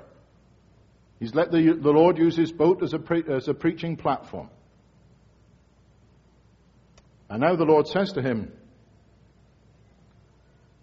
He's 1.20 1.34
let 1.34 1.52
the, 1.52 1.78
the 1.80 1.90
Lord 1.90 2.18
use 2.18 2.36
his 2.36 2.50
boat 2.50 2.82
as 2.82 2.94
a, 2.94 2.98
pre, 2.98 3.22
as 3.30 3.46
a 3.46 3.54
preaching 3.54 3.96
platform. 3.96 4.48
And 7.28 7.40
now 7.42 7.54
the 7.54 7.64
Lord 7.64 7.86
says 7.86 8.12
to 8.14 8.22
him, 8.22 8.50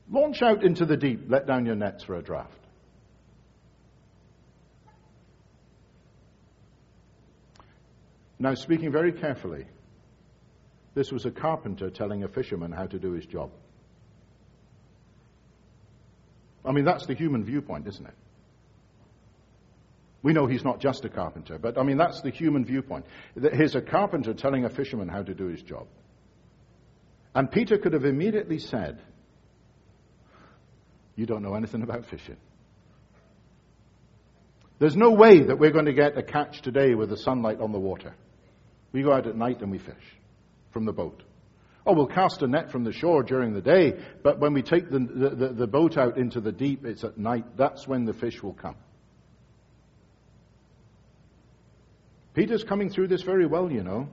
Launch 0.09 0.41
out 0.41 0.63
into 0.63 0.85
the 0.85 0.97
deep, 0.97 1.25
let 1.27 1.45
down 1.45 1.65
your 1.65 1.75
nets 1.75 2.03
for 2.03 2.15
a 2.15 2.21
draft. 2.21 2.53
Now, 8.39 8.53
speaking 8.53 8.91
very 8.91 9.11
carefully, 9.11 9.65
this 10.95 11.11
was 11.11 11.25
a 11.25 11.31
carpenter 11.31 11.89
telling 11.89 12.23
a 12.23 12.27
fisherman 12.27 12.71
how 12.71 12.85
to 12.87 12.97
do 12.97 13.11
his 13.11 13.25
job. 13.25 13.51
I 16.65 16.71
mean, 16.71 16.85
that's 16.85 17.05
the 17.05 17.13
human 17.13 17.43
viewpoint, 17.43 17.87
isn't 17.87 18.05
it? 18.05 18.13
We 20.21 20.33
know 20.33 20.47
he's 20.47 20.63
not 20.63 20.79
just 20.79 21.05
a 21.05 21.09
carpenter, 21.09 21.57
but 21.57 21.77
I 21.77 21.83
mean, 21.83 21.97
that's 21.97 22.21
the 22.21 22.29
human 22.29 22.65
viewpoint. 22.65 23.05
Here's 23.35 23.75
a 23.75 23.81
carpenter 23.81 24.33
telling 24.33 24.65
a 24.65 24.69
fisherman 24.69 25.07
how 25.07 25.23
to 25.23 25.33
do 25.33 25.47
his 25.47 25.61
job. 25.61 25.87
And 27.33 27.49
Peter 27.49 27.77
could 27.77 27.93
have 27.93 28.05
immediately 28.05 28.59
said, 28.59 28.99
You 31.15 31.25
don't 31.25 31.41
know 31.41 31.55
anything 31.55 31.83
about 31.83 32.05
fishing. 32.05 32.37
There's 34.79 34.95
no 34.95 35.11
way 35.11 35.41
that 35.41 35.59
we're 35.59 35.71
going 35.71 35.85
to 35.85 35.93
get 35.93 36.17
a 36.17 36.23
catch 36.23 36.61
today 36.61 36.95
with 36.95 37.09
the 37.09 37.17
sunlight 37.17 37.59
on 37.59 37.71
the 37.71 37.79
water. 37.79 38.15
We 38.91 39.03
go 39.03 39.13
out 39.13 39.27
at 39.27 39.35
night 39.35 39.61
and 39.61 39.71
we 39.71 39.77
fish 39.77 39.95
from 40.71 40.85
the 40.85 40.93
boat. 40.93 41.23
Oh, 41.85 41.93
we'll 41.93 42.07
cast 42.07 42.41
a 42.41 42.47
net 42.47 42.71
from 42.71 42.83
the 42.83 42.91
shore 42.91 43.23
during 43.23 43.53
the 43.53 43.61
day, 43.61 43.99
but 44.21 44.39
when 44.39 44.53
we 44.53 44.61
take 44.61 44.89
the, 44.89 44.99
the, 44.99 45.53
the, 45.53 45.67
boat 45.67 45.97
out 45.97 46.17
into 46.17 46.41
the 46.41 46.51
deep, 46.51 46.85
it's 46.85 47.03
at 47.03 47.17
night. 47.17 47.45
That's 47.57 47.87
when 47.87 48.05
the 48.05 48.13
fish 48.13 48.43
will 48.43 48.53
come. 48.53 48.75
Peter's 52.33 52.63
coming 52.63 52.89
through 52.89 53.07
this 53.07 53.23
very 53.23 53.47
well, 53.47 53.71
you 53.71 53.83
know. 53.83 54.07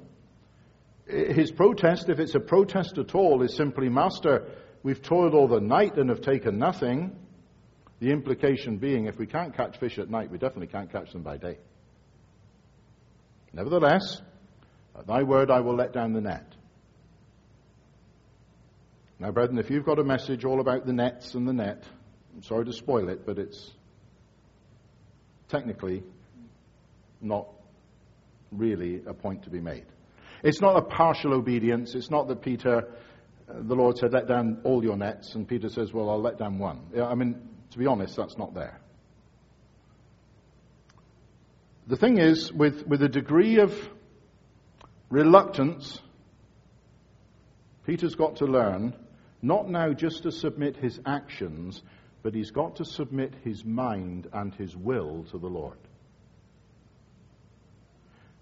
His 1.06 1.52
protest, 1.52 2.08
if 2.08 2.18
it's 2.18 2.34
a 2.34 2.40
protest 2.40 2.98
at 2.98 3.14
all, 3.14 3.42
is 3.42 3.54
simply, 3.54 3.88
Master, 3.88 4.48
we've 4.82 5.02
toiled 5.02 5.34
all 5.34 5.46
the 5.46 5.60
night 5.60 5.96
and 5.96 6.08
have 6.08 6.20
taken 6.20 6.58
nothing. 6.58 7.16
The 8.00 8.10
implication 8.10 8.78
being, 8.78 9.06
if 9.06 9.18
we 9.18 9.26
can't 9.26 9.56
catch 9.56 9.78
fish 9.78 9.98
at 9.98 10.10
night, 10.10 10.30
we 10.30 10.38
definitely 10.38 10.66
can't 10.66 10.90
catch 10.90 11.12
them 11.12 11.22
by 11.22 11.36
day. 11.36 11.58
Nevertheless, 13.52 14.20
at 14.98 15.06
thy 15.06 15.22
word 15.22 15.50
I 15.50 15.60
will 15.60 15.76
let 15.76 15.92
down 15.92 16.12
the 16.12 16.20
net. 16.20 16.52
Now, 19.18 19.30
brethren, 19.30 19.58
if 19.58 19.70
you've 19.70 19.86
got 19.86 19.98
a 19.98 20.04
message 20.04 20.44
all 20.44 20.60
about 20.60 20.84
the 20.84 20.92
nets 20.92 21.34
and 21.34 21.48
the 21.48 21.52
net, 21.52 21.84
I'm 22.34 22.42
sorry 22.42 22.66
to 22.66 22.72
spoil 22.72 23.08
it, 23.08 23.24
but 23.24 23.38
it's 23.38 23.70
technically 25.48 26.02
not 27.20 27.48
really 28.52 29.02
a 29.06 29.14
point 29.14 29.44
to 29.44 29.50
be 29.50 29.60
made. 29.60 29.86
It's 30.42 30.60
not 30.60 30.76
a 30.76 30.82
partial 30.82 31.32
obedience. 31.32 31.94
It's 31.94 32.10
not 32.10 32.28
that 32.28 32.42
Peter, 32.42 32.88
uh, 33.48 33.54
the 33.60 33.74
Lord 33.74 33.96
said, 33.96 34.12
let 34.12 34.28
down 34.28 34.60
all 34.64 34.84
your 34.84 34.96
nets, 34.96 35.34
and 35.34 35.48
Peter 35.48 35.70
says, 35.70 35.94
well, 35.94 36.10
I'll 36.10 36.20
let 36.20 36.38
down 36.38 36.58
one. 36.58 36.80
I 37.00 37.14
mean, 37.14 37.40
to 37.70 37.78
be 37.78 37.86
honest, 37.86 38.16
that's 38.16 38.36
not 38.36 38.54
there. 38.54 38.78
The 41.86 41.96
thing 41.96 42.18
is, 42.18 42.52
with, 42.52 42.86
with 42.86 43.02
a 43.02 43.08
degree 43.08 43.60
of 43.60 43.72
reluctance, 45.10 46.00
Peter's 47.86 48.14
got 48.14 48.36
to 48.36 48.46
learn 48.46 48.94
not 49.42 49.68
now 49.68 49.92
just 49.92 50.24
to 50.24 50.32
submit 50.32 50.76
his 50.76 50.98
actions, 51.06 51.82
but 52.22 52.34
he's 52.34 52.50
got 52.50 52.76
to 52.76 52.84
submit 52.84 53.34
his 53.44 53.64
mind 53.64 54.26
and 54.32 54.54
his 54.54 54.74
will 54.76 55.24
to 55.30 55.38
the 55.38 55.46
Lord. 55.46 55.78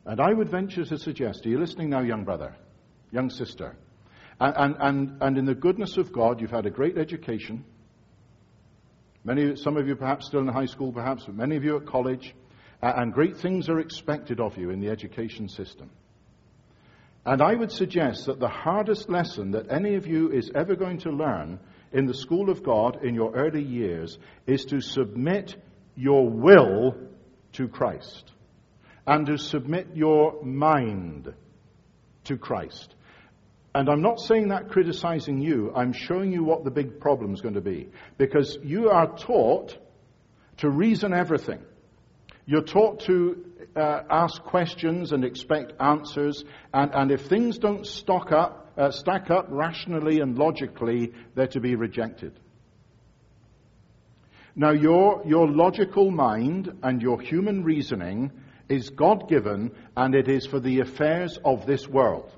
And 0.06 0.20
I 0.20 0.32
would 0.32 0.50
venture 0.50 0.84
to 0.84 0.98
suggest, 0.98 1.44
are 1.44 1.48
you 1.48 1.58
listening 1.58 1.90
now, 1.90 2.00
young 2.00 2.24
brother, 2.24 2.54
young 3.10 3.30
sister? 3.30 3.76
And, 4.40 4.76
and, 4.78 5.22
and 5.22 5.38
in 5.38 5.44
the 5.44 5.54
goodness 5.54 5.96
of 5.96 6.12
God, 6.12 6.40
you've 6.40 6.50
had 6.50 6.66
a 6.66 6.70
great 6.70 6.98
education. 6.98 7.64
Many, 9.24 9.56
some 9.56 9.76
of 9.76 9.86
you 9.86 9.96
perhaps 9.96 10.26
still 10.26 10.40
in 10.40 10.48
high 10.48 10.66
school, 10.66 10.92
perhaps, 10.92 11.24
but 11.24 11.34
many 11.34 11.56
of 11.56 11.64
you 11.64 11.76
at 11.76 11.86
college. 11.86 12.34
And 12.82 13.12
great 13.12 13.38
things 13.38 13.68
are 13.68 13.80
expected 13.80 14.40
of 14.40 14.58
you 14.58 14.70
in 14.70 14.80
the 14.80 14.90
education 14.90 15.48
system. 15.48 15.90
And 17.26 17.40
I 17.40 17.54
would 17.54 17.72
suggest 17.72 18.26
that 18.26 18.38
the 18.38 18.48
hardest 18.48 19.08
lesson 19.08 19.52
that 19.52 19.72
any 19.72 19.94
of 19.94 20.06
you 20.06 20.30
is 20.30 20.50
ever 20.54 20.76
going 20.76 20.98
to 20.98 21.10
learn 21.10 21.58
in 21.92 22.06
the 22.06 22.14
school 22.14 22.50
of 22.50 22.62
God 22.62 23.04
in 23.04 23.14
your 23.14 23.34
early 23.34 23.62
years 23.62 24.18
is 24.46 24.64
to 24.66 24.80
submit 24.80 25.56
your 25.96 26.28
will 26.28 26.96
to 27.52 27.68
Christ 27.68 28.30
and 29.06 29.26
to 29.26 29.38
submit 29.38 29.88
your 29.94 30.42
mind 30.42 31.32
to 32.24 32.36
Christ. 32.36 32.94
And 33.74 33.88
I'm 33.88 34.02
not 34.02 34.20
saying 34.20 34.48
that 34.48 34.70
criticizing 34.70 35.40
you. 35.40 35.72
I'm 35.74 35.92
showing 35.92 36.30
you 36.30 36.44
what 36.44 36.64
the 36.64 36.70
big 36.70 37.00
problem 37.00 37.32
is 37.34 37.40
going 37.40 37.54
to 37.54 37.60
be. 37.60 37.88
Because 38.18 38.58
you 38.62 38.90
are 38.90 39.16
taught 39.16 39.76
to 40.58 40.70
reason 40.70 41.12
everything. 41.12 41.60
You're 42.46 42.62
taught 42.62 43.00
to 43.06 43.44
uh, 43.76 44.02
ask 44.10 44.42
questions 44.42 45.12
and 45.12 45.24
expect 45.24 45.72
answers. 45.80 46.44
And, 46.72 46.94
and 46.94 47.10
if 47.10 47.26
things 47.26 47.58
don't 47.58 47.86
stock 47.86 48.32
up, 48.32 48.72
uh, 48.76 48.90
stack 48.90 49.30
up 49.30 49.46
rationally 49.48 50.20
and 50.20 50.38
logically, 50.38 51.12
they're 51.34 51.46
to 51.48 51.60
be 51.60 51.74
rejected. 51.74 52.38
Now, 54.56 54.70
your, 54.70 55.22
your 55.26 55.48
logical 55.48 56.10
mind 56.10 56.78
and 56.82 57.02
your 57.02 57.20
human 57.20 57.64
reasoning 57.64 58.30
is 58.68 58.90
God 58.90 59.28
given 59.28 59.72
and 59.96 60.14
it 60.14 60.28
is 60.28 60.46
for 60.46 60.60
the 60.60 60.80
affairs 60.80 61.38
of 61.44 61.66
this 61.66 61.88
world. 61.88 62.30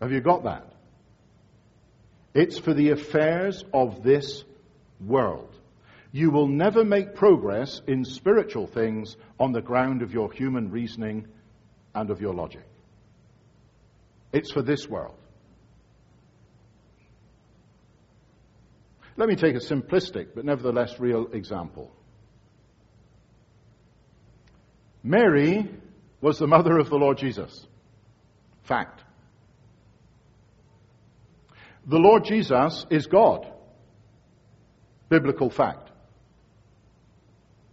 Have 0.00 0.12
you 0.12 0.20
got 0.20 0.44
that? 0.44 0.72
It's 2.34 2.58
for 2.58 2.74
the 2.74 2.90
affairs 2.90 3.64
of 3.72 4.02
this 4.02 4.44
world. 5.00 5.57
You 6.10 6.30
will 6.30 6.48
never 6.48 6.84
make 6.84 7.14
progress 7.14 7.82
in 7.86 8.04
spiritual 8.04 8.66
things 8.66 9.16
on 9.38 9.52
the 9.52 9.60
ground 9.60 10.02
of 10.02 10.12
your 10.12 10.32
human 10.32 10.70
reasoning 10.70 11.26
and 11.94 12.10
of 12.10 12.20
your 12.20 12.34
logic. 12.34 12.64
It's 14.32 14.50
for 14.50 14.62
this 14.62 14.88
world. 14.88 15.14
Let 19.16 19.28
me 19.28 19.34
take 19.34 19.56
a 19.56 19.58
simplistic 19.58 20.28
but 20.34 20.44
nevertheless 20.44 21.00
real 21.00 21.26
example. 21.32 21.90
Mary 25.02 25.68
was 26.20 26.38
the 26.38 26.46
mother 26.46 26.78
of 26.78 26.88
the 26.88 26.96
Lord 26.96 27.18
Jesus. 27.18 27.66
Fact. 28.62 29.02
The 31.86 31.98
Lord 31.98 32.24
Jesus 32.24 32.86
is 32.90 33.06
God. 33.06 33.46
Biblical 35.08 35.50
fact. 35.50 35.87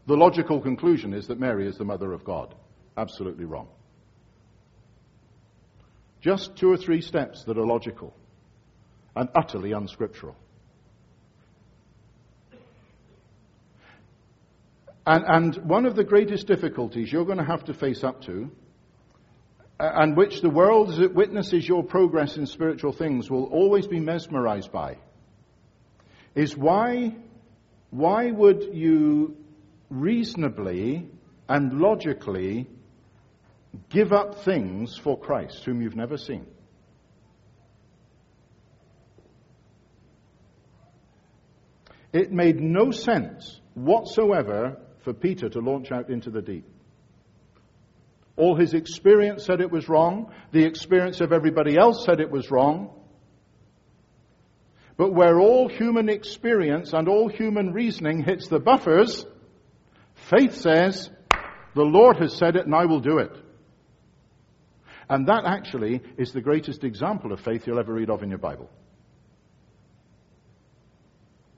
The 0.08 0.16
logical 0.16 0.62
conclusion 0.62 1.14
is 1.14 1.28
that 1.28 1.40
Mary 1.40 1.68
is 1.68 1.78
the 1.78 1.86
mother 1.86 2.14
of 2.14 2.24
God. 2.24 2.54
Absolutely 2.98 3.46
wrong. 3.46 3.68
Just 6.22 6.56
two 6.56 6.72
or 6.72 6.78
three 6.78 7.02
steps 7.02 7.44
that 7.46 7.58
are 7.58 7.66
logical 7.66 8.14
and 9.16 9.30
utterly 9.36 9.72
unscriptural. 9.72 10.36
And, 15.08 15.24
and 15.28 15.70
one 15.70 15.86
of 15.86 15.96
the 15.96 16.04
greatest 16.04 16.48
difficulties 16.48 17.12
you're 17.12 17.26
going 17.26 17.38
to 17.38 17.44
have 17.44 17.66
to 17.66 17.74
face 17.74 18.04
up 18.04 18.24
to, 18.24 18.50
and 19.80 20.16
which 20.16 20.42
the 20.42 20.50
world, 20.50 20.90
as 20.90 21.00
it 21.00 21.14
witnesses 21.14 21.68
your 21.68 21.84
progress 21.84 22.38
in 22.38 22.46
spiritual 22.46 22.92
things, 22.92 23.30
will 23.30 23.46
always 23.46 23.88
be 23.88 24.00
mesmerized 24.00 24.72
by, 24.72 24.98
is 26.34 26.58
why, 26.58 27.16
why 27.92 28.32
would 28.32 28.70
you 28.74 29.38
reasonably 29.90 31.10
and 31.48 31.80
logically 31.80 32.68
give 33.90 34.14
up 34.14 34.44
things 34.44 34.98
for 34.98 35.20
Christ 35.20 35.64
whom 35.66 35.82
you've 35.82 35.96
never 35.96 36.18
seen? 36.18 36.46
It 42.14 42.32
made 42.32 42.62
no 42.62 42.92
sense 42.92 43.60
whatsoever 43.74 44.78
for 45.04 45.14
Peter 45.14 45.50
to 45.50 45.60
launch 45.60 45.92
out 45.92 46.10
into 46.10 46.30
the 46.30 46.42
deep. 46.42 46.66
All 48.38 48.56
his 48.56 48.74
experience 48.74 49.46
said 49.46 49.62
it 49.62 49.72
was 49.72 49.88
wrong. 49.88 50.32
The 50.52 50.66
experience 50.66 51.22
of 51.22 51.32
everybody 51.32 51.78
else 51.78 52.06
said 52.06 52.20
it 52.20 52.32
was 52.32 52.50
wrong. 52.52 52.90
But 54.98 55.14
where 55.14 55.40
all 55.40 55.68
human 55.68 56.08
experience 56.08 56.94
and 56.94 57.10
all 57.10 57.28
human 57.28 57.74
reasoning 57.74 58.24
hits 58.24 58.48
the 58.48 58.60
buffers, 58.60 59.26
faith 60.30 60.56
says, 60.56 61.10
the 61.76 61.84
Lord 61.84 62.18
has 62.18 62.36
said 62.38 62.56
it 62.56 62.66
and 62.66 62.74
I 62.74 62.86
will 62.86 63.02
do 63.02 63.20
it. 63.20 63.32
And 65.10 65.28
that 65.28 65.46
actually 65.46 66.02
is 66.18 66.32
the 66.32 66.42
greatest 66.42 66.84
example 66.84 67.32
of 67.32 67.40
faith 67.40 67.68
you'll 67.68 67.80
ever 67.80 67.94
read 67.94 68.10
of 68.10 68.24
in 68.24 68.30
your 68.30 68.40
Bible. 68.40 68.70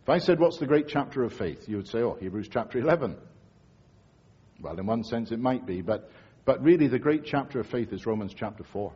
If 0.03 0.09
I 0.09 0.18
said, 0.18 0.39
What's 0.39 0.57
the 0.57 0.65
great 0.65 0.88
chapter 0.88 1.24
of 1.24 1.34
faith? 1.34 1.68
you 1.68 1.78
would 1.78 1.88
say, 1.88 1.99
Oh, 1.99 2.18
Hebrews 2.20 2.49
chapter 2.51 2.80
11. 2.80 3.18
Well, 4.61 4.80
in 4.80 4.86
one 4.86 5.03
sense 5.03 5.32
it 5.32 5.39
might 5.39 5.65
be, 5.65 5.82
but, 5.82 6.11
but 6.45 6.61
really 6.63 6.88
the 6.88 6.99
great 6.99 7.26
chapter 7.26 7.59
of 7.59 7.68
faith 7.68 7.93
is 7.93 8.05
Romans 8.05 8.34
chapter 8.34 8.63
4. 8.63 8.93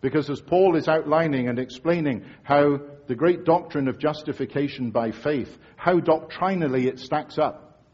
Because 0.00 0.30
as 0.30 0.40
Paul 0.40 0.76
is 0.76 0.88
outlining 0.88 1.48
and 1.48 1.58
explaining 1.58 2.24
how 2.42 2.80
the 3.06 3.14
great 3.14 3.44
doctrine 3.44 3.88
of 3.88 3.98
justification 3.98 4.90
by 4.90 5.10
faith, 5.10 5.58
how 5.76 6.00
doctrinally 6.00 6.86
it 6.86 6.98
stacks 6.98 7.38
up, 7.38 7.84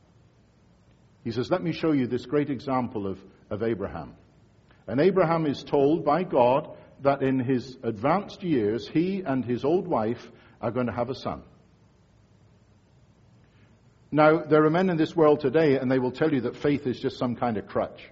he 1.25 1.33
says, 1.33 1.51
Let 1.51 1.63
me 1.63 1.73
show 1.73 1.93
you 1.93 2.07
this 2.07 2.27
great 2.27 2.51
example 2.51 3.07
of, 3.07 3.19
of 3.51 3.63
Abraham. 3.63 4.15
And 4.87 5.01
Abraham 5.01 5.47
is 5.47 5.65
told 5.65 6.05
by 6.05 6.23
God 6.23 6.77
that 7.03 7.23
in 7.23 7.41
his 7.41 7.77
advanced 7.83 8.43
years, 8.43 8.89
he 8.89 9.23
and 9.23 9.45
his 9.45 9.65
old 9.65 9.89
wife 9.89 10.31
are 10.61 10.71
going 10.71 10.87
to 10.87 10.93
have 10.93 11.11
a 11.11 11.15
son. 11.15 11.43
Now, 14.13 14.45
there 14.45 14.65
are 14.65 14.71
men 14.71 14.89
in 14.89 14.97
this 14.97 15.17
world 15.17 15.41
today, 15.41 15.79
and 15.79 15.91
they 15.91 15.99
will 15.99 16.13
tell 16.13 16.33
you 16.33 16.43
that 16.43 16.57
faith 16.57 16.87
is 16.87 16.99
just 16.99 17.19
some 17.19 17.35
kind 17.35 17.57
of 17.57 17.67
crutch. 17.67 18.09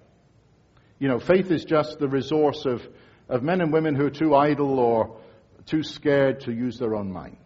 You 0.99 1.09
know, 1.09 1.21
faith 1.21 1.51
is 1.51 1.65
just 1.65 1.99
the 1.99 2.09
resource 2.09 2.67
of, 2.67 2.83
of 3.29 3.43
men 3.43 3.61
and 3.61 3.73
women 3.73 3.95
who 3.95 4.07
are 4.07 4.11
too 4.11 4.35
idle 4.35 4.79
or 4.79 5.17
too 5.67 5.83
scared 5.83 6.41
to 6.41 6.53
use 6.53 6.79
their 6.79 6.95
own 6.95 7.11
minds. 7.13 7.39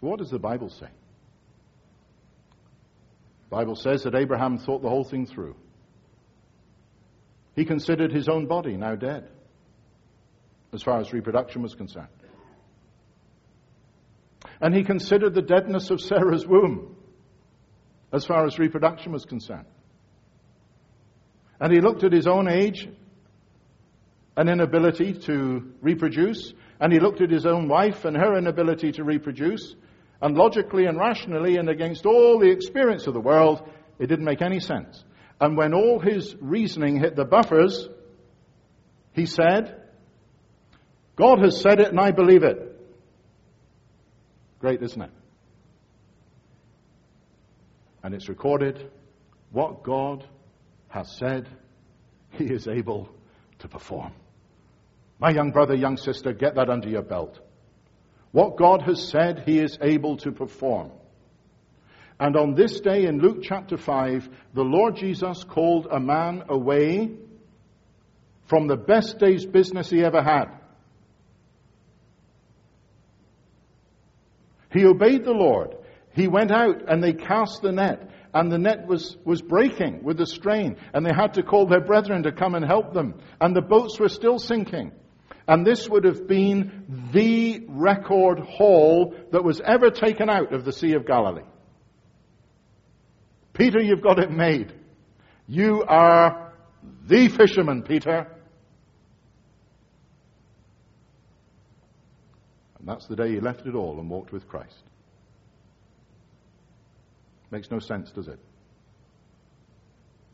What 0.00 0.18
does 0.18 0.30
the 0.30 0.38
Bible 0.38 0.68
say? 0.68 0.88
The 3.48 3.56
Bible 3.56 3.74
says 3.74 4.02
that 4.02 4.14
Abraham 4.14 4.58
thought 4.58 4.82
the 4.82 4.88
whole 4.90 5.04
thing 5.04 5.26
through. 5.26 5.56
He 7.56 7.64
considered 7.64 8.12
his 8.12 8.28
own 8.28 8.46
body 8.46 8.76
now 8.76 8.96
dead, 8.96 9.28
as 10.72 10.82
far 10.82 11.00
as 11.00 11.12
reproduction 11.12 11.62
was 11.62 11.74
concerned. 11.74 12.08
And 14.60 14.74
he 14.74 14.82
considered 14.82 15.34
the 15.34 15.42
deadness 15.42 15.90
of 15.90 16.00
Sarah's 16.00 16.46
womb 16.46 16.96
as 18.12 18.24
far 18.24 18.44
as 18.44 18.58
reproduction 18.58 19.12
was 19.12 19.24
concerned. 19.24 19.66
And 21.60 21.72
he 21.72 21.80
looked 21.80 22.04
at 22.04 22.12
his 22.12 22.26
own 22.26 22.48
age 22.48 22.88
and 24.36 24.48
inability 24.48 25.14
to 25.14 25.72
reproduce, 25.80 26.52
and 26.80 26.92
he 26.92 26.98
looked 26.98 27.20
at 27.20 27.30
his 27.30 27.46
own 27.46 27.68
wife 27.68 28.04
and 28.04 28.16
her 28.16 28.36
inability 28.36 28.92
to 28.92 29.04
reproduce, 29.04 29.74
and 30.20 30.36
logically 30.36 30.86
and 30.86 30.98
rationally 30.98 31.56
and 31.56 31.68
against 31.68 32.06
all 32.06 32.38
the 32.38 32.50
experience 32.50 33.06
of 33.06 33.14
the 33.14 33.20
world, 33.20 33.68
it 33.98 34.06
didn't 34.06 34.24
make 34.24 34.42
any 34.42 34.60
sense. 34.60 35.04
And 35.40 35.56
when 35.56 35.74
all 35.74 36.00
his 36.00 36.34
reasoning 36.40 36.98
hit 36.98 37.16
the 37.16 37.24
buffers, 37.24 37.88
He 39.12 39.26
said, 39.26 39.80
God 41.16 41.38
has 41.38 41.60
said 41.60 41.80
it 41.80 41.88
and 41.88 42.00
I 42.00 42.10
believe 42.10 42.42
it. 42.42 42.58
Great, 44.58 44.82
isn't 44.82 45.00
it? 45.00 45.10
And 48.02 48.14
it's 48.14 48.28
recorded 48.28 48.90
what 49.50 49.84
God 49.84 50.26
has 50.88 51.16
said, 51.16 51.48
He 52.30 52.44
is 52.44 52.66
able 52.66 53.08
to 53.60 53.68
perform. 53.68 54.12
My 55.24 55.30
young 55.30 55.52
brother, 55.52 55.74
young 55.74 55.96
sister, 55.96 56.34
get 56.34 56.56
that 56.56 56.68
under 56.68 56.90
your 56.90 57.00
belt. 57.00 57.40
What 58.32 58.58
God 58.58 58.82
has 58.82 59.08
said, 59.08 59.44
He 59.46 59.58
is 59.58 59.78
able 59.80 60.18
to 60.18 60.32
perform. 60.32 60.90
And 62.20 62.36
on 62.36 62.52
this 62.52 62.78
day 62.80 63.06
in 63.06 63.20
Luke 63.20 63.38
chapter 63.42 63.78
5, 63.78 64.28
the 64.52 64.62
Lord 64.62 64.96
Jesus 64.96 65.42
called 65.42 65.86
a 65.90 65.98
man 65.98 66.42
away 66.50 67.12
from 68.48 68.66
the 68.66 68.76
best 68.76 69.18
day's 69.18 69.46
business 69.46 69.88
he 69.88 70.04
ever 70.04 70.22
had. 70.22 70.44
He 74.74 74.84
obeyed 74.84 75.24
the 75.24 75.32
Lord. 75.32 75.74
He 76.12 76.28
went 76.28 76.50
out 76.50 76.82
and 76.86 77.02
they 77.02 77.14
cast 77.14 77.62
the 77.62 77.72
net 77.72 78.10
and 78.34 78.52
the 78.52 78.58
net 78.58 78.86
was, 78.86 79.16
was 79.24 79.40
breaking 79.40 80.04
with 80.04 80.18
the 80.18 80.26
strain 80.26 80.76
and 80.92 81.06
they 81.06 81.14
had 81.16 81.32
to 81.34 81.42
call 81.42 81.66
their 81.66 81.80
brethren 81.80 82.24
to 82.24 82.32
come 82.32 82.54
and 82.54 82.64
help 82.66 82.92
them 82.92 83.14
and 83.40 83.56
the 83.56 83.62
boats 83.62 83.98
were 83.98 84.10
still 84.10 84.38
sinking. 84.38 84.92
And 85.46 85.66
this 85.66 85.88
would 85.88 86.04
have 86.04 86.26
been 86.26 87.10
the 87.12 87.64
record 87.68 88.40
haul 88.40 89.14
that 89.30 89.44
was 89.44 89.60
ever 89.60 89.90
taken 89.90 90.30
out 90.30 90.54
of 90.54 90.64
the 90.64 90.72
Sea 90.72 90.94
of 90.94 91.06
Galilee. 91.06 91.42
Peter, 93.52 93.80
you've 93.80 94.02
got 94.02 94.18
it 94.18 94.30
made. 94.30 94.72
You 95.46 95.84
are 95.86 96.52
the 97.06 97.28
fisherman, 97.28 97.82
Peter. 97.82 98.26
And 102.78 102.88
that's 102.88 103.06
the 103.06 103.16
day 103.16 103.30
he 103.30 103.40
left 103.40 103.66
it 103.66 103.74
all 103.74 103.98
and 104.00 104.08
walked 104.08 104.32
with 104.32 104.48
Christ. 104.48 104.82
Makes 107.50 107.70
no 107.70 107.78
sense, 107.78 108.10
does 108.10 108.28
it? 108.28 108.38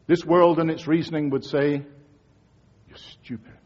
This 0.07 0.25
world 0.25 0.59
and 0.59 0.71
its 0.71 0.89
reasoning 0.89 1.31
would 1.31 1.45
say, 1.45 1.85
You're 2.89 2.97
stupid. 2.97 3.60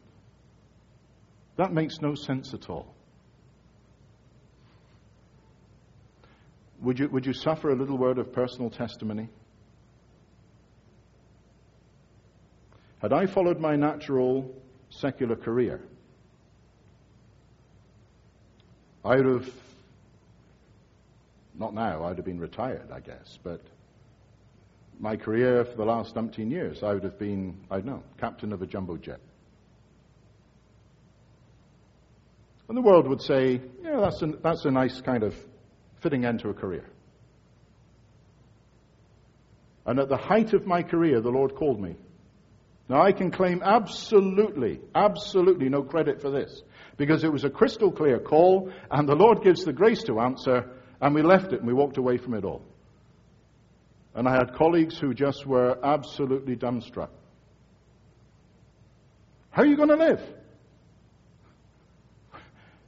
That 1.57 1.73
makes 1.73 2.01
no 2.01 2.15
sense 2.15 2.53
at 2.53 2.69
all. 2.69 2.93
Would 6.81 6.99
you, 6.99 7.09
would 7.09 7.25
you 7.25 7.33
suffer 7.33 7.69
a 7.69 7.75
little 7.75 7.97
word 7.97 8.17
of 8.17 8.33
personal 8.33 8.69
testimony? 8.69 9.29
Had 13.01 13.13
I 13.13 13.25
followed 13.25 13.59
my 13.59 13.75
natural 13.75 14.53
secular 14.89 15.35
career, 15.35 15.81
I 19.03 19.17
would 19.17 19.25
have, 19.25 19.53
not 21.57 21.73
now, 21.73 22.03
I'd 22.03 22.17
have 22.17 22.25
been 22.25 22.39
retired, 22.39 22.91
I 22.91 22.99
guess, 22.99 23.37
but 23.43 23.61
my 24.99 25.15
career 25.15 25.63
for 25.65 25.75
the 25.75 25.85
last 25.85 26.15
umpteen 26.15 26.49
years, 26.49 26.83
I 26.83 26.93
would 26.93 27.03
have 27.03 27.19
been, 27.19 27.57
I 27.69 27.77
don't 27.77 27.85
know, 27.85 28.03
captain 28.19 28.51
of 28.51 28.61
a 28.61 28.65
jumbo 28.65 28.97
jet. 28.97 29.19
And 32.67 32.77
the 32.77 32.81
world 32.81 33.07
would 33.07 33.21
say, 33.21 33.61
yeah, 33.83 33.99
that's 34.01 34.21
a, 34.21 34.27
that's 34.41 34.65
a 34.65 34.71
nice 34.71 34.99
kind 35.01 35.23
of 35.23 35.35
fitting 36.01 36.25
end 36.25 36.39
to 36.41 36.49
a 36.49 36.53
career. 36.53 36.85
And 39.85 39.99
at 39.99 40.09
the 40.09 40.17
height 40.17 40.53
of 40.53 40.65
my 40.65 40.81
career, 40.81 41.21
the 41.21 41.29
Lord 41.29 41.55
called 41.55 41.79
me. 41.79 41.95
Now, 42.89 43.01
I 43.01 43.11
can 43.11 43.31
claim 43.31 43.61
absolutely, 43.63 44.79
absolutely 44.93 45.69
no 45.69 45.83
credit 45.83 46.21
for 46.21 46.29
this 46.29 46.61
because 46.97 47.23
it 47.23 47.31
was 47.31 47.43
a 47.43 47.49
crystal 47.49 47.91
clear 47.91 48.19
call, 48.19 48.71
and 48.91 49.07
the 49.07 49.15
Lord 49.15 49.43
gives 49.43 49.65
the 49.65 49.73
grace 49.73 50.03
to 50.03 50.19
answer, 50.19 50.69
and 51.01 51.13
we 51.13 51.21
left 51.21 51.51
it 51.51 51.59
and 51.59 51.67
we 51.67 51.73
walked 51.73 51.97
away 51.97 52.17
from 52.17 52.35
it 52.35 52.45
all. 52.45 52.61
And 54.13 54.27
I 54.27 54.33
had 54.33 54.55
colleagues 54.55 54.97
who 54.97 55.13
just 55.13 55.45
were 55.45 55.77
absolutely 55.83 56.55
dumbstruck. 56.55 57.09
How 59.49 59.63
are 59.63 59.65
you 59.65 59.77
going 59.77 59.89
to 59.89 59.95
live? 59.95 60.21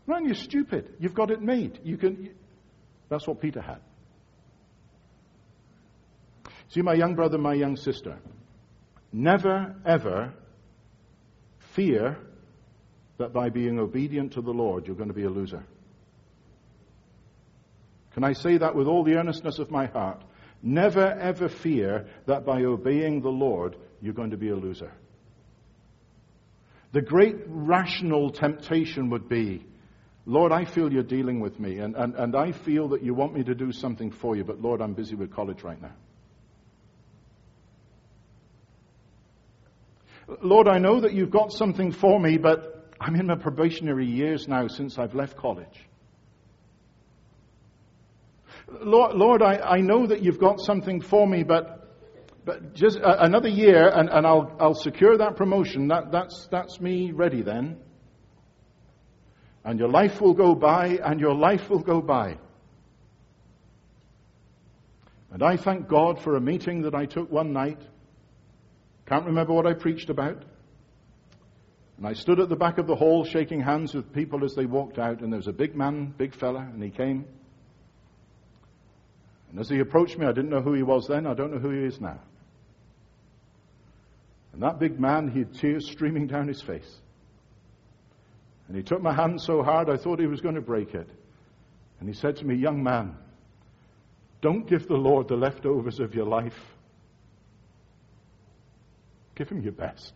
Man, 0.08 0.26
you're 0.26 0.36
stupid. 0.36 0.96
You've 1.00 1.14
got 1.14 1.30
it 1.30 1.42
made. 1.42 1.80
You 1.84 1.98
can. 1.98 2.30
That's 3.10 3.28
what 3.28 3.42
Peter 3.42 3.62
had. 3.62 3.80
See, 6.70 6.82
my 6.82 6.94
young 6.94 7.16
brother, 7.16 7.38
my 7.38 7.54
young 7.54 7.76
sister, 7.76 8.18
never 9.12 9.76
ever 9.86 10.34
fear 11.76 12.18
that 13.18 13.34
by 13.34 13.50
being 13.50 13.80
obedient 13.80 14.34
to 14.34 14.42
the 14.42 14.52
Lord, 14.52 14.88
you're 14.88 14.96
going 14.96 15.10
to 15.10 15.14
be 15.14 15.24
a 15.24 15.30
loser. 15.30 15.66
Can 18.14 18.24
I 18.24 18.34
say 18.34 18.58
that 18.58 18.76
with 18.76 18.88
all 18.88 19.04
the 19.04 19.16
earnestness 19.16 19.60
of 19.60 19.70
my 19.70 19.86
heart? 19.86 20.24
Never 20.64 21.06
ever 21.06 21.50
fear 21.50 22.08
that 22.26 22.46
by 22.46 22.64
obeying 22.64 23.22
the 23.22 23.30
Lord, 23.30 23.76
you're 24.02 24.14
going 24.14 24.32
to 24.32 24.38
be 24.38 24.50
a 24.50 24.56
loser. 24.56 24.92
The 26.94 27.02
great 27.02 27.36
rational 27.48 28.32
temptation 28.32 29.10
would 29.12 29.30
be, 29.30 29.66
Lord, 30.30 30.52
I 30.52 30.66
feel 30.66 30.92
you're 30.92 31.04
dealing 31.04 31.40
with 31.40 31.58
me, 31.58 31.80
and, 31.80 31.96
and, 31.96 32.14
and 32.16 32.36
I 32.36 32.52
feel 32.52 32.90
that 32.90 33.02
you 33.02 33.14
want 33.14 33.34
me 33.34 33.46
to 33.46 33.56
do 33.56 33.72
something 33.72 34.12
for 34.12 34.36
you, 34.36 34.44
but 34.44 34.62
Lord, 34.62 34.82
I'm 34.82 34.94
busy 34.94 35.16
with 35.16 35.32
college 35.32 35.64
right 35.64 35.82
now. 35.82 35.94
Lord, 40.42 40.68
I 40.68 40.80
know 40.80 41.00
that 41.00 41.14
you've 41.14 41.32
got 41.32 41.54
something 41.54 41.94
for 41.94 42.20
me, 42.20 42.38
but 42.38 42.92
I'm 43.00 43.16
in 43.16 43.28
my 43.28 43.36
probationary 43.36 44.06
years 44.06 44.50
now 44.50 44.68
since 44.68 45.00
I've 45.00 45.16
left 45.16 45.38
college. 45.38 45.88
Lord, 48.82 49.16
Lord 49.16 49.42
I, 49.42 49.60
I 49.60 49.78
know 49.80 50.08
that 50.08 50.22
you've 50.22 50.40
got 50.40 50.60
something 50.60 51.00
for 51.00 51.26
me, 51.26 51.44
but, 51.44 51.96
but 52.44 52.74
just 52.74 53.00
another 53.02 53.48
year 53.48 53.88
and, 53.88 54.10
and 54.10 54.28
I'll, 54.28 54.54
I'll 54.60 54.74
secure 54.74 55.18
that 55.20 55.38
promotion. 55.38 55.88
That, 55.88 56.12
that's, 56.12 56.50
that's 56.52 56.82
me 56.82 57.14
ready 57.14 57.44
then. 57.44 57.78
And 59.68 59.78
your 59.80 59.90
life 59.90 60.22
will 60.22 60.34
go 60.34 60.56
by, 60.56 60.98
and 61.04 61.20
your 61.20 61.36
life 61.36 61.70
will 61.70 61.84
go 61.84 62.00
by. 62.02 62.38
And 65.30 65.44
I 65.44 65.58
thank 65.58 65.90
God 65.90 66.22
for 66.22 66.38
a 66.38 66.40
meeting 66.40 66.84
that 66.84 66.96
I 66.96 67.06
took 67.06 67.30
one 67.30 67.52
night. 67.52 67.82
Can't 69.08 69.26
remember 69.26 69.52
what 69.52 69.68
I 69.68 69.74
preached 69.74 70.10
about. 70.10 70.42
And 71.98 72.08
I 72.08 72.14
stood 72.14 72.40
at 72.40 72.48
the 72.48 72.56
back 72.56 72.78
of 72.78 72.88
the 72.88 72.96
hall 72.96 73.26
shaking 73.26 73.60
hands 73.60 73.94
with 73.94 74.14
people 74.14 74.46
as 74.46 74.56
they 74.56 74.66
walked 74.66 75.00
out, 75.00 75.20
and 75.20 75.34
there 75.34 75.38
was 75.38 75.48
a 75.48 75.52
big 75.54 75.76
man, 75.76 76.14
big 76.18 76.34
fella, 76.34 76.60
and 76.60 76.82
he 76.82 76.90
came. 76.90 77.26
And 79.50 79.60
as 79.60 79.68
he 79.68 79.80
approached 79.80 80.18
me, 80.18 80.28
I 80.28 80.32
didn't 80.32 80.50
know 80.50 80.62
who 80.62 80.76
he 80.76 80.84
was 80.84 81.08
then, 81.10 81.28
I 81.28 81.34
don't 81.34 81.52
know 81.52 81.60
who 81.60 81.72
he 81.72 81.84
is 81.86 82.00
now. 82.00 82.22
And 84.54 84.64
that 84.64 84.80
big 84.80 84.98
man, 84.98 85.28
he 85.28 85.40
had 85.40 85.56
tears 85.56 85.92
streaming 85.92 86.28
down 86.28 86.48
his 86.48 86.62
face. 86.62 87.02
And 88.68 88.76
he 88.76 88.84
took 88.84 89.02
my 89.02 89.14
hand 89.14 89.42
so 89.42 89.64
hard 89.64 89.90
I 89.90 89.98
thought 89.98 90.20
he 90.20 90.28
was 90.28 90.42
going 90.42 90.56
to 90.56 90.62
break 90.62 90.94
it. 90.94 91.10
And 92.00 92.10
he 92.10 92.14
said 92.14 92.38
to 92.38 92.46
me, 92.46 92.56
Young 92.56 92.84
man, 92.84 93.16
don't 94.42 94.68
give 94.68 94.88
the 94.88 94.98
Lord 94.98 95.28
the 95.28 95.36
leftovers 95.36 96.00
of 96.00 96.14
your 96.14 96.26
life. 96.26 96.60
Give 99.36 99.50
him 99.50 99.62
your 99.62 99.72
best. 99.72 100.14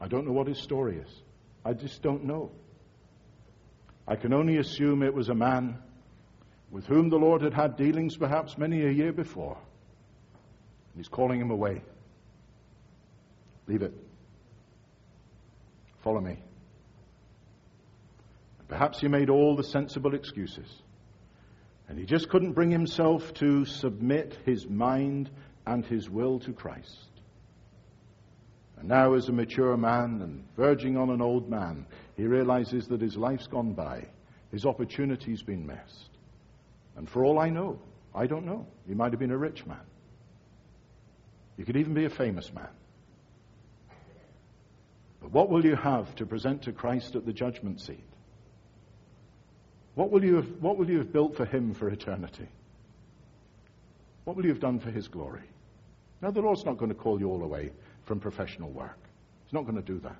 I 0.00 0.08
don't 0.08 0.26
know 0.26 0.32
what 0.32 0.46
his 0.46 0.58
story 0.58 0.98
is. 0.98 1.22
I 1.64 1.74
just 1.74 2.02
don't 2.02 2.24
know. 2.24 2.50
I 4.06 4.16
can 4.16 4.32
only 4.32 4.58
assume 4.58 5.02
it 5.02 5.14
was 5.14 5.28
a 5.28 5.34
man 5.34 5.78
with 6.70 6.86
whom 6.86 7.08
the 7.08 7.16
Lord 7.16 7.42
had 7.42 7.54
had 7.54 7.76
dealings 7.76 8.16
perhaps 8.16 8.58
many 8.58 8.82
a 8.84 8.90
year 8.90 9.12
before. 9.12 9.58
He's 10.96 11.08
calling 11.08 11.40
him 11.40 11.50
away. 11.50 11.82
Leave 13.66 13.82
it. 13.82 13.94
Follow 16.02 16.20
me. 16.20 16.38
Perhaps 18.68 19.00
he 19.00 19.08
made 19.08 19.28
all 19.28 19.54
the 19.54 19.64
sensible 19.64 20.14
excuses. 20.14 20.82
And 21.88 21.98
he 21.98 22.06
just 22.06 22.28
couldn't 22.28 22.52
bring 22.52 22.70
himself 22.70 23.34
to 23.34 23.64
submit 23.64 24.38
his 24.46 24.66
mind 24.66 25.30
and 25.66 25.84
his 25.84 26.08
will 26.08 26.40
to 26.40 26.52
Christ. 26.52 27.08
And 28.78 28.88
now, 28.88 29.14
as 29.14 29.28
a 29.28 29.32
mature 29.32 29.76
man 29.76 30.22
and 30.22 30.44
verging 30.56 30.96
on 30.96 31.10
an 31.10 31.20
old 31.20 31.48
man, 31.48 31.86
he 32.16 32.24
realizes 32.24 32.88
that 32.88 33.00
his 33.00 33.16
life's 33.16 33.46
gone 33.46 33.74
by. 33.74 34.06
His 34.50 34.66
opportunity's 34.66 35.42
been 35.42 35.66
missed. 35.66 36.10
And 36.96 37.08
for 37.08 37.24
all 37.24 37.38
I 37.38 37.48
know, 37.48 37.78
I 38.14 38.26
don't 38.26 38.44
know. 38.44 38.66
He 38.88 38.94
might 38.94 39.12
have 39.12 39.20
been 39.20 39.30
a 39.30 39.38
rich 39.38 39.64
man. 39.66 39.84
He 41.56 41.64
could 41.64 41.76
even 41.76 41.94
be 41.94 42.06
a 42.06 42.10
famous 42.10 42.52
man. 42.52 42.68
But 45.22 45.30
what 45.30 45.48
will 45.48 45.64
you 45.64 45.76
have 45.76 46.14
to 46.16 46.26
present 46.26 46.62
to 46.62 46.72
Christ 46.72 47.14
at 47.14 47.24
the 47.24 47.32
judgment 47.32 47.80
seat? 47.80 48.04
What 49.94 50.10
will 50.10 50.24
you 50.24 50.36
have, 50.36 50.48
what 50.60 50.76
will 50.76 50.90
you 50.90 50.98
have 50.98 51.12
built 51.12 51.36
for 51.36 51.44
him 51.44 51.74
for 51.74 51.88
eternity? 51.88 52.48
What 54.24 54.36
will 54.36 54.44
you 54.44 54.50
have 54.50 54.60
done 54.60 54.80
for 54.80 54.90
his 54.90 55.06
glory? 55.08 55.42
Now, 56.20 56.30
the 56.30 56.40
Lord's 56.40 56.64
not 56.64 56.76
going 56.76 56.90
to 56.90 56.94
call 56.94 57.20
you 57.20 57.28
all 57.28 57.42
away 57.42 57.72
from 58.04 58.20
professional 58.20 58.70
work. 58.70 58.98
He's 59.44 59.52
not 59.52 59.62
going 59.62 59.76
to 59.76 59.82
do 59.82 59.98
that. 60.00 60.16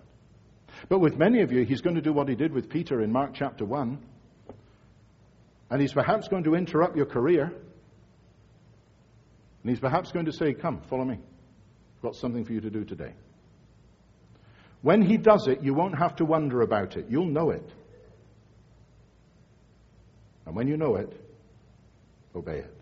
But 0.88 1.00
with 1.00 1.16
many 1.16 1.40
of 1.42 1.52
you, 1.52 1.64
he's 1.64 1.80
going 1.80 1.96
to 1.96 2.02
do 2.02 2.12
what 2.12 2.28
he 2.28 2.34
did 2.34 2.52
with 2.52 2.68
Peter 2.68 3.02
in 3.02 3.12
Mark 3.12 3.32
chapter 3.34 3.64
1. 3.64 3.98
And 5.70 5.80
he's 5.80 5.92
perhaps 5.92 6.28
going 6.28 6.44
to 6.44 6.54
interrupt 6.54 6.96
your 6.96 7.06
career. 7.06 7.44
And 9.62 9.70
he's 9.70 9.80
perhaps 9.80 10.12
going 10.12 10.26
to 10.26 10.32
say, 10.32 10.54
Come, 10.54 10.82
follow 10.90 11.04
me. 11.04 11.14
I've 11.14 12.02
got 12.02 12.16
something 12.16 12.44
for 12.44 12.52
you 12.52 12.60
to 12.60 12.70
do 12.70 12.84
today. 12.84 13.12
When 14.82 15.00
he 15.00 15.16
does 15.16 15.46
it, 15.46 15.62
you 15.62 15.74
won't 15.74 15.96
have 15.96 16.16
to 16.16 16.24
wonder 16.24 16.60
about 16.60 16.96
it. 16.96 17.06
You'll 17.08 17.26
know 17.26 17.50
it. 17.50 17.68
And 20.44 20.56
when 20.56 20.66
you 20.66 20.76
know 20.76 20.96
it, 20.96 21.12
obey 22.34 22.58
it. 22.58 22.74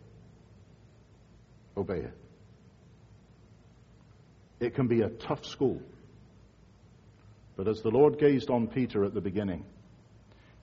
Obey 1.76 1.98
it. 1.98 2.14
It 4.60 4.74
can 4.74 4.88
be 4.88 5.02
a 5.02 5.10
tough 5.10 5.44
school. 5.44 5.80
But 7.56 7.68
as 7.68 7.82
the 7.82 7.90
Lord 7.90 8.18
gazed 8.18 8.48
on 8.48 8.66
Peter 8.66 9.04
at 9.04 9.12
the 9.12 9.20
beginning, 9.20 9.64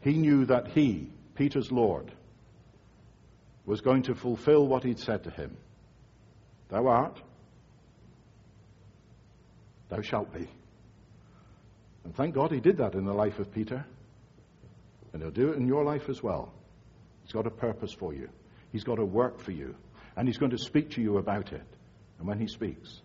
he 0.02 0.14
knew 0.14 0.46
that 0.46 0.70
he, 0.70 1.12
Peter's 1.36 1.72
Lord, 1.72 2.12
was 3.66 3.82
going 3.82 4.04
to 4.04 4.16
fulfill 4.16 4.68
what 4.68 4.84
he'd 4.84 5.00
said 5.00 5.24
to 5.26 5.30
him 5.30 5.56
Thou 6.70 6.88
art, 6.88 7.22
thou 9.90 10.02
shalt 10.02 10.34
be. 10.34 10.48
And 12.08 12.16
thank 12.16 12.36
God 12.36 12.53
he 12.53 12.62
did 12.62 12.78
that 12.78 12.93
in 12.93 13.03
the 13.03 13.14
life 13.14 13.38
of 13.38 13.53
Peter. 13.53 13.86
And 15.12 15.22
he'll 15.22 15.30
do 15.30 15.51
it 15.51 15.58
in 15.58 15.68
your 15.68 15.84
life 15.84 16.08
as 16.08 16.24
well. 16.24 16.53
He's 17.24 17.34
got 17.34 17.45
a 17.45 17.49
purpose 17.49 17.91
for 17.91 18.14
you, 18.14 18.30
he's 18.72 18.86
got 18.86 18.97
a 18.97 19.03
work 19.03 19.41
for 19.41 19.51
you, 19.51 19.76
and 20.16 20.26
he's 20.26 20.38
going 20.38 20.51
to 20.51 20.58
speak 20.58 20.91
to 20.91 21.01
you 21.01 21.18
about 21.18 21.51
it. 21.51 21.66
And 22.18 22.26
when 22.26 22.39
he 22.39 22.47
speaks, 22.47 23.01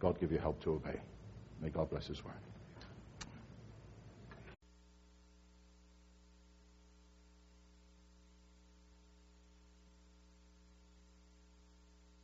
God 0.00 0.20
give 0.20 0.32
you 0.32 0.38
help 0.38 0.62
to 0.64 0.72
obey. 0.72 1.00
May 1.62 1.70
God 1.70 1.88
bless 1.88 2.06
his 2.06 2.22
word. 2.22 2.34